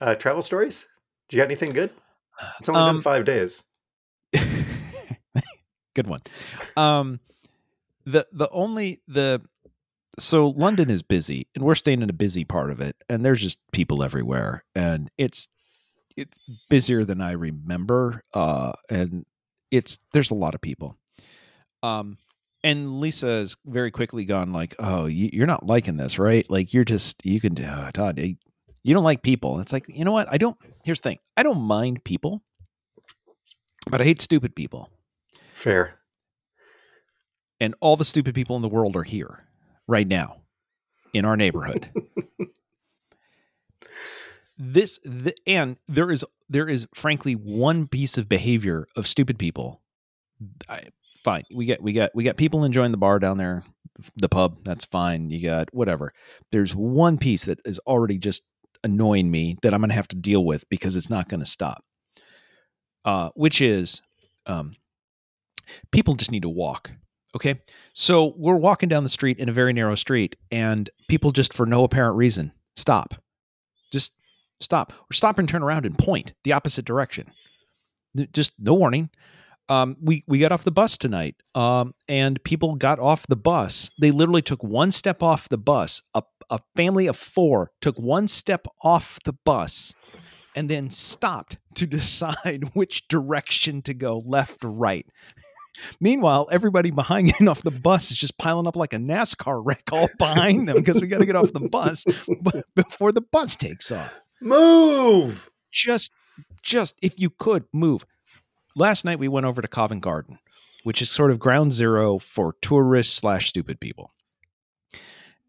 Uh, 0.00 0.14
travel 0.14 0.42
stories? 0.42 0.88
Do 1.28 1.36
you 1.36 1.42
got 1.42 1.46
anything 1.46 1.70
good? 1.70 1.90
It's 2.58 2.68
only 2.68 2.80
um, 2.80 2.96
been 2.96 3.02
five 3.02 3.24
days. 3.24 3.64
good 5.94 6.06
one. 6.06 6.20
Um, 6.76 7.20
the 8.04 8.26
the 8.32 8.48
only 8.50 9.00
the 9.06 9.42
so 10.18 10.48
London 10.48 10.90
is 10.90 11.02
busy, 11.02 11.46
and 11.54 11.64
we're 11.64 11.74
staying 11.74 12.02
in 12.02 12.10
a 12.10 12.14
busy 12.14 12.44
part 12.44 12.70
of 12.70 12.80
it, 12.80 12.96
and 13.08 13.24
there's 13.24 13.40
just 13.40 13.58
people 13.72 14.02
everywhere, 14.02 14.64
and 14.74 15.10
it's 15.18 15.48
it's 16.16 16.38
busier 16.68 17.04
than 17.04 17.20
I 17.20 17.32
remember, 17.32 18.22
uh, 18.34 18.72
and 18.90 19.24
it's 19.70 19.98
there's 20.12 20.30
a 20.30 20.34
lot 20.34 20.54
of 20.54 20.60
people. 20.60 20.96
Um, 21.82 22.18
and 22.64 23.00
Lisa 23.00 23.26
has 23.26 23.56
very 23.66 23.90
quickly 23.90 24.24
gone 24.24 24.52
like, 24.52 24.74
"Oh, 24.78 25.06
you, 25.06 25.30
you're 25.32 25.46
not 25.46 25.66
liking 25.66 25.96
this, 25.96 26.18
right? 26.18 26.48
Like 26.50 26.72
you're 26.72 26.84
just 26.84 27.24
you 27.24 27.40
can 27.40 27.62
uh, 27.62 27.90
Todd, 27.92 28.18
eh, 28.18 28.34
you 28.82 28.94
don't 28.94 29.04
like 29.04 29.22
people." 29.22 29.60
It's 29.60 29.72
like 29.72 29.88
you 29.88 30.04
know 30.04 30.12
what? 30.12 30.28
I 30.30 30.38
don't. 30.38 30.56
Here's 30.84 31.00
the 31.00 31.10
thing: 31.10 31.18
I 31.36 31.42
don't 31.42 31.60
mind 31.60 32.04
people, 32.04 32.42
but 33.90 34.00
I 34.00 34.04
hate 34.04 34.20
stupid 34.20 34.54
people, 34.54 34.90
Fair. 35.52 35.98
and 37.60 37.74
all 37.80 37.96
the 37.96 38.04
stupid 38.04 38.34
people 38.34 38.56
in 38.56 38.62
the 38.62 38.68
world 38.68 38.96
are 38.96 39.02
here 39.02 39.44
right 39.86 40.06
now 40.06 40.42
in 41.12 41.24
our 41.24 41.36
neighborhood. 41.36 41.90
this 44.58 44.98
the, 45.04 45.34
and 45.46 45.76
there 45.88 46.10
is 46.10 46.24
there 46.48 46.68
is 46.68 46.86
frankly 46.94 47.34
one 47.34 47.88
piece 47.88 48.18
of 48.18 48.28
behavior 48.28 48.86
of 48.96 49.06
stupid 49.06 49.38
people 49.38 49.80
I, 50.68 50.82
fine 51.24 51.44
we 51.52 51.64
get 51.64 51.82
we 51.82 51.92
got 51.92 52.10
we 52.14 52.22
got 52.22 52.36
people 52.36 52.64
enjoying 52.64 52.92
the 52.92 52.98
bar 52.98 53.18
down 53.18 53.38
there 53.38 53.64
the 54.16 54.28
pub 54.28 54.62
that's 54.62 54.84
fine 54.84 55.30
you 55.30 55.42
got 55.42 55.72
whatever 55.74 56.12
there's 56.50 56.74
one 56.74 57.18
piece 57.18 57.46
that 57.46 57.60
is 57.64 57.78
already 57.80 58.18
just 58.18 58.44
annoying 58.84 59.30
me 59.30 59.56
that 59.62 59.72
i'm 59.74 59.80
going 59.80 59.90
to 59.90 59.94
have 59.94 60.08
to 60.08 60.16
deal 60.16 60.44
with 60.44 60.68
because 60.68 60.96
it's 60.96 61.10
not 61.10 61.28
going 61.28 61.40
to 61.40 61.46
stop. 61.46 61.84
Uh 63.04 63.30
which 63.34 63.60
is 63.60 64.02
um 64.46 64.72
people 65.90 66.14
just 66.14 66.32
need 66.32 66.42
to 66.42 66.48
walk 66.48 66.92
okay? 67.34 67.60
So 67.92 68.34
we're 68.36 68.56
walking 68.56 68.88
down 68.88 69.02
the 69.04 69.08
street 69.08 69.38
in 69.38 69.48
a 69.48 69.52
very 69.52 69.72
narrow 69.72 69.94
street 69.94 70.36
and 70.50 70.88
people 71.08 71.32
just 71.32 71.54
for 71.54 71.66
no 71.66 71.84
apparent 71.84 72.16
reason 72.16 72.52
stop. 72.76 73.14
Just 73.90 74.12
stop. 74.60 74.92
Or 74.92 75.12
stop 75.12 75.38
and 75.38 75.48
turn 75.48 75.62
around 75.62 75.86
and 75.86 75.98
point 75.98 76.32
the 76.44 76.52
opposite 76.52 76.84
direction. 76.84 77.30
Just 78.32 78.52
no 78.58 78.74
warning. 78.74 79.10
Um, 79.68 79.96
we 80.02 80.24
we 80.26 80.38
got 80.38 80.52
off 80.52 80.64
the 80.64 80.72
bus 80.72 80.98
tonight 80.98 81.36
um, 81.54 81.94
and 82.08 82.42
people 82.44 82.74
got 82.74 82.98
off 82.98 83.26
the 83.28 83.36
bus. 83.36 83.90
They 84.00 84.10
literally 84.10 84.42
took 84.42 84.62
one 84.62 84.92
step 84.92 85.22
off 85.22 85.48
the 85.48 85.58
bus 85.58 86.02
a, 86.14 86.22
a 86.52 86.60
family 86.76 87.06
of 87.06 87.16
four 87.16 87.72
took 87.80 87.98
one 87.98 88.28
step 88.28 88.66
off 88.82 89.18
the 89.24 89.32
bus 89.32 89.94
and 90.54 90.68
then 90.68 90.90
stopped 90.90 91.58
to 91.74 91.86
decide 91.98 92.70
which 92.74 93.08
direction 93.08 93.82
to 93.82 93.94
go 93.94 94.22
left 94.24 94.62
or 94.64 94.70
right 94.70 95.06
Meanwhile, 96.00 96.48
everybody 96.52 96.90
behind 96.90 97.28
getting 97.28 97.48
off 97.48 97.62
the 97.62 97.70
bus 97.70 98.10
is 98.10 98.18
just 98.18 98.36
piling 98.36 98.66
up 98.66 98.76
like 98.76 98.92
a 98.92 98.98
NASCAR 98.98 99.62
wreck 99.64 99.88
all 99.90 100.10
behind 100.18 100.68
them 100.68 100.76
because 100.76 101.00
we 101.00 101.06
got 101.06 101.18
to 101.18 101.26
get 101.26 101.34
off 101.34 101.52
the 101.54 101.60
bus 101.60 102.04
before 102.74 103.10
the 103.10 103.22
bus 103.22 103.56
takes 103.56 103.90
off. 103.90 104.20
Move. 104.42 105.50
Just, 105.70 106.12
just 106.62 106.94
if 107.00 107.18
you 107.18 107.30
could 107.30 107.64
move. 107.72 108.04
Last 108.76 109.06
night 109.06 109.18
we 109.18 109.28
went 109.28 109.46
over 109.46 109.62
to 109.62 109.68
Covent 109.68 110.02
Garden, 110.02 110.38
which 110.84 111.00
is 111.00 111.10
sort 111.10 111.30
of 111.30 111.38
ground 111.38 111.72
zero 111.72 112.18
for 112.18 112.54
tourists 112.60 113.14
slash 113.14 113.48
stupid 113.48 113.80
people. 113.80 114.12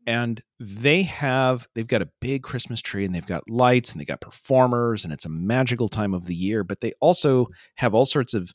And 0.06 0.41
they 0.60 1.04
have 1.04 1.68
they've 1.76 1.88
got 1.88 2.01
a 2.01 2.10
big 2.20 2.43
Christmas 2.43 2.82
tree 2.82 3.06
and 3.06 3.16
they've 3.16 3.26
got 3.26 3.49
lights 3.49 3.91
and 3.91 4.01
they 4.01 4.06
got 4.06 4.22
performers 4.22 5.04
and 5.04 5.14
it's 5.14 5.26
a 5.26 5.30
magical 5.30 5.88
time 5.88 6.14
of 6.14 6.26
the 6.26 6.36
year. 6.36 6.64
But 6.64 6.82
they 6.82 6.91
also 6.99 7.47
have 7.76 7.93
all 7.93 8.06
sorts 8.06 8.34
of 8.34 8.51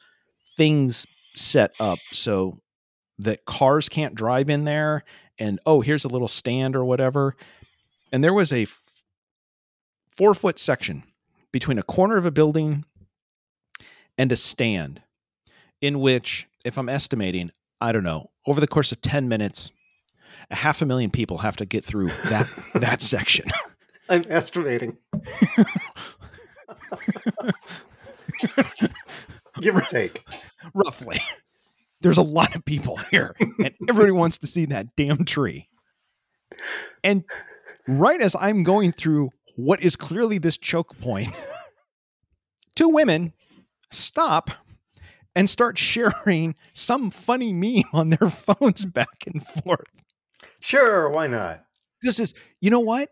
things 0.56 1.06
set 1.34 1.72
up 1.80 1.98
so 2.12 2.58
that 3.18 3.44
cars 3.44 3.88
can't 3.88 4.14
drive 4.14 4.50
in 4.50 4.64
there 4.64 5.04
and 5.38 5.60
oh 5.66 5.80
here's 5.80 6.04
a 6.04 6.08
little 6.08 6.28
stand 6.28 6.76
or 6.76 6.84
whatever 6.84 7.36
and 8.12 8.22
there 8.22 8.34
was 8.34 8.52
a 8.52 8.62
f- 8.62 8.82
four 10.16 10.34
foot 10.34 10.58
section 10.58 11.02
between 11.52 11.78
a 11.78 11.82
corner 11.82 12.16
of 12.16 12.24
a 12.24 12.30
building 12.30 12.84
and 14.16 14.32
a 14.32 14.36
stand 14.36 15.02
in 15.80 16.00
which 16.00 16.46
if 16.64 16.78
i'm 16.78 16.88
estimating 16.88 17.50
i 17.80 17.92
don't 17.92 18.04
know 18.04 18.30
over 18.46 18.60
the 18.60 18.66
course 18.66 18.92
of 18.92 19.00
10 19.00 19.28
minutes 19.28 19.72
a 20.50 20.56
half 20.56 20.80
a 20.82 20.86
million 20.86 21.10
people 21.10 21.38
have 21.38 21.56
to 21.56 21.66
get 21.66 21.84
through 21.84 22.08
that 22.24 22.46
that 22.74 23.02
section 23.02 23.46
I'm 24.08 24.24
estimating. 24.28 24.96
Give 29.60 29.76
or 29.76 29.82
take. 29.82 30.24
roughly. 30.72 31.20
There's 32.00 32.16
a 32.16 32.22
lot 32.22 32.54
of 32.54 32.64
people 32.64 32.96
here, 33.10 33.34
and 33.40 33.74
everybody 33.88 34.12
wants 34.12 34.38
to 34.38 34.46
see 34.46 34.64
that 34.66 34.94
damn 34.96 35.24
tree. 35.24 35.68
And 37.02 37.24
right 37.86 38.20
as 38.20 38.36
I'm 38.38 38.62
going 38.62 38.92
through 38.92 39.30
what 39.56 39.82
is 39.82 39.96
clearly 39.96 40.38
this 40.38 40.56
choke 40.56 40.98
point, 41.00 41.34
two 42.76 42.88
women 42.88 43.32
stop 43.90 44.50
and 45.34 45.50
start 45.50 45.76
sharing 45.76 46.54
some 46.72 47.10
funny 47.10 47.52
meme 47.52 47.84
on 47.92 48.10
their 48.10 48.30
phones 48.30 48.84
back 48.84 49.24
and 49.26 49.44
forth. 49.44 49.86
Sure, 50.60 51.08
why 51.10 51.26
not? 51.26 51.64
This 52.02 52.20
is, 52.20 52.34
you 52.60 52.70
know 52.70 52.80
what? 52.80 53.10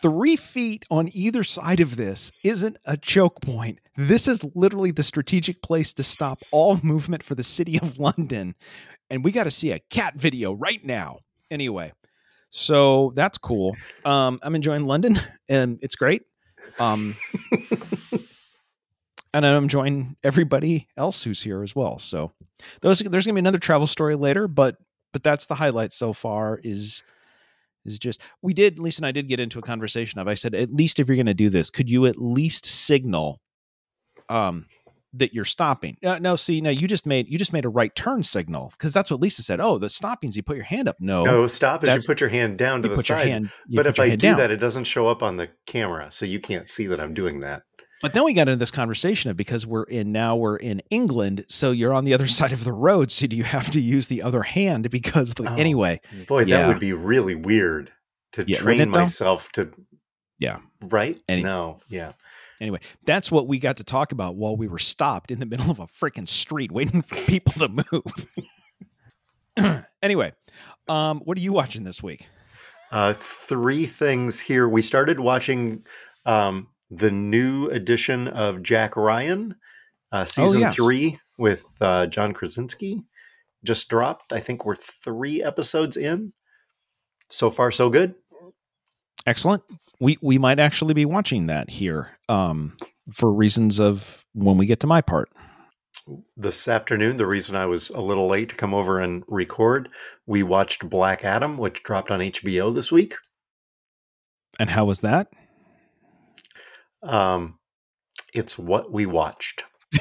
Three 0.00 0.36
feet 0.36 0.84
on 0.90 1.10
either 1.12 1.44
side 1.44 1.80
of 1.80 1.96
this 1.96 2.32
isn't 2.42 2.78
a 2.86 2.96
choke 2.96 3.40
point. 3.42 3.78
This 3.96 4.26
is 4.26 4.42
literally 4.54 4.90
the 4.90 5.02
strategic 5.02 5.62
place 5.62 5.92
to 5.94 6.02
stop 6.02 6.42
all 6.50 6.80
movement 6.82 7.22
for 7.22 7.34
the 7.34 7.42
city 7.42 7.78
of 7.78 7.98
London. 7.98 8.54
And 9.10 9.22
we 9.22 9.32
got 9.32 9.44
to 9.44 9.50
see 9.50 9.72
a 9.72 9.78
cat 9.78 10.14
video 10.16 10.52
right 10.52 10.84
now. 10.84 11.18
Anyway, 11.50 11.92
so 12.50 13.12
that's 13.14 13.38
cool. 13.38 13.76
Um, 14.04 14.40
I'm 14.42 14.54
enjoying 14.54 14.86
London 14.86 15.20
and 15.48 15.78
it's 15.82 15.94
great. 15.94 16.22
Um, 16.78 17.16
and 19.34 19.44
I'm 19.46 19.64
enjoying 19.64 20.16
everybody 20.24 20.88
else 20.96 21.22
who's 21.22 21.42
here 21.42 21.62
as 21.62 21.76
well. 21.76 21.98
So 21.98 22.32
those, 22.80 23.00
there's 23.00 23.26
gonna 23.26 23.34
be 23.34 23.40
another 23.40 23.58
travel 23.58 23.86
story 23.86 24.16
later, 24.16 24.48
but 24.48 24.76
but 25.12 25.22
that's 25.22 25.46
the 25.46 25.54
highlight 25.54 25.92
so 25.92 26.12
far 26.12 26.60
is 26.62 27.02
is 27.84 27.98
just 27.98 28.20
we 28.42 28.52
did 28.52 28.78
lisa 28.78 28.98
and 29.00 29.06
i 29.06 29.12
did 29.12 29.28
get 29.28 29.40
into 29.40 29.58
a 29.58 29.62
conversation 29.62 30.18
of 30.18 30.26
i 30.28 30.34
said 30.34 30.54
at 30.54 30.72
least 30.72 30.98
if 30.98 31.08
you're 31.08 31.16
going 31.16 31.26
to 31.26 31.34
do 31.34 31.48
this 31.50 31.70
could 31.70 31.88
you 31.90 32.06
at 32.06 32.16
least 32.18 32.66
signal 32.66 33.40
um 34.28 34.66
that 35.12 35.32
you're 35.32 35.44
stopping 35.46 35.96
uh, 36.04 36.18
no 36.18 36.36
see 36.36 36.60
no 36.60 36.68
you 36.68 36.86
just 36.86 37.06
made 37.06 37.26
you 37.28 37.38
just 37.38 37.52
made 37.52 37.64
a 37.64 37.68
right 37.70 37.94
turn 37.94 38.22
signal 38.22 38.70
because 38.76 38.92
that's 38.92 39.10
what 39.10 39.20
lisa 39.20 39.42
said 39.42 39.60
oh 39.60 39.78
the 39.78 39.88
stopping's 39.88 40.36
you 40.36 40.42
put 40.42 40.56
your 40.56 40.64
hand 40.66 40.88
up 40.88 40.96
no, 41.00 41.24
No, 41.24 41.46
stop 41.46 41.80
that's- 41.80 42.04
you 42.04 42.06
put 42.06 42.20
your 42.20 42.28
hand 42.28 42.58
down 42.58 42.82
to 42.82 42.88
the 42.88 43.02
side. 43.02 43.28
hand 43.28 43.50
but 43.70 43.86
if 43.86 43.98
I 43.98 44.10
do 44.10 44.16
down. 44.16 44.36
that, 44.38 44.50
it 44.50 44.58
doesn't 44.58 44.84
show 44.84 45.06
up 45.08 45.22
on 45.22 45.36
the 45.36 45.48
camera, 45.66 46.08
so 46.10 46.26
you 46.26 46.38
can't 46.40 46.68
see 46.68 46.86
that 46.88 47.00
I'm 47.00 47.14
doing 47.14 47.40
that. 47.40 47.62
But 48.02 48.12
then 48.12 48.24
we 48.24 48.34
got 48.34 48.48
into 48.48 48.56
this 48.56 48.70
conversation 48.70 49.30
of 49.30 49.36
because 49.36 49.66
we're 49.66 49.84
in 49.84 50.12
now 50.12 50.36
we're 50.36 50.56
in 50.56 50.80
england 50.90 51.44
so 51.48 51.70
you're 51.70 51.92
on 51.94 52.04
the 52.04 52.14
other 52.14 52.26
side 52.38 52.52
of 52.52 52.64
the 52.64 52.72
road 52.72 53.10
so 53.10 53.26
do 53.26 53.36
you 53.36 53.44
have 53.44 53.70
to 53.70 53.80
use 53.80 54.06
the 54.08 54.22
other 54.22 54.42
hand 54.42 54.90
because 54.90 55.34
the, 55.34 55.50
Oh. 55.50 55.54
anyway 55.54 56.00
Boy, 56.28 56.40
Yeah. 56.44 56.58
that 56.58 56.68
would 56.68 56.80
be 56.80 56.92
really 56.92 57.34
weird 57.34 57.90
to 58.32 58.44
Yeah, 58.46 58.58
train 58.58 58.80
it, 58.80 58.92
though? 58.92 59.00
myself 59.02 59.50
to. 59.52 59.72
Yeah. 60.38 60.58
Right? 60.82 61.18
Any- 61.28 61.42
no. 61.42 61.80
Yeah. 61.88 62.12
Anyway, 62.60 62.80
that's 63.04 63.30
what 63.30 63.46
we 63.46 63.58
got 63.58 63.76
to 63.78 63.84
talk 63.84 64.12
about 64.12 64.36
while 64.36 64.56
we 64.56 64.66
were 64.68 64.78
stopped 64.78 65.30
in 65.30 65.40
the 65.40 65.46
middle 65.46 65.70
of 65.70 65.78
a 65.78 65.86
freaking 65.86 66.28
street 66.28 66.70
waiting 66.72 67.00
for 67.02 67.16
people 67.26 67.52
to 67.66 67.84
move. 69.56 69.84
anyway, 70.02 70.32
um, 70.88 71.20
what 71.20 71.36
are 71.38 71.40
you 71.40 71.52
watching 71.52 71.84
this 71.84 72.02
week? 72.02 72.28
Uh, 72.90 73.14
three 73.18 73.86
things 73.86 74.38
here. 74.40 74.68
We 74.68 74.82
started 74.82 75.18
watching 75.20 75.84
um, 76.24 76.68
the 76.90 77.10
new 77.10 77.68
edition 77.68 78.28
of 78.28 78.62
Jack 78.62 78.96
Ryan, 78.96 79.56
uh, 80.12 80.24
season 80.24 80.60
yes. 80.60 80.74
three 80.74 81.18
with 81.38 81.64
uh, 81.80 82.06
John 82.06 82.32
Krasinski. 82.32 83.02
Just 83.64 83.88
dropped. 83.88 84.32
I 84.32 84.40
think 84.40 84.64
we're 84.64 84.76
three 84.76 85.42
episodes 85.42 85.96
in. 85.96 86.32
So 87.28 87.50
far, 87.50 87.70
so 87.70 87.90
good. 87.90 88.14
Excellent. 89.26 89.62
We 89.98 90.18
we 90.22 90.38
might 90.38 90.60
actually 90.60 90.94
be 90.94 91.04
watching 91.04 91.46
that 91.46 91.70
here 91.70 92.18
um, 92.28 92.76
for 93.12 93.32
reasons 93.32 93.80
of 93.80 94.24
when 94.34 94.56
we 94.56 94.66
get 94.66 94.80
to 94.80 94.86
my 94.86 95.00
part. 95.00 95.30
This 96.36 96.68
afternoon, 96.68 97.16
the 97.16 97.26
reason 97.26 97.56
I 97.56 97.66
was 97.66 97.90
a 97.90 98.00
little 98.00 98.28
late 98.28 98.50
to 98.50 98.54
come 98.54 98.74
over 98.74 99.00
and 99.00 99.24
record, 99.26 99.88
we 100.26 100.44
watched 100.44 100.88
Black 100.88 101.24
Adam, 101.24 101.58
which 101.58 101.82
dropped 101.82 102.10
on 102.10 102.20
HBO 102.20 102.72
this 102.72 102.92
week. 102.92 103.16
And 104.60 104.70
how 104.70 104.84
was 104.84 105.00
that? 105.00 105.28
Um, 107.06 107.58
it's 108.34 108.58
what 108.58 108.92
we 108.92 109.06
watched. 109.06 109.64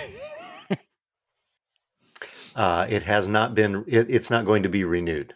uh, 2.56 2.88
it 2.90 3.04
has 3.04 3.28
not 3.28 3.56
been. 3.56 3.86
It, 3.88 4.08
it's 4.10 4.30
not 4.30 4.46
going 4.46 4.64
to 4.64 4.70
be 4.70 4.84
renewed. 4.84 5.34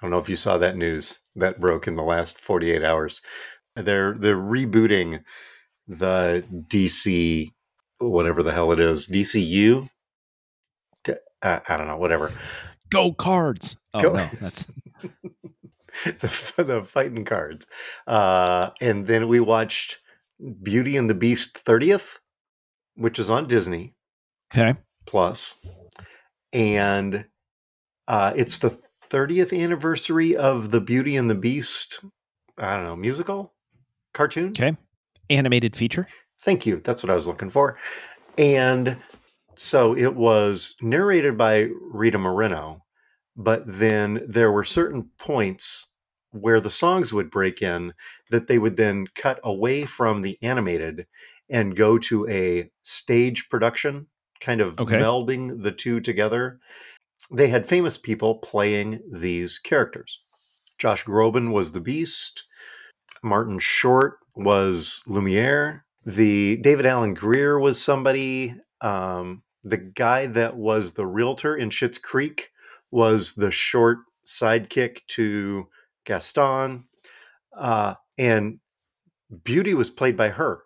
I 0.00 0.04
don't 0.04 0.10
know 0.10 0.18
if 0.18 0.28
you 0.28 0.36
saw 0.36 0.58
that 0.58 0.76
news 0.76 1.20
that 1.36 1.60
broke 1.60 1.86
in 1.86 1.96
the 1.96 2.02
last 2.02 2.40
forty-eight 2.40 2.84
hours. 2.84 3.22
They're 3.76 4.14
they're 4.14 4.36
rebooting 4.36 5.20
the 5.86 6.44
DC, 6.68 7.50
whatever 7.98 8.42
the 8.42 8.52
hell 8.52 8.72
it 8.72 8.80
is, 8.80 9.08
DCU. 9.08 9.88
Uh, 11.08 11.58
I 11.66 11.76
don't 11.76 11.88
know, 11.88 11.96
whatever. 11.96 12.32
Go 12.90 13.12
cards. 13.12 13.76
Oh 13.94 14.02
Go- 14.02 14.12
no, 14.12 14.28
that's 14.40 14.68
the, 16.04 16.64
the 16.64 16.82
fighting 16.82 17.24
cards. 17.24 17.66
Uh, 18.06 18.70
and 18.80 19.06
then 19.06 19.28
we 19.28 19.40
watched 19.40 19.98
Beauty 20.62 20.96
and 20.96 21.08
the 21.08 21.14
Beast 21.14 21.64
30th, 21.64 22.18
which 22.94 23.18
is 23.18 23.30
on 23.30 23.46
Disney 23.46 23.94
Okay. 24.54 24.78
Plus, 25.06 25.58
and 26.52 27.24
uh, 28.06 28.32
it's 28.36 28.58
the 28.58 28.78
30th 29.10 29.58
anniversary 29.58 30.36
of 30.36 30.70
the 30.70 30.80
Beauty 30.80 31.16
and 31.16 31.28
the 31.28 31.34
Beast. 31.34 32.00
I 32.58 32.76
don't 32.76 32.84
know 32.84 32.96
musical 32.96 33.54
cartoon. 34.12 34.48
Okay. 34.48 34.76
Animated 35.30 35.74
feature. 35.74 36.06
Thank 36.42 36.66
you. 36.66 36.80
That's 36.84 37.02
what 37.02 37.10
I 37.10 37.14
was 37.14 37.26
looking 37.26 37.48
for. 37.48 37.78
And 38.36 38.96
so 39.54 39.96
it 39.96 40.14
was 40.14 40.74
narrated 40.82 41.38
by 41.38 41.68
Rita 41.80 42.18
Moreno, 42.18 42.84
but 43.36 43.62
then 43.66 44.22
there 44.28 44.52
were 44.52 44.64
certain 44.64 45.08
points 45.18 45.86
where 46.32 46.60
the 46.60 46.70
songs 46.70 47.12
would 47.12 47.30
break 47.30 47.62
in 47.62 47.94
that 48.30 48.46
they 48.48 48.58
would 48.58 48.76
then 48.76 49.06
cut 49.14 49.38
away 49.44 49.84
from 49.84 50.22
the 50.22 50.38
animated 50.42 51.06
and 51.48 51.76
go 51.76 51.98
to 51.98 52.28
a 52.28 52.70
stage 52.82 53.48
production, 53.48 54.06
kind 54.40 54.60
of 54.60 54.78
Okay. 54.80 54.96
melding 54.98 55.62
the 55.62 55.72
two 55.72 56.00
together. 56.00 56.58
They 57.30 57.48
had 57.48 57.66
famous 57.66 57.96
people 57.96 58.36
playing 58.36 59.00
these 59.10 59.58
characters. 59.58 60.24
Josh 60.78 61.04
Groban 61.04 61.52
was 61.52 61.72
the 61.72 61.80
Beast. 61.80 62.44
Martin 63.22 63.58
Short 63.58 64.18
was 64.34 65.02
Lumiere. 65.06 65.84
The 66.04 66.56
David 66.56 66.86
Alan 66.86 67.14
Grier 67.14 67.60
was 67.60 67.80
somebody. 67.80 68.56
Um, 68.80 69.42
the 69.62 69.76
guy 69.76 70.26
that 70.26 70.56
was 70.56 70.94
the 70.94 71.06
realtor 71.06 71.54
in 71.56 71.70
Schitt's 71.70 71.98
Creek 71.98 72.50
was 72.90 73.34
the 73.34 73.52
short 73.52 73.98
sidekick 74.26 74.98
to 75.08 75.68
Gaston. 76.04 76.84
Uh, 77.56 77.94
and 78.18 78.58
Beauty 79.44 79.74
was 79.74 79.90
played 79.90 80.16
by 80.16 80.28
her. 80.30 80.62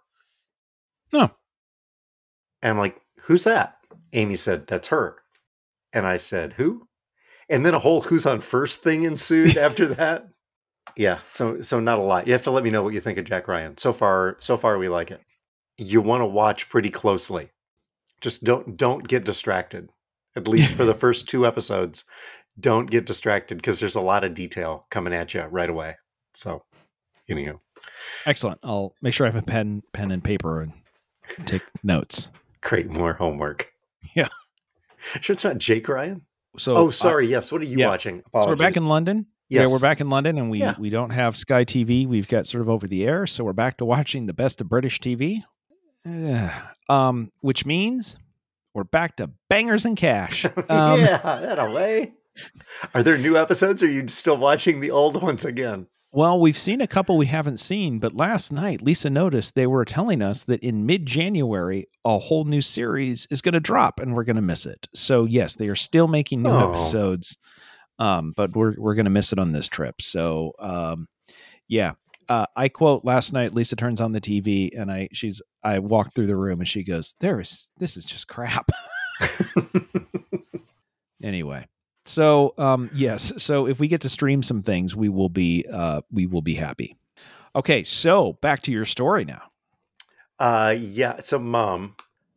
No. 1.12 1.30
And 2.62 2.70
I'm 2.70 2.78
like, 2.78 3.00
who's 3.20 3.44
that? 3.44 3.76
Amy 4.12 4.36
said, 4.36 4.66
that's 4.66 4.88
her. 4.88 5.16
And 5.92 6.06
I 6.06 6.16
said, 6.16 6.54
who? 6.54 6.88
And 7.48 7.64
then 7.64 7.74
a 7.74 7.78
whole 7.78 8.02
who's 8.02 8.26
on 8.26 8.40
first 8.40 8.82
thing 8.82 9.04
ensued 9.04 9.56
after 9.56 9.86
that. 9.94 10.26
Yeah, 10.96 11.18
so 11.28 11.62
so 11.62 11.80
not 11.80 11.98
a 11.98 12.02
lot. 12.02 12.26
You 12.26 12.32
have 12.32 12.44
to 12.44 12.50
let 12.50 12.64
me 12.64 12.70
know 12.70 12.82
what 12.82 12.94
you 12.94 13.00
think 13.00 13.18
of 13.18 13.24
Jack 13.24 13.48
Ryan. 13.48 13.76
So 13.76 13.92
far, 13.92 14.36
so 14.38 14.56
far 14.56 14.78
we 14.78 14.88
like 14.88 15.10
it. 15.10 15.20
You 15.76 16.00
want 16.00 16.22
to 16.22 16.26
watch 16.26 16.68
pretty 16.68 16.90
closely. 16.90 17.50
Just 18.20 18.44
don't 18.44 18.76
don't 18.76 19.06
get 19.06 19.24
distracted. 19.24 19.90
At 20.36 20.48
least 20.48 20.72
for 20.72 20.84
the 20.84 20.94
first 21.02 21.28
two 21.28 21.46
episodes, 21.46 22.04
don't 22.58 22.90
get 22.90 23.06
distracted 23.06 23.56
because 23.58 23.80
there's 23.80 23.94
a 23.96 24.00
lot 24.00 24.24
of 24.24 24.34
detail 24.34 24.86
coming 24.90 25.12
at 25.12 25.34
you 25.34 25.42
right 25.42 25.68
away. 25.70 25.96
So, 26.34 26.62
anyhow, 27.28 27.60
Excellent. 28.24 28.60
I'll 28.62 28.94
make 29.02 29.14
sure 29.14 29.26
I 29.26 29.30
have 29.30 29.40
a 29.42 29.46
pen, 29.46 29.82
pen 29.92 30.10
and 30.10 30.22
paper 30.24 30.60
and 30.62 30.72
take 31.46 31.62
notes. 31.82 32.28
create 32.62 32.90
more 32.90 33.14
homework. 33.14 33.72
Yeah. 34.14 34.28
Sure, 35.20 35.34
it's 35.34 35.44
not 35.44 35.58
Jake 35.58 35.88
Ryan. 35.88 36.22
So, 36.58 36.76
Oh, 36.76 36.90
sorry. 36.90 37.26
yes. 37.28 37.50
What 37.52 37.60
are 37.60 37.64
you 37.64 37.78
yes. 37.78 37.88
watching? 37.88 38.22
uh, 38.32 38.42
so 38.42 38.48
we're 38.48 38.56
back 38.56 38.76
in 38.76 38.86
London. 38.86 39.26
Yeah, 39.48 39.66
we're 39.66 39.78
back 39.78 40.00
in 40.00 40.08
London, 40.10 40.38
and 40.38 40.50
we 40.50 40.58
Yeah. 40.60 40.74
we 40.78 40.90
don't 40.90 41.10
have 41.10 41.36
Sky 41.36 41.64
TV. 41.64 42.06
We've 42.06 42.26
got 42.28 42.46
sort 42.46 42.62
of 42.62 42.68
over 42.68 42.86
the 42.86 43.04
air, 43.06 43.26
so 43.26 43.44
we're 43.44 43.52
back 43.52 43.76
to 43.78 43.84
watching 43.84 44.26
the 44.26 44.32
best 44.32 44.60
of 44.60 44.68
British 44.68 45.00
TV. 45.00 45.42
Um, 46.88 47.32
which 47.40 47.66
means 47.66 48.16
we're 48.74 48.84
back 48.84 49.16
to 49.16 49.30
bangers 49.48 49.84
and 49.84 49.96
cash. 49.96 50.44
Um, 50.68 51.00
yeah, 51.00 51.18
that 51.18 51.58
away. 51.58 52.12
Are 52.94 53.02
there 53.02 53.18
new 53.18 53.36
episodes? 53.36 53.82
Or 53.82 53.86
are 53.86 53.90
you 53.90 54.06
still 54.08 54.36
watching 54.36 54.80
the 54.80 54.90
old 54.90 55.20
ones 55.22 55.44
again? 55.44 55.86
Well, 56.12 56.40
we've 56.40 56.56
seen 56.56 56.80
a 56.80 56.86
couple 56.86 57.18
we 57.18 57.26
haven't 57.26 57.58
seen, 57.58 57.98
but 57.98 58.16
last 58.16 58.50
night 58.50 58.80
Lisa 58.80 59.10
noticed 59.10 59.54
they 59.54 59.66
were 59.66 59.84
telling 59.84 60.22
us 60.22 60.44
that 60.44 60.60
in 60.60 60.86
mid 60.86 61.04
January, 61.04 61.88
a 62.06 62.18
whole 62.18 62.44
new 62.44 62.62
series 62.62 63.26
is 63.30 63.42
going 63.42 63.52
to 63.52 63.60
drop 63.60 64.00
and 64.00 64.14
we're 64.14 64.24
going 64.24 64.36
to 64.36 64.42
miss 64.42 64.64
it. 64.64 64.86
So, 64.94 65.26
yes, 65.26 65.56
they 65.56 65.68
are 65.68 65.76
still 65.76 66.08
making 66.08 66.42
new 66.42 66.50
Oh. 66.50 66.70
episodes, 66.70 67.36
um, 67.98 68.32
but 68.34 68.56
we're, 68.56 68.74
we're 68.78 68.94
going 68.94 69.04
to 69.04 69.10
miss 69.10 69.32
it 69.32 69.38
on 69.38 69.52
this 69.52 69.68
trip. 69.68 70.00
So, 70.00 70.52
um, 70.58 71.06
yeah. 71.68 71.94
Uh, 72.28 72.46
I 72.56 72.68
quote 72.70 73.04
last 73.04 73.32
night, 73.32 73.54
Lisa 73.54 73.76
turns 73.76 74.00
on 74.00 74.12
the 74.12 74.20
TV 74.20 74.70
and 74.74 74.90
I, 74.90 75.08
she's, 75.12 75.42
I 75.62 75.80
walked 75.80 76.14
through 76.14 76.26
the 76.28 76.36
room 76.36 76.60
and 76.60 76.68
she 76.68 76.82
goes, 76.82 77.14
There 77.20 77.40
is, 77.40 77.68
this 77.76 77.96
is 77.96 78.04
just 78.06 78.26
crap. 78.26 78.70
anyway 81.22 81.66
so 82.06 82.54
um 82.58 82.88
yes 82.94 83.32
so 83.36 83.66
if 83.66 83.78
we 83.78 83.88
get 83.88 84.00
to 84.00 84.08
stream 84.08 84.42
some 84.42 84.62
things 84.62 84.94
we 84.96 85.08
will 85.08 85.28
be 85.28 85.64
uh 85.72 86.00
we 86.10 86.26
will 86.26 86.42
be 86.42 86.54
happy 86.54 86.96
okay 87.54 87.82
so 87.82 88.34
back 88.34 88.62
to 88.62 88.72
your 88.72 88.84
story 88.84 89.24
now 89.24 89.50
uh, 90.38 90.74
yeah. 90.78 91.20
So, 91.20 91.38
mom, 91.38 91.96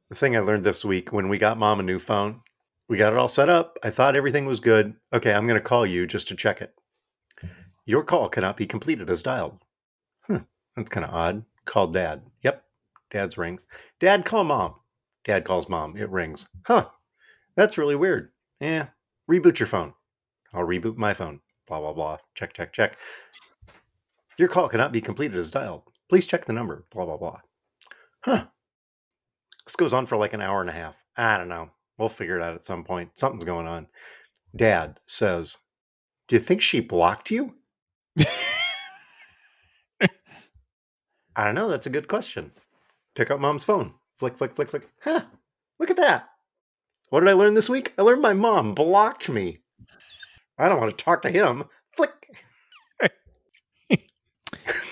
the 0.09 0.15
thing 0.15 0.35
I 0.35 0.39
learned 0.39 0.63
this 0.63 0.85
week 0.85 1.11
when 1.11 1.29
we 1.29 1.37
got 1.37 1.57
mom 1.57 1.79
a 1.79 1.83
new 1.83 1.99
phone, 1.99 2.41
we 2.87 2.97
got 2.97 3.13
it 3.13 3.19
all 3.19 3.27
set 3.27 3.49
up. 3.49 3.77
I 3.83 3.89
thought 3.89 4.15
everything 4.15 4.45
was 4.45 4.59
good. 4.59 4.95
Okay, 5.13 5.33
I'm 5.33 5.47
going 5.47 5.59
to 5.59 5.65
call 5.65 5.85
you 5.85 6.07
just 6.07 6.27
to 6.29 6.35
check 6.35 6.61
it. 6.61 6.73
Your 7.85 8.03
call 8.03 8.29
cannot 8.29 8.57
be 8.57 8.67
completed 8.67 9.09
as 9.09 9.21
dialed. 9.21 9.59
Hmm, 10.27 10.37
that's 10.75 10.89
kind 10.89 11.05
of 11.05 11.13
odd. 11.13 11.43
Call 11.65 11.87
dad. 11.87 12.21
Yep, 12.43 12.63
dad's 13.11 13.37
rings. 13.37 13.61
Dad, 13.99 14.25
call 14.25 14.43
mom. 14.43 14.75
Dad 15.25 15.43
calls 15.43 15.67
mom. 15.67 15.97
It 15.97 16.09
rings. 16.09 16.47
Huh, 16.65 16.87
that's 17.55 17.77
really 17.77 17.95
weird. 17.95 18.31
Yeah, 18.59 18.87
reboot 19.29 19.59
your 19.59 19.67
phone. 19.67 19.93
I'll 20.53 20.65
reboot 20.65 20.97
my 20.97 21.13
phone. 21.13 21.41
Blah, 21.67 21.79
blah, 21.79 21.93
blah. 21.93 22.17
Check, 22.33 22.53
check, 22.53 22.73
check. 22.73 22.97
Your 24.37 24.47
call 24.47 24.69
cannot 24.69 24.91
be 24.91 25.01
completed 25.01 25.37
as 25.37 25.51
dialed. 25.51 25.83
Please 26.09 26.25
check 26.25 26.45
the 26.45 26.53
number. 26.53 26.85
Blah, 26.91 27.05
blah, 27.05 27.17
blah. 27.17 27.39
Huh. 28.21 28.45
This 29.65 29.75
goes 29.75 29.93
on 29.93 30.07
for 30.07 30.17
like 30.17 30.33
an 30.33 30.41
hour 30.41 30.61
and 30.61 30.69
a 30.69 30.73
half. 30.73 30.95
I 31.15 31.37
don't 31.37 31.49
know. 31.49 31.69
We'll 31.97 32.09
figure 32.09 32.39
it 32.39 32.43
out 32.43 32.55
at 32.55 32.65
some 32.65 32.83
point. 32.83 33.11
Something's 33.15 33.45
going 33.45 33.67
on. 33.67 33.87
Dad 34.55 34.99
says, 35.05 35.57
Do 36.27 36.35
you 36.35 36.41
think 36.41 36.61
she 36.61 36.79
blocked 36.79 37.29
you? 37.29 37.55
I 41.35 41.45
don't 41.45 41.55
know. 41.55 41.69
That's 41.69 41.87
a 41.87 41.91
good 41.91 42.07
question. 42.07 42.51
Pick 43.15 43.29
up 43.29 43.39
mom's 43.39 43.63
phone. 43.63 43.93
Flick, 44.15 44.37
flick, 44.37 44.55
flick, 44.55 44.69
flick. 44.69 44.89
Huh. 45.03 45.25
Look 45.79 45.91
at 45.91 45.97
that. 45.97 46.29
What 47.09 47.21
did 47.21 47.29
I 47.29 47.33
learn 47.33 47.53
this 47.55 47.69
week? 47.69 47.93
I 47.97 48.03
learned 48.03 48.21
my 48.21 48.33
mom 48.33 48.75
blocked 48.75 49.29
me. 49.29 49.59
I 50.57 50.69
don't 50.69 50.79
want 50.79 50.95
to 50.95 51.03
talk 51.03 51.21
to 51.23 51.31
him. 51.31 51.63
Flick. 51.95 52.11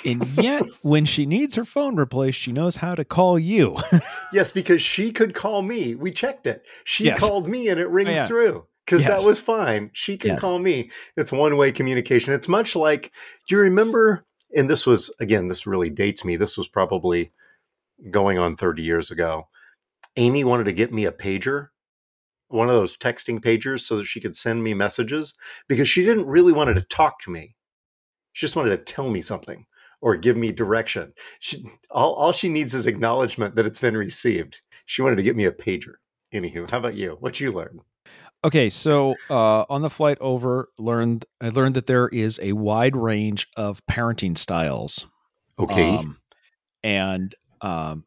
and 0.05 0.26
yet 0.41 0.63
when 0.82 1.05
she 1.05 1.26
needs 1.26 1.55
her 1.55 1.65
phone 1.65 1.95
replaced 1.95 2.39
she 2.39 2.51
knows 2.51 2.78
how 2.78 2.95
to 2.95 3.03
call 3.03 3.38
you 3.38 3.76
Yes, 4.34 4.51
because 4.51 4.82
she 4.82 5.11
could 5.11 5.34
call 5.34 5.61
me. 5.61 5.95
We 5.95 6.11
checked 6.11 6.47
it. 6.47 6.63
She 6.84 7.05
Yes. 7.05 7.20
called 7.20 7.47
me 7.47 7.70
and 7.70 7.80
it 7.80 7.89
rings 7.89 8.09
oh, 8.09 8.13
yeah. 8.13 8.28
through 8.28 8.65
because 8.86 9.03
Yes. 9.03 9.22
that 9.22 9.28
was 9.28 9.39
fine. 9.39 9.91
She 9.93 10.18
can 10.18 10.32
Yes. 10.32 10.39
call 10.39 10.59
me. 10.59 10.91
It's 11.15 11.32
one 11.32 11.55
way 11.57 11.72
communication. 11.72 12.34
It's 12.34 12.47
much 12.47 12.76
like, 12.76 13.11
do 13.47 13.55
you 13.55 13.61
remember? 13.61 14.26
And 14.55 14.70
this 14.70 14.86
was, 14.86 15.13
again, 15.20 15.47
this 15.49 15.68
really 15.68 15.89
dates 15.89 16.26
me. 16.26 16.36
This 16.36 16.57
was 16.57 16.68
probably 16.68 17.32
going 18.11 18.38
on 18.38 18.55
30 18.55 18.82
years 18.84 19.11
ago. 19.11 19.47
Amy 20.15 20.43
wanted 20.43 20.65
to 20.65 20.74
get 20.74 20.91
me 20.93 21.05
a 21.05 21.11
pager, 21.11 21.70
one 22.49 22.69
of 22.69 22.75
those 22.75 22.97
texting 22.97 23.39
pagers, 23.39 23.81
so 23.81 23.97
that 23.97 24.05
she 24.05 24.19
could 24.19 24.35
send 24.35 24.63
me 24.63 24.73
messages 24.73 25.33
because 25.67 25.89
she 25.89 26.03
didn't 26.03 26.27
really 26.27 26.53
want 26.53 26.75
to 26.75 26.81
talk 26.81 27.19
to 27.21 27.31
me. 27.31 27.55
She 28.33 28.45
just 28.45 28.55
wanted 28.55 28.77
to 28.77 28.93
tell 28.93 29.09
me 29.09 29.21
something 29.21 29.65
or 30.01 30.15
give 30.15 30.37
me 30.37 30.51
direction. 30.51 31.13
She, 31.39 31.65
all, 31.89 32.13
all 32.13 32.31
she 32.31 32.49
needs 32.49 32.73
is 32.73 32.87
acknowledgement 32.87 33.55
that 33.55 33.65
it's 33.65 33.79
been 33.79 33.97
received. 33.97 34.61
She 34.85 35.01
wanted 35.01 35.15
to 35.15 35.23
get 35.23 35.35
me 35.35 35.45
a 35.45 35.51
pager. 35.51 35.95
Anywho, 36.33 36.69
how 36.69 36.77
about 36.77 36.95
you? 36.95 37.17
What 37.19 37.39
you 37.39 37.51
learned? 37.51 37.81
okay 38.43 38.69
so 38.69 39.15
uh 39.31 39.65
on 39.67 39.81
the 39.81 39.89
flight 39.89 40.15
over 40.21 40.69
learned 40.77 41.25
i 41.41 41.49
learned 41.49 41.73
that 41.75 41.87
there 41.87 42.07
is 42.09 42.39
a 42.43 42.53
wide 42.53 42.95
range 42.95 43.47
of 43.57 43.83
parenting 43.87 44.37
styles 44.37 45.07
Okay. 45.59 45.95
Um, 45.95 46.17
and 46.83 47.35
um, 47.61 48.05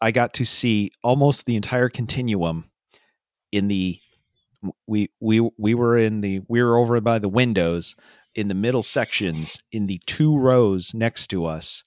I 0.00 0.10
got 0.10 0.34
to 0.34 0.44
see 0.44 0.90
almost 1.02 1.46
the 1.46 1.56
entire 1.56 1.88
continuum 1.88 2.70
in 3.52 3.68
the 3.68 3.98
we 4.86 5.10
we 5.20 5.48
we 5.58 5.74
were 5.74 5.96
in 5.96 6.20
the 6.20 6.40
we 6.48 6.62
were 6.62 6.76
over 6.78 7.00
by 7.00 7.18
the 7.18 7.28
windows 7.28 7.94
in 8.34 8.48
the 8.48 8.54
middle 8.54 8.82
sections 8.82 9.62
in 9.72 9.86
the 9.86 10.00
two 10.06 10.36
rows 10.36 10.94
next 10.94 11.28
to 11.28 11.46
us. 11.46 11.84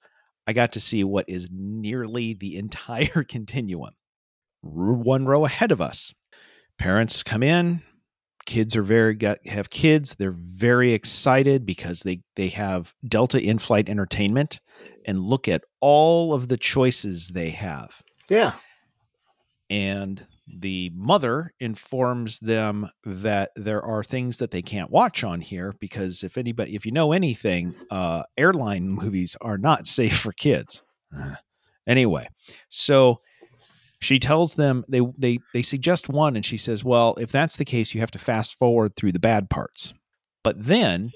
I 0.48 0.54
got 0.54 0.72
to 0.74 0.80
see 0.80 1.04
what 1.04 1.26
is 1.28 1.48
nearly 1.52 2.34
the 2.34 2.58
entire 2.58 3.24
continuum. 3.28 3.94
One 4.62 5.26
row 5.26 5.46
ahead 5.46 5.72
of 5.72 5.80
us, 5.80 6.14
parents 6.78 7.24
come 7.24 7.44
in. 7.44 7.84
Kids 8.46 8.76
are 8.76 8.82
very 8.82 9.14
got 9.14 9.46
have 9.46 9.70
kids. 9.70 10.16
They're 10.16 10.36
very 10.36 10.94
excited 10.94 11.66
because 11.66 12.00
they 12.02 12.22
they 12.36 12.48
have 12.50 12.94
Delta 13.08 13.40
in-flight 13.40 13.88
entertainment 13.88 14.60
and 15.06 15.22
look 15.22 15.48
at 15.48 15.64
all 15.82 16.34
of 16.34 16.48
the 16.48 16.58
choices 16.58 17.30
they 17.30 17.50
have. 17.52 18.02
yeah. 18.30 18.54
And 19.70 20.26
the 20.58 20.92
mother 20.96 21.54
informs 21.60 22.40
them 22.40 22.90
that 23.06 23.52
there 23.56 23.82
are 23.82 24.04
things 24.04 24.38
that 24.38 24.52
they 24.52 24.62
can't 24.62 24.90
watch 24.90 25.24
on 25.24 25.42
here 25.42 25.74
because 25.80 26.24
if 26.24 26.38
anybody, 26.38 26.76
if 26.76 26.86
you 26.86 26.92
know 26.92 27.12
anything, 27.12 27.76
uh, 27.92 28.24
airline 28.38 28.90
movies 28.90 29.38
are 29.42 29.58
not 29.58 29.88
safe 30.00 30.18
for 30.18 30.32
kids. 30.32 30.82
Uh, 31.16 31.36
Anyway, 31.90 32.30
so 32.70 33.20
she 34.00 34.20
tells 34.20 34.54
them 34.54 34.86
they 34.88 35.02
they 35.18 35.40
they 35.54 35.64
suggest 35.64 36.08
one 36.08 36.36
and 36.36 36.46
she 36.46 36.56
says, 36.56 36.84
"Well, 36.84 37.16
if 37.20 37.32
that's 37.32 37.58
the 37.58 37.66
case, 37.66 37.96
you 37.96 38.02
have 38.02 38.12
to 38.12 38.20
fast 38.20 38.54
forward 38.54 38.96
through 38.96 39.14
the 39.14 39.20
bad 39.20 39.50
parts." 39.50 39.96
But 40.44 40.64
then 40.64 41.12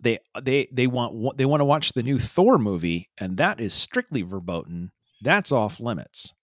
they 0.00 0.18
they 0.42 0.66
they 0.72 0.88
want 0.88 1.38
they 1.38 1.46
want 1.46 1.60
to 1.60 1.64
watch 1.64 1.92
the 1.92 2.02
new 2.02 2.18
Thor 2.18 2.58
movie 2.58 3.08
and 3.16 3.36
that 3.36 3.60
is 3.60 3.72
strictly 3.72 4.22
verboten. 4.22 4.90
That's 5.22 5.52
off 5.52 5.78
limits. 5.78 6.34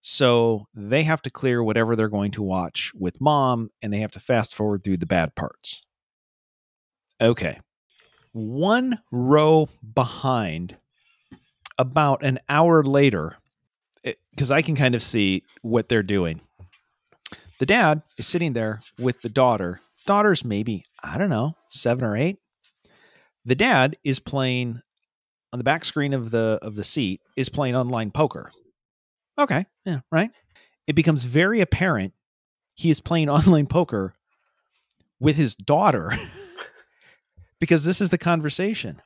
So 0.00 0.66
they 0.74 1.02
have 1.02 1.22
to 1.22 1.30
clear 1.30 1.62
whatever 1.62 1.96
they're 1.96 2.08
going 2.08 2.30
to 2.32 2.42
watch 2.42 2.92
with 2.94 3.20
mom 3.20 3.70
and 3.82 3.92
they 3.92 3.98
have 3.98 4.12
to 4.12 4.20
fast 4.20 4.54
forward 4.54 4.84
through 4.84 4.98
the 4.98 5.06
bad 5.06 5.34
parts. 5.34 5.82
Okay. 7.20 7.58
One 8.32 9.00
row 9.10 9.68
behind 9.94 10.76
about 11.78 12.22
an 12.22 12.38
hour 12.48 12.82
later 12.84 13.36
eh, 14.04 14.14
because 14.30 14.50
I 14.50 14.62
can 14.62 14.76
kind 14.76 14.94
of 14.94 15.02
see 15.02 15.42
what 15.62 15.88
they're 15.88 16.02
doing. 16.02 16.40
The 17.58 17.66
dad 17.66 18.02
is 18.16 18.26
sitting 18.26 18.52
there 18.52 18.80
with 18.98 19.20
the 19.22 19.28
daughter. 19.28 19.80
Daughter's 20.06 20.44
maybe, 20.44 20.84
I 21.02 21.18
don't 21.18 21.30
know, 21.30 21.54
seven 21.70 22.04
or 22.04 22.16
eight. 22.16 22.38
The 23.44 23.56
dad 23.56 23.96
is 24.04 24.20
playing 24.20 24.80
on 25.52 25.58
the 25.58 25.64
back 25.64 25.84
screen 25.84 26.12
of 26.12 26.30
the 26.30 26.58
of 26.62 26.76
the 26.76 26.84
seat 26.84 27.20
is 27.36 27.48
playing 27.48 27.74
online 27.74 28.10
poker. 28.10 28.52
Okay, 29.38 29.66
yeah, 29.84 30.00
right. 30.10 30.30
It 30.86 30.94
becomes 30.94 31.24
very 31.24 31.60
apparent 31.60 32.12
he 32.74 32.90
is 32.90 33.00
playing 33.00 33.28
online 33.28 33.66
poker 33.66 34.14
with 35.20 35.36
his 35.36 35.54
daughter 35.54 36.12
because 37.60 37.84
this 37.84 38.00
is 38.00 38.10
the 38.10 38.18
conversation. 38.18 39.02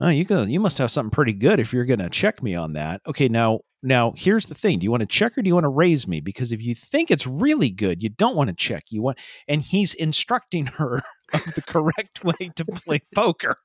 Oh, 0.00 0.08
you 0.08 0.24
go. 0.24 0.42
You 0.42 0.58
must 0.58 0.78
have 0.78 0.90
something 0.90 1.12
pretty 1.12 1.32
good 1.32 1.60
if 1.60 1.72
you're 1.72 1.84
going 1.84 2.00
to 2.00 2.10
check 2.10 2.42
me 2.42 2.56
on 2.56 2.72
that. 2.72 3.00
Okay, 3.06 3.28
now, 3.28 3.60
now 3.82 4.12
here's 4.16 4.46
the 4.46 4.54
thing: 4.54 4.80
Do 4.80 4.84
you 4.84 4.90
want 4.90 5.02
to 5.02 5.06
check 5.06 5.38
or 5.38 5.42
do 5.42 5.48
you 5.48 5.54
want 5.54 5.64
to 5.64 5.68
raise 5.68 6.08
me? 6.08 6.20
Because 6.20 6.50
if 6.50 6.60
you 6.60 6.74
think 6.74 7.10
it's 7.10 7.26
really 7.26 7.70
good, 7.70 8.02
you 8.02 8.08
don't 8.08 8.34
want 8.34 8.48
to 8.48 8.54
check. 8.56 8.82
You 8.90 9.02
want, 9.02 9.18
and 9.46 9.62
he's 9.62 9.94
instructing 9.94 10.66
her 10.66 10.96
of 11.32 11.44
the 11.54 11.62
correct 11.62 12.24
way 12.24 12.50
to 12.56 12.64
play 12.64 13.02
poker. 13.14 13.56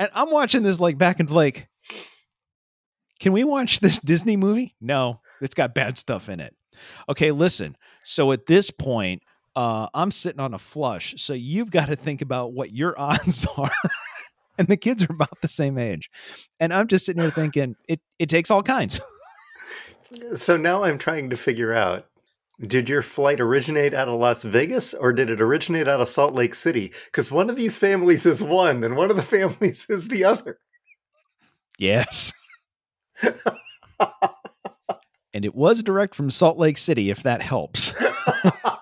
And 0.00 0.10
I'm 0.14 0.30
watching 0.30 0.62
this 0.62 0.80
like 0.80 0.96
back 0.96 1.20
and 1.20 1.30
like, 1.30 1.68
can 3.20 3.32
we 3.32 3.44
watch 3.44 3.80
this 3.80 4.00
Disney 4.00 4.36
movie? 4.36 4.74
No, 4.80 5.20
it's 5.42 5.54
got 5.54 5.74
bad 5.74 5.98
stuff 5.98 6.30
in 6.30 6.40
it. 6.40 6.56
Okay, 7.08 7.30
listen. 7.32 7.76
So 8.02 8.32
at 8.32 8.46
this 8.46 8.70
point, 8.70 9.22
uh, 9.54 9.88
I'm 9.92 10.10
sitting 10.10 10.40
on 10.40 10.54
a 10.54 10.58
flush. 10.58 11.14
So 11.18 11.34
you've 11.34 11.70
got 11.70 11.88
to 11.88 11.96
think 11.96 12.22
about 12.22 12.54
what 12.54 12.72
your 12.72 12.94
odds 12.98 13.46
are. 13.58 13.70
and 14.58 14.68
the 14.68 14.78
kids 14.78 15.02
are 15.04 15.12
about 15.12 15.38
the 15.42 15.48
same 15.48 15.76
age. 15.76 16.10
And 16.58 16.72
I'm 16.72 16.88
just 16.88 17.04
sitting 17.04 17.22
here 17.22 17.30
thinking 17.30 17.76
it, 17.86 18.00
it 18.18 18.30
takes 18.30 18.50
all 18.50 18.62
kinds. 18.62 19.02
so 20.34 20.56
now 20.56 20.84
I'm 20.84 20.96
trying 20.96 21.28
to 21.28 21.36
figure 21.36 21.74
out 21.74 22.06
did 22.66 22.88
your 22.88 23.02
flight 23.02 23.40
originate 23.40 23.94
out 23.94 24.08
of 24.08 24.18
Las 24.18 24.42
Vegas 24.42 24.94
or 24.94 25.12
did 25.12 25.30
it 25.30 25.40
originate 25.40 25.88
out 25.88 26.00
of 26.00 26.08
Salt 26.08 26.34
Lake 26.34 26.54
City? 26.54 26.92
Because 27.06 27.30
one 27.30 27.48
of 27.48 27.56
these 27.56 27.76
families 27.76 28.26
is 28.26 28.42
one 28.42 28.84
and 28.84 28.96
one 28.96 29.10
of 29.10 29.16
the 29.16 29.22
families 29.50 29.86
is 29.88 30.08
the 30.08 30.24
other. 30.24 30.58
Yes. 31.78 32.32
and 35.32 35.44
it 35.44 35.54
was 35.54 35.82
direct 35.82 36.14
from 36.14 36.30
Salt 36.30 36.58
Lake 36.58 36.76
City, 36.76 37.10
if 37.10 37.22
that 37.22 37.40
helps. 37.40 37.94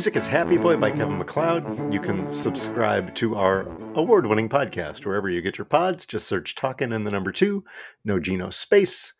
music 0.00 0.16
is 0.16 0.26
Happy 0.26 0.56
Boy 0.56 0.78
by 0.78 0.90
Kevin 0.90 1.18
MacLeod. 1.18 1.92
You 1.92 2.00
can 2.00 2.26
subscribe 2.26 3.14
to 3.16 3.36
our 3.36 3.68
award 3.92 4.24
winning 4.24 4.48
podcast 4.48 5.04
wherever 5.04 5.28
you 5.28 5.42
get 5.42 5.58
your 5.58 5.66
pods. 5.66 6.06
Just 6.06 6.26
search 6.26 6.54
Talking 6.54 6.90
in 6.90 7.04
the 7.04 7.10
number 7.10 7.30
two, 7.30 7.64
no 8.02 8.18
Geno 8.18 8.48
space. 8.48 9.12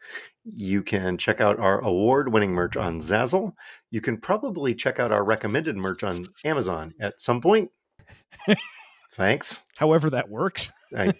You 0.42 0.82
can 0.82 1.18
check 1.18 1.38
out 1.38 1.60
our 1.60 1.80
award 1.84 2.32
winning 2.32 2.52
merch 2.52 2.78
on 2.78 2.98
Zazzle. 2.98 3.52
You 3.90 4.00
can 4.00 4.16
probably 4.16 4.74
check 4.74 4.98
out 4.98 5.12
our 5.12 5.22
recommended 5.22 5.76
merch 5.76 6.02
on 6.02 6.24
Amazon 6.46 6.94
at 6.98 7.20
some 7.20 7.42
point. 7.42 7.70
Thanks. 9.12 9.64
However, 9.76 10.08
that 10.08 10.30
works. 10.30 10.72
I, 10.96 11.12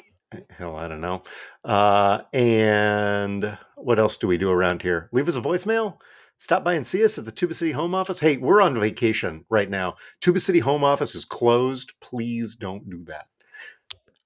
hell, 0.49 0.75
I 0.75 0.89
don't 0.89 1.03
know. 1.03 1.23
Uh, 1.63 2.23
and 2.33 3.59
what 3.77 3.99
else 3.99 4.17
do 4.17 4.27
we 4.27 4.39
do 4.39 4.51
around 4.51 4.81
here? 4.81 5.11
Leave 5.13 5.29
us 5.29 5.37
a 5.37 5.43
voicemail 5.43 5.99
stop 6.41 6.65
by 6.65 6.75
and 6.75 6.87
see 6.87 7.05
us 7.05 7.19
at 7.19 7.25
the 7.25 7.31
Tuba 7.31 7.55
City 7.55 7.71
Home 7.71 7.95
Office. 7.95 8.19
Hey, 8.19 8.37
we're 8.39 8.61
on 8.61 8.79
vacation 8.81 9.45
right 9.49 9.71
now. 9.71 9.95
Tuba 10.21 10.41
City 10.41 10.59
Home 10.59 10.83
Office 10.83 11.15
is 11.15 11.25
closed. 11.25 11.93
Please 12.01 12.57
don't 12.57 12.91
do 12.91 13.05
that. 13.05 13.29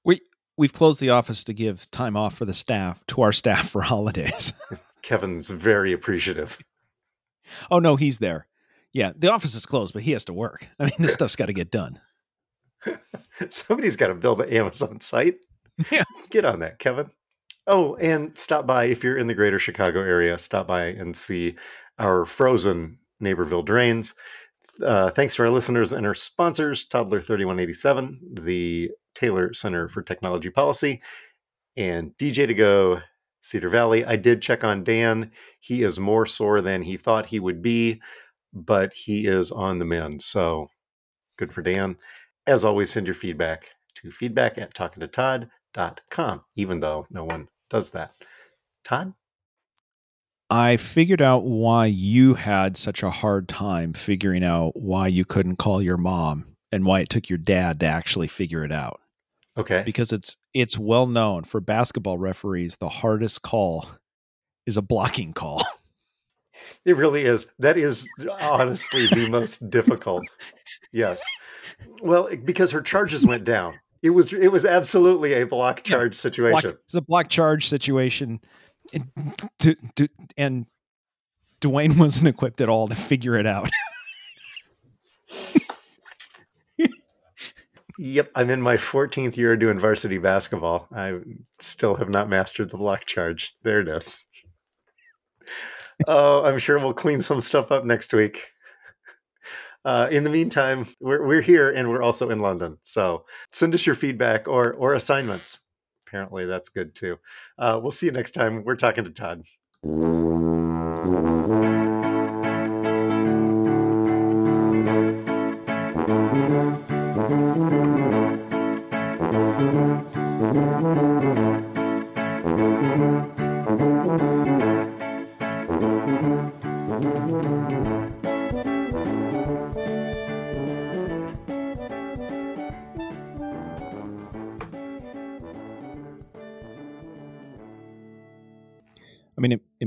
We 0.05 0.23
we've 0.57 0.73
closed 0.73 1.01
the 1.01 1.11
office 1.11 1.45
to 1.45 1.53
give 1.53 1.91
time 1.91 2.17
off 2.17 2.35
for 2.35 2.47
the 2.47 2.55
staff 2.55 3.05
to 3.09 3.21
our 3.21 3.33
staff 3.43 3.69
for 3.69 3.83
holidays. 3.83 4.55
Kevin's 5.03 5.51
very 5.51 5.93
appreciative. 5.93 6.59
Oh 7.71 7.79
no, 7.79 7.97
he's 7.97 8.19
there. 8.19 8.47
Yeah, 8.93 9.13
the 9.15 9.31
office 9.31 9.55
is 9.55 9.67
closed, 9.67 9.93
but 9.93 10.05
he 10.05 10.13
has 10.13 10.25
to 10.27 10.33
work. 10.33 10.69
I 10.79 10.85
mean, 10.85 10.95
this 10.99 11.13
stuff's 11.15 11.37
got 11.37 11.47
to 11.47 11.53
get 11.53 11.71
done. 11.71 12.01
Somebody's 13.51 13.97
got 13.97 14.09
to 14.09 14.15
build 14.15 14.41
an 14.41 14.51
Amazon 14.51 15.01
site. 15.01 15.37
Yeah. 15.91 16.05
Get 16.31 16.45
on 16.45 16.61
that, 16.61 16.79
Kevin. 16.79 17.11
Oh, 17.67 17.97
and 17.97 18.37
stop 18.37 18.67
by 18.67 18.85
if 18.85 19.03
you're 19.03 19.17
in 19.17 19.27
the 19.27 19.35
greater 19.35 19.59
Chicago 19.59 20.01
area, 20.01 20.39
stop 20.39 20.67
by 20.67 20.87
and 20.87 21.17
see 21.17 21.57
our 21.99 22.25
frozen 22.25 22.99
Naperville 23.21 23.63
drains. 23.63 24.15
Uh, 24.85 25.11
thanks 25.11 25.37
to 25.37 25.43
our 25.43 25.51
listeners 25.51 25.93
and 25.93 26.07
our 26.07 26.15
sponsors, 26.15 26.85
Toddler 26.85 27.21
3187, 27.21 28.21
the 28.43 28.91
Taylor 29.15 29.55
Center 29.55 29.89
for 29.89 30.03
Technology 30.03 30.51
Policy, 30.51 31.01
and 31.77 32.13
DJ 32.19 32.47
to 32.47 32.55
Go, 32.55 33.01
Cedar 33.41 33.69
Valley. 33.69 34.05
I 34.05 34.17
did 34.17 34.43
check 34.43 34.65
on 34.65 34.85
Dan. 34.85 35.31
He 35.61 35.83
is 35.83 36.01
more 36.01 36.27
sore 36.27 36.61
than 36.61 36.83
he 36.83 36.97
thought 36.97 37.27
he 37.27 37.39
would 37.39 37.63
be, 37.63 38.01
but 38.53 38.93
he 38.95 39.27
is 39.27 39.53
on 39.53 39.79
the 39.79 39.85
mend. 39.85 40.25
So 40.25 40.69
good 41.39 41.53
for 41.53 41.63
Dan. 41.63 41.97
As 42.47 42.65
always, 42.65 42.91
send 42.91 43.07
your 43.07 43.15
feedback 43.15 43.71
to 43.97 44.11
feedback 44.11 44.59
at 44.59 44.75
talkingtotodd.com, 44.75 46.43
even 46.57 46.81
though 46.81 47.07
no 47.11 47.25
one 47.25 47.49
does 47.71 47.91
that. 47.91 48.15
Todd? 48.85 49.15
I 50.55 50.77
figured 50.77 51.21
out 51.21 51.43
why 51.43 51.87
you 51.87 52.35
had 52.35 52.77
such 52.77 53.03
a 53.03 53.11
hard 53.11 53.49
time 53.49 53.93
figuring 53.93 54.45
out 54.45 54.77
why 54.77 55.09
you 55.09 55.25
couldn't 55.25 55.57
call 55.57 55.83
your 55.83 55.97
mom 55.97 56.45
and 56.71 56.85
why 56.85 57.01
it 57.01 57.09
took 57.09 57.29
your 57.29 57.39
dad 57.39 57.81
to 57.81 57.87
actually 57.87 58.29
figure 58.29 58.63
it 58.63 58.71
out. 58.71 59.01
Okay. 59.59 59.83
Because 59.85 60.13
it's 60.13 60.37
it's 60.53 60.79
well 60.79 61.09
known 61.09 61.43
for 61.43 61.61
basketball 61.61 62.19
referees 62.19 62.77
the 62.77 62.89
hardest 62.89 63.43
call 63.43 63.89
is 64.65 64.77
a 64.77 64.83
blocking 64.83 65.33
call. 65.33 65.61
It 66.85 66.97
really 66.97 67.23
is. 67.25 67.49
That 67.59 67.77
is 67.77 68.07
honestly 68.41 69.09
the 69.09 69.29
most 69.31 69.69
difficult. 69.71 70.23
Yes. 70.93 71.21
Well, 72.01 72.29
because 72.45 72.71
her 72.71 72.81
charges 72.81 73.27
went 73.27 73.43
down. 73.43 73.75
It 74.03 74.11
was 74.11 74.33
it 74.33 74.53
was 74.53 74.65
absolutely 74.65 75.33
a 75.33 75.47
block 75.47 75.83
charge 75.83 76.15
yeah, 76.15 76.21
situation. 76.21 76.61
Block, 76.71 76.79
it's 76.85 76.95
a 76.95 77.01
block 77.01 77.29
charge 77.29 77.69
situation 77.69 78.39
and, 78.93 79.11
and 80.37 80.67
Dwayne 81.61 81.97
wasn't 82.01 82.29
equipped 82.29 82.61
at 82.61 82.69
all 82.69 82.89
to 82.89 82.95
figure 82.95 83.37
it 83.37 83.47
out. 83.47 83.71
yep, 87.99 88.31
I'm 88.35 88.51
in 88.51 88.61
my 88.61 88.77
14th 88.77 89.37
year 89.37 89.57
doing 89.57 89.79
varsity 89.79 90.19
basketball. 90.19 90.89
I 90.95 91.21
still 91.59 91.95
have 91.97 92.11
not 92.11 92.29
mastered 92.29 92.71
the 92.71 92.77
block 92.77 93.07
charge. 93.07 93.57
There 93.63 93.81
it 93.81 93.89
is. 93.89 94.27
oh, 96.07 96.45
I'm 96.45 96.59
sure 96.59 96.79
we'll 96.79 96.95
clean 96.95 97.23
some 97.23 97.41
stuff 97.41 97.73
up 97.73 97.85
next 97.85 98.13
week. 98.13 98.49
Uh, 99.85 100.09
in 100.11 100.25
the 100.25 100.31
meantime, 100.31 100.87
we're 100.99 101.27
we're 101.27 101.43
here 101.43 101.71
and 101.71 101.91
we're 101.91 102.01
also 102.01 102.31
in 102.31 102.41
London. 102.41 102.79
So 102.85 103.27
send 103.53 103.75
us 103.75 103.85
your 103.85 103.95
feedback 103.95 104.49
or 104.49 104.73
or 104.73 104.95
assignments 104.95 105.61
apparently 106.15 106.47
that's 106.47 106.69
good 106.69 106.95
too. 106.95 107.19
Uh, 107.59 107.81
we'll 107.83 107.91
see 107.91 108.07
you 108.07 108.13
next 108.13 108.33
time. 108.33 108.63
We're 108.63 108.77
talking 108.77 109.03
to 109.03 109.11
Todd. 109.11 109.43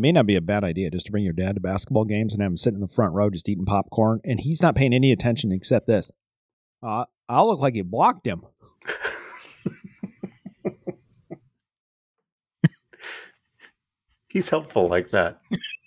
May 0.08 0.14
not 0.14 0.26
be 0.26 0.38
a 0.38 0.41
bad 0.41 0.64
idea 0.64 0.89
just 0.89 1.05
to 1.05 1.12
bring 1.12 1.26
your 1.26 1.34
dad 1.34 1.55
to 1.55 1.62
basketball 1.62 2.05
games 2.05 2.32
and 2.32 2.41
have 2.41 2.51
him 2.51 2.55
sitting 2.55 2.78
in 2.78 2.82
the 2.82 2.88
front 2.88 3.14
row 3.14 3.30
just 3.30 3.49
eating 3.49 3.66
popcorn, 3.66 4.22
and 4.24 4.39
he's 4.39 4.62
not 4.62 4.74
paying 4.74 4.93
any 4.93 5.12
attention 5.12 5.51
except 5.51 5.86
this. 5.86 6.10
Uh, 6.82 7.03
I'll 7.28 7.47
look 7.47 7.60
like 7.60 7.76
you 7.76 7.84
blocked 7.84 8.26
him. 8.26 8.43
He's 14.30 14.47
helpful 14.47 14.88
like 14.88 15.12
that. 15.12 15.41